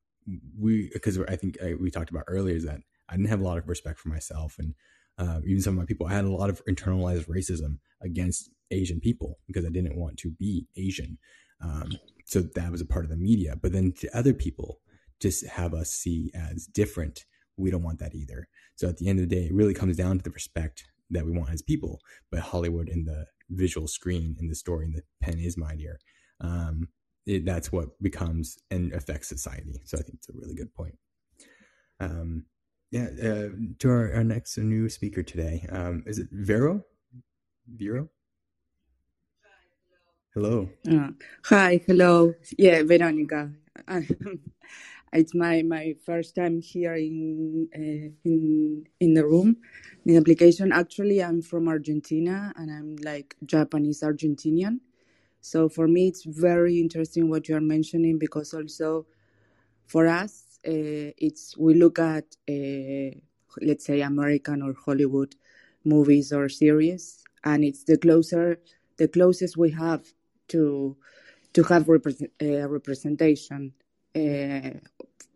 [0.59, 3.45] we because i think I, we talked about earlier is that i didn't have a
[3.45, 4.75] lot of respect for myself and
[5.19, 9.01] uh, even some of my people i had a lot of internalized racism against asian
[9.01, 11.19] people because i didn't want to be asian
[11.63, 11.91] Um,
[12.27, 13.57] so that was a part of the media.
[13.61, 14.81] But then to other people,
[15.21, 17.25] just have us see as different,
[17.57, 18.49] we don't want that either.
[18.77, 21.27] So at the end of the day, it really comes down to the respect that
[21.27, 22.01] we want as people.
[22.31, 25.99] But Hollywood and the visual screen and the story and the pen is mightier.
[26.41, 26.89] Um,
[27.27, 29.81] it, that's what becomes and affects society.
[29.85, 30.97] So I think it's a really good point.
[32.01, 32.45] Um,
[32.91, 33.49] yeah, uh,
[33.81, 36.85] to our, our next new speaker today, um, is it Vero?
[37.67, 38.09] Vero?
[40.35, 40.69] Hello.
[40.91, 41.11] Uh,
[41.45, 42.35] hi, hello.
[42.59, 43.51] Yeah, Veronica.
[45.13, 49.57] it's my, my first time here in uh, in in the room,
[50.05, 50.73] in the application.
[50.73, 54.81] Actually, I'm from Argentina and I'm like Japanese Argentinian.
[55.45, 59.07] So for me, it's very interesting what you are mentioning because also
[59.87, 63.11] for us, uh, it's we look at uh,
[63.61, 65.35] let's say American or Hollywood
[65.85, 68.59] movies or series, and it's the closer
[68.97, 70.05] the closest we have
[70.49, 70.97] to
[71.55, 73.75] to have represent, uh, representation
[74.16, 74.71] uh,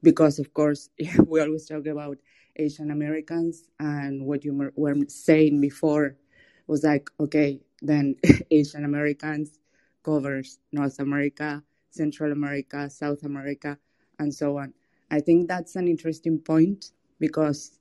[0.03, 0.91] because of course
[1.27, 2.19] we always talk about
[2.57, 6.17] Asian Americans and what you were saying before
[6.67, 8.17] was like okay then
[8.51, 9.59] Asian Americans
[10.03, 13.79] covers North America, Central America, South America,
[14.19, 14.73] and so on.
[15.11, 17.79] I think that's an interesting point because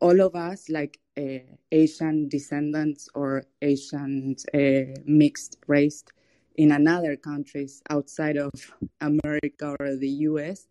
[0.00, 1.38] all of us, like uh,
[1.70, 6.04] Asian descendants or Asian uh, mixed race,
[6.56, 8.52] in another countries outside of
[9.00, 10.66] America or the US,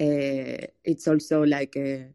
[0.00, 2.08] uh, it's also like uh,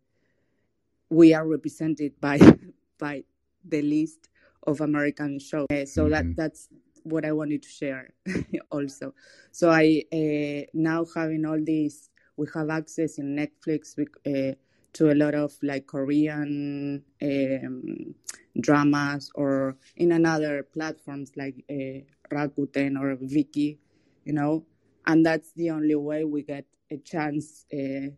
[1.10, 2.38] we are represented by
[3.00, 3.24] by
[3.66, 4.30] the list
[4.68, 5.68] of American shows.
[5.72, 6.12] Uh, so mm-hmm.
[6.12, 6.70] that that's
[7.04, 8.14] what I wanted to share
[8.72, 9.14] also.
[9.52, 14.56] So I uh, now having all these, we have access in Netflix uh,
[14.94, 18.16] to a lot of like Korean um,
[18.60, 22.02] dramas or in another platforms like uh,
[22.34, 23.78] Rakuten or Viki,
[24.26, 24.66] you know,
[25.08, 28.12] and that's the only way we get a chance uh,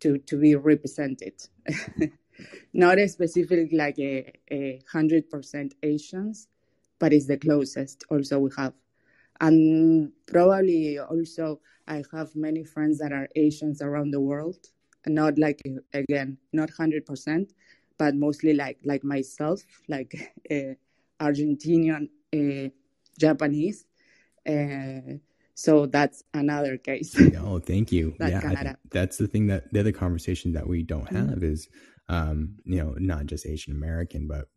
[0.00, 1.34] to to be represented.
[2.72, 6.48] Not a specific like a hundred percent Asians,
[6.98, 8.74] but it's the closest also we have.
[9.40, 14.58] And probably also I have many friends that are Asians around the world,
[15.06, 15.62] not like
[15.92, 17.52] again, not hundred percent,
[17.98, 20.74] but mostly like like myself, like uh,
[21.20, 22.70] Argentinian, uh,
[23.18, 23.86] Japanese.
[24.46, 25.18] Uh,
[25.54, 27.16] so that's another case.
[27.38, 28.14] oh, thank you.
[28.20, 31.16] yeah, that's the thing that the other conversation that we don't mm-hmm.
[31.16, 31.52] have mm-hmm.
[31.52, 31.68] is,
[32.08, 34.48] um, you know, not just Asian American, but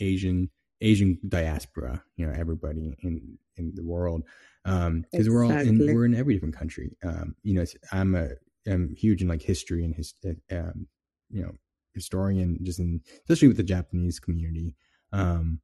[0.00, 0.48] Asian
[0.80, 2.02] Asian diaspora.
[2.16, 4.22] You know, everybody in in the world,
[4.64, 5.30] because um, exactly.
[5.30, 6.96] we're all in we're in every different country.
[7.04, 8.30] Um, you know, I'm a
[8.66, 10.14] I'm huge in like history and his,
[10.50, 10.86] um,
[11.30, 11.52] you know,
[11.94, 14.74] historian, just in especially with the Japanese community.
[15.12, 15.60] Um,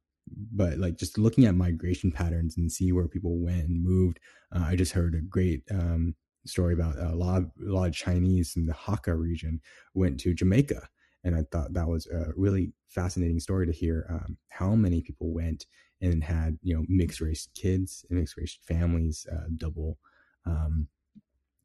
[0.51, 4.19] but like just looking at migration patterns and see where people went and moved.
[4.51, 6.15] Uh, I just heard a great um,
[6.45, 9.61] story about a lot of, a lot of Chinese in the Hakka region
[9.93, 10.89] went to Jamaica,
[11.25, 15.33] and I thought that was a really fascinating story to hear um, how many people
[15.33, 15.65] went
[16.01, 19.97] and had you know mixed race kids and mixed race families, uh, double.
[20.45, 20.87] Um,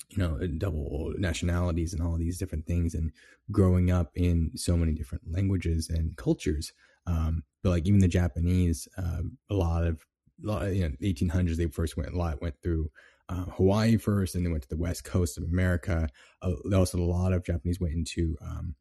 [0.09, 3.13] you know, double nationalities and all these different things, and
[3.53, 6.73] growing up in so many different languages and cultures.
[7.07, 10.05] Um, but like even the Japanese, uh, a lot of,
[10.43, 12.91] you know, 1800s, they first went a lot went through
[13.29, 16.09] uh, Hawaii first, and they went to the west coast of America.
[16.43, 18.75] Uh, also, a lot of Japanese went into um,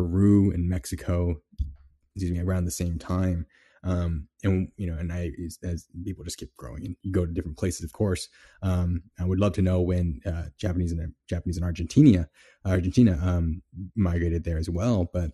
[0.00, 1.40] Peru and Mexico,
[2.14, 3.46] excuse me, around the same time.
[3.82, 5.30] Um, and you know, and I
[5.62, 8.28] as people just keep growing, and you go to different places, of course.
[8.62, 12.28] Um, I would love to know when uh, Japanese and Japanese in Argentina,
[12.64, 13.62] Argentina um,
[13.94, 15.10] migrated there as well.
[15.12, 15.32] But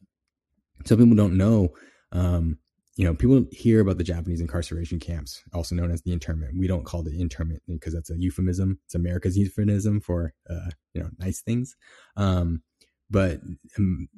[0.85, 1.71] some people don't know
[2.13, 2.59] um,
[2.97, 6.59] you know, people hear about the Japanese incarceration camps, also known as the internment.
[6.59, 8.79] We don't call it internment because that's a euphemism.
[8.87, 11.77] It's America's euphemism for, uh, you know, nice things.
[13.11, 13.41] But
[13.79, 14.09] um,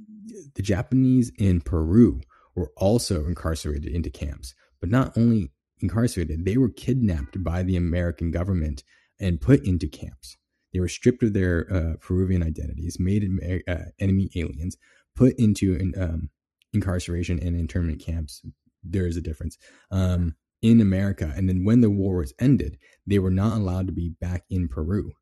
[0.54, 2.20] the Japanese in Peru
[2.54, 5.50] were also incarcerated into camps, but not only
[5.80, 8.82] incarcerated, they were kidnapped by the American government
[9.20, 10.36] and put into camps.
[10.72, 13.24] They were stripped of their uh, Peruvian identities, made
[13.68, 14.76] uh, enemy aliens,
[15.16, 16.30] put into um,
[16.72, 18.42] incarceration and internment camps,
[18.82, 19.58] there is a difference.
[19.90, 23.92] Um, in America, and then when the war was ended, they were not allowed to
[23.92, 25.12] be back in Peru,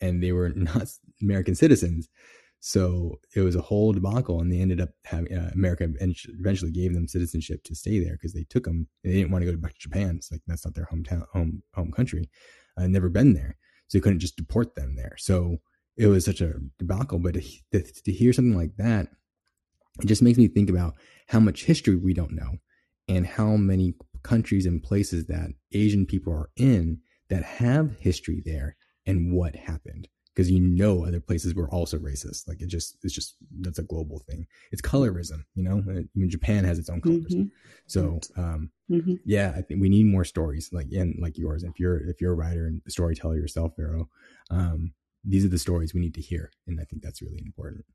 [0.00, 0.88] and they were not
[1.22, 2.08] American citizens.
[2.60, 6.94] So it was a whole debacle, and they ended up having uh, America eventually gave
[6.94, 8.88] them citizenship to stay there because they took them.
[9.04, 10.16] They didn't want to go back to Japan.
[10.16, 12.28] It's like that's not their hometown, home home country.
[12.76, 13.56] I'd never been there,
[13.88, 15.14] so they couldn't just deport them there.
[15.18, 15.58] So
[15.96, 17.18] it was such a debacle.
[17.18, 19.08] But to, to hear something like that
[20.02, 20.94] it just makes me think about
[21.28, 22.58] how much history we don't know
[23.08, 28.76] and how many countries and places that Asian people are in that have history there
[29.06, 32.46] and what happened because you know other places were also racist.
[32.46, 34.46] Like it just, it's just that's a global thing.
[34.70, 35.82] It's colorism, you know.
[36.14, 37.24] Even Japan has its own colors.
[37.34, 37.46] Mm-hmm.
[37.86, 39.14] So, um, mm-hmm.
[39.24, 41.64] yeah, I think we need more stories like and like yours.
[41.64, 44.10] If you're if you're a writer and a storyteller yourself, Vero,
[44.50, 44.92] um,
[45.24, 47.86] these are the stories we need to hear, and I think that's really important.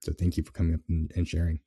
[0.00, 1.60] So, thank you for coming up and, and sharing.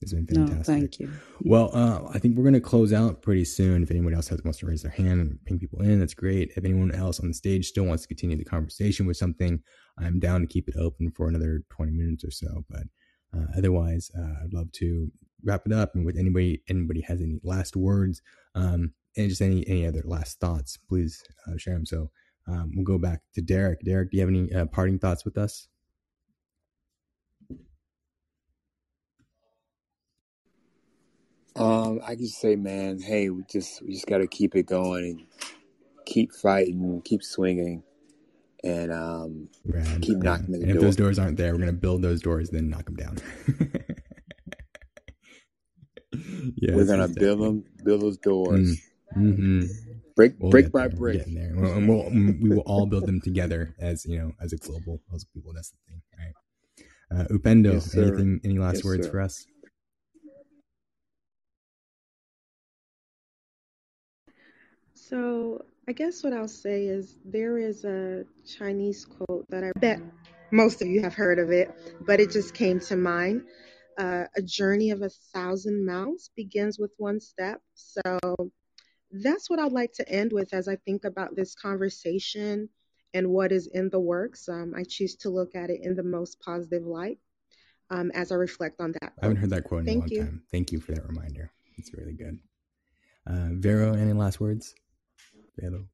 [0.00, 0.58] It's been fantastic.
[0.58, 1.10] No, thank you.
[1.40, 3.82] Well, uh, I think we're going to close out pretty soon.
[3.82, 6.52] If anyone else has, wants to raise their hand and bring people in, that's great.
[6.56, 9.62] If anyone else on the stage still wants to continue the conversation with something,
[9.98, 12.64] I'm down to keep it open for another 20 minutes or so.
[12.68, 12.82] But
[13.34, 15.10] uh, otherwise, uh, I'd love to
[15.42, 15.94] wrap it up.
[15.94, 18.20] And with anybody, anybody has any last words
[18.54, 21.86] um, and just any any other last thoughts, please uh, share them.
[21.86, 22.10] So
[22.46, 23.80] um, we'll go back to Derek.
[23.84, 25.68] Derek, do you have any uh, parting thoughts with us?
[31.56, 35.04] Um, I just say, man, hey, we just we just got to keep it going
[35.04, 35.26] and
[36.04, 37.82] keep fighting, keep swinging,
[38.64, 40.70] and um, Rad, keep knocking the and.
[40.72, 43.18] If those doors aren't there, we're gonna build those doors, then knock them down.
[46.56, 48.76] yeah, we're gonna build them, build those doors.
[49.16, 49.62] Mm, mm-hmm.
[50.16, 50.96] Brick, we'll brick by there.
[50.96, 51.24] brick.
[51.26, 51.54] there.
[51.54, 55.24] And we'll, we will all build them together as you know, as a global, as
[55.24, 55.52] people.
[55.52, 56.34] That's the thing, right?
[57.10, 59.12] Uh, Upendo, yes, anything, any last yes, words sir.
[59.12, 59.44] for us?
[65.08, 70.00] So I guess what I'll say is there is a Chinese quote that I bet
[70.50, 71.70] most of you have heard of it,
[72.06, 73.42] but it just came to mind.
[73.98, 77.60] Uh, a journey of a thousand miles begins with one step.
[77.74, 78.00] So
[79.10, 82.70] that's what I'd like to end with as I think about this conversation
[83.12, 84.48] and what is in the works.
[84.48, 87.18] Um, I choose to look at it in the most positive light
[87.90, 89.12] um, as I reflect on that.
[89.20, 90.18] I haven't heard that quote in Thank a long you.
[90.20, 90.42] time.
[90.50, 91.52] Thank you for that reminder.
[91.76, 92.38] It's really good.
[93.26, 94.74] Uh, Vero, any last words?
[95.56, 95.88] Pero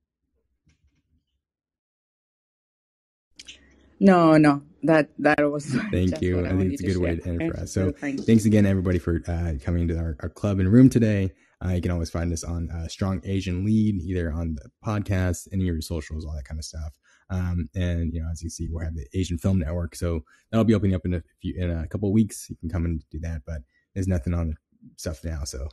[4.00, 5.66] No, no, that that was.
[5.92, 6.40] Thank you.
[6.44, 7.72] I, I think it's a good way to end it for us.
[7.72, 11.32] So, Thank thanks again, everybody, for uh, coming to our, our club and room today.
[11.62, 15.48] Uh, you can always find us on uh, Strong Asian Lead, either on the podcast,
[15.52, 16.94] any of your socials, all that kind of stuff.
[17.28, 20.64] Um, and you know, as you see, we'll have the Asian Film Network, so that'll
[20.64, 22.48] be opening up in a few in a couple weeks.
[22.48, 23.60] You can come and do that, but
[23.94, 24.54] there's nothing on
[24.96, 25.68] stuff now, so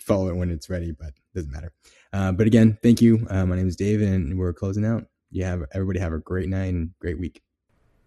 [0.00, 1.72] follow it when it's ready, but it doesn't matter.
[2.12, 3.26] Uh, but again, thank you.
[3.30, 5.06] Uh, my name is David, and we're closing out.
[5.30, 7.42] You have everybody have a great night and great week.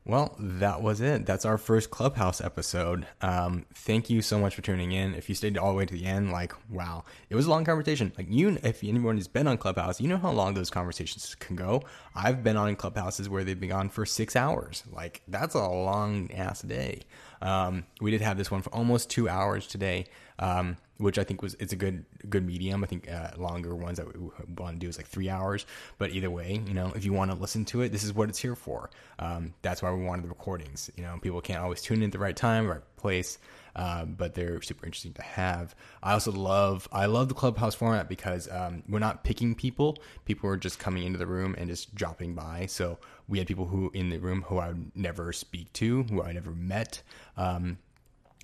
[0.03, 1.27] Well, that was it.
[1.27, 3.05] That's our first Clubhouse episode.
[3.21, 5.13] Um, thank you so much for tuning in.
[5.13, 7.63] If you stayed all the way to the end, like, wow, it was a long
[7.63, 8.11] conversation.
[8.17, 11.55] Like, you, if anyone has been on Clubhouse, you know how long those conversations can
[11.55, 11.83] go.
[12.15, 14.83] I've been on Clubhouses where they've been gone for six hours.
[14.91, 17.01] Like, that's a long ass day.
[17.41, 20.05] Um, we did have this one for almost two hours today
[20.41, 22.83] um, which I think was it's a good good medium.
[22.83, 25.65] I think uh, longer ones that we want to do is like three hours.
[25.97, 28.27] But either way, you know, if you want to listen to it, this is what
[28.27, 28.89] it's here for.
[29.19, 30.89] Um, that's why we wanted the recordings.
[30.95, 33.37] You know, people can't always tune in at the right time, right place.
[33.75, 35.75] Uh, but they're super interesting to have.
[36.03, 39.97] I also love I love the clubhouse format because um, we're not picking people.
[40.25, 42.65] People are just coming into the room and just dropping by.
[42.67, 46.21] So we had people who in the room who I would never speak to, who
[46.21, 47.01] I never met.
[47.37, 47.77] Um,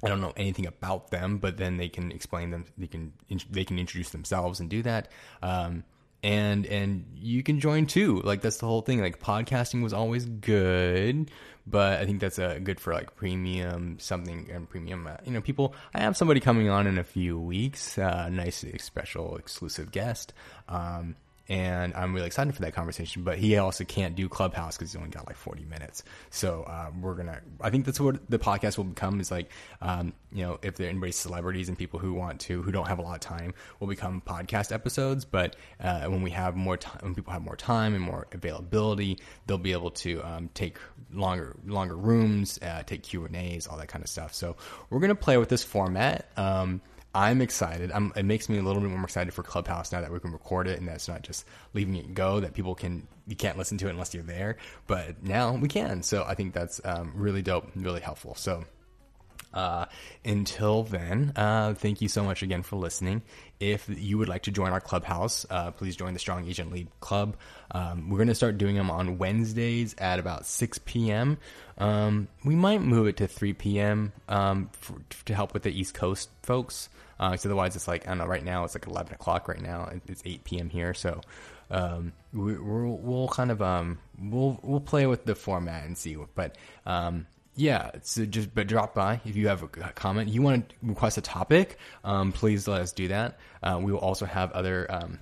[0.04, 2.66] I don't know anything about them, but then they can explain them.
[2.78, 3.14] They can
[3.50, 5.10] they can introduce themselves and do that.
[5.42, 5.84] Um,
[6.24, 8.22] and and you can join too.
[8.22, 9.02] Like that's the whole thing.
[9.02, 11.32] Like podcasting was always good,
[11.66, 15.08] but I think that's a uh, good for like premium something and premium.
[15.08, 15.76] Uh, you know, people.
[15.94, 17.98] I have somebody coming on in a few weeks.
[17.98, 20.34] Uh, nice special exclusive guest.
[20.68, 21.16] Um,
[21.50, 23.24] and I'm really excited for that conversation.
[23.24, 26.04] But he also can't do Clubhouse because he's only got like 40 minutes.
[26.30, 27.42] So um, we're gonna.
[27.62, 29.20] I think that's what the podcast will become.
[29.20, 29.52] Is like,
[29.82, 32.88] um, you know, if there are anybody celebrities and people who want to who don't
[32.88, 35.26] have a lot of time will become podcast episodes.
[35.26, 39.20] But uh, when we have more time, when people have more time and more availability,
[39.46, 40.78] they'll be able to um, take
[41.14, 44.34] longer longer rooms, uh, take Q and A's, all that kind of stuff.
[44.34, 44.58] So
[44.90, 46.30] we're gonna play with this format.
[46.36, 46.82] Um,
[47.18, 47.92] I'm excited.
[47.92, 50.32] I'm, it makes me a little bit more excited for Clubhouse now that we can
[50.32, 52.40] record it and that's not just leaving it go.
[52.40, 56.04] That people can you can't listen to it unless you're there, but now we can.
[56.04, 58.36] So I think that's um, really dope, really helpful.
[58.36, 58.66] So
[59.52, 59.86] uh,
[60.24, 63.24] until then, uh, thank you so much again for listening.
[63.60, 66.88] If you would like to join our clubhouse, uh, please join the Strong Asian Lead
[67.00, 67.36] Club.
[67.72, 71.40] Um, we're going to start doing them on Wednesdays at about 6 p.m.
[71.80, 74.14] Um, we might move it to 3 p.m.
[74.30, 76.90] Um, for, to help with the East Coast folks.
[77.20, 78.26] Uh, otherwise, it's like I don't know.
[78.26, 79.48] Right now, it's like 11 o'clock.
[79.48, 80.70] Right now, it's 8 p.m.
[80.70, 80.94] here.
[80.94, 81.22] So
[81.70, 86.18] um, we, will we'll kind of um, we'll we'll play with the format and see.
[86.36, 90.30] But um, yeah, so just but drop by if you have a comment.
[90.30, 93.40] You want to request a topic, um, please let us do that.
[93.64, 94.86] Uh, we will also have other.
[94.90, 95.20] Um,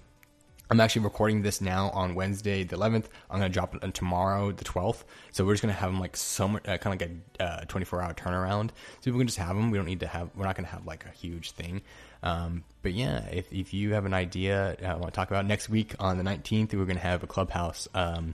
[0.69, 3.05] I'm actually recording this now on Wednesday the 11th.
[3.29, 5.03] I'm gonna drop it on tomorrow the 12th.
[5.31, 7.09] So we're just gonna have them like some uh, kind of like
[7.39, 8.69] a uh, 24 hour turnaround.
[8.69, 9.69] So people can just have them.
[9.69, 10.31] We don't need to have.
[10.35, 11.81] We're not gonna have like a huge thing.
[12.23, 15.45] Um, but yeah, if if you have an idea, I uh, want to talk about
[15.45, 17.87] next week on the 19th, we're gonna have a clubhouse.
[17.93, 18.33] Um,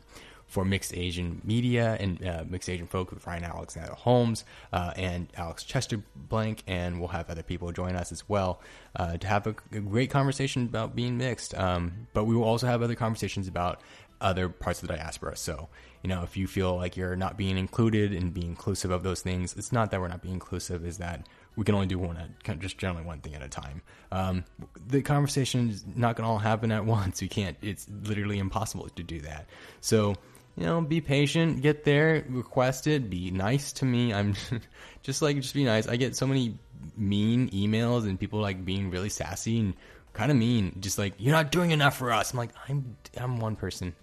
[0.51, 5.27] for Mixed Asian Media and uh, Mixed Asian Folk with Ryan Alexander Holmes uh, and
[5.37, 8.59] Alex Chester Blank, and we'll have other people join us as well
[8.97, 11.57] uh, to have a, a, great conversation about being mixed.
[11.57, 13.79] Um, but we will also have other conversations about
[14.19, 15.37] other parts of the diaspora.
[15.37, 15.69] So,
[16.03, 19.21] you know, if you feel like you're not being included and being inclusive of those
[19.21, 22.17] things, it's not that we're not being inclusive, is that we can only do one
[22.17, 23.81] at just generally one thing at a time.
[24.11, 24.43] Um,
[24.85, 27.21] the conversation is not going to all happen at once.
[27.21, 27.55] We can't.
[27.61, 29.47] It's literally impossible to do that.
[29.79, 30.15] So
[30.61, 34.13] you know, be patient, get there, request it, be nice to me.
[34.13, 34.35] I'm
[35.01, 35.87] just like, just be nice.
[35.87, 36.59] I get so many
[36.95, 39.73] mean emails and people like being really sassy and
[40.13, 42.31] kind of mean, just like, you're not doing enough for us.
[42.31, 43.95] I'm like, I'm, I'm one person.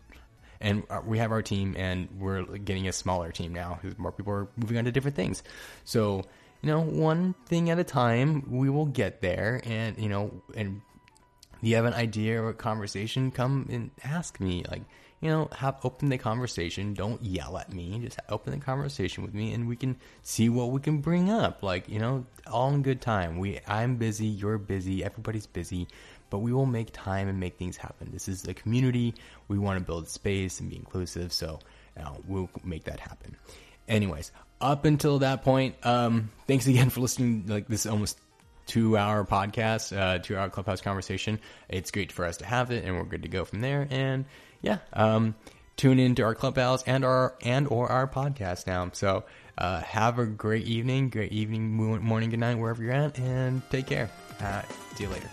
[0.60, 4.32] And we have our team and we're getting a smaller team now because more people
[4.32, 5.44] are moving on to different things.
[5.84, 6.24] So,
[6.60, 10.80] you know, one thing at a time, we will get there and, you know, and
[11.60, 14.64] you have an idea or a conversation, come and ask me.
[14.68, 14.82] Like,
[15.20, 16.94] you know, have open the conversation.
[16.94, 17.98] Don't yell at me.
[18.02, 21.62] Just open the conversation with me, and we can see what we can bring up.
[21.62, 23.38] Like you know, all in good time.
[23.38, 24.26] We, I'm busy.
[24.26, 25.04] You're busy.
[25.04, 25.88] Everybody's busy,
[26.30, 28.10] but we will make time and make things happen.
[28.12, 29.14] This is a community.
[29.48, 31.32] We want to build space and be inclusive.
[31.32, 31.58] So
[31.96, 33.36] you know, we'll make that happen.
[33.88, 34.30] Anyways,
[34.60, 37.44] up until that point, um, thanks again for listening.
[37.46, 38.18] Like this almost
[38.66, 41.40] two hour podcast, uh, two hour clubhouse conversation.
[41.68, 43.88] It's great for us to have it, and we're good to go from there.
[43.90, 44.26] And
[44.60, 45.34] yeah, um,
[45.76, 48.90] tune into our clubhouse and our and or our podcast now.
[48.92, 49.24] So
[49.56, 53.86] uh, have a great evening, great evening, morning, good night, wherever you're at, and take
[53.86, 54.10] care.
[54.40, 54.62] Uh,
[54.94, 55.28] see you later.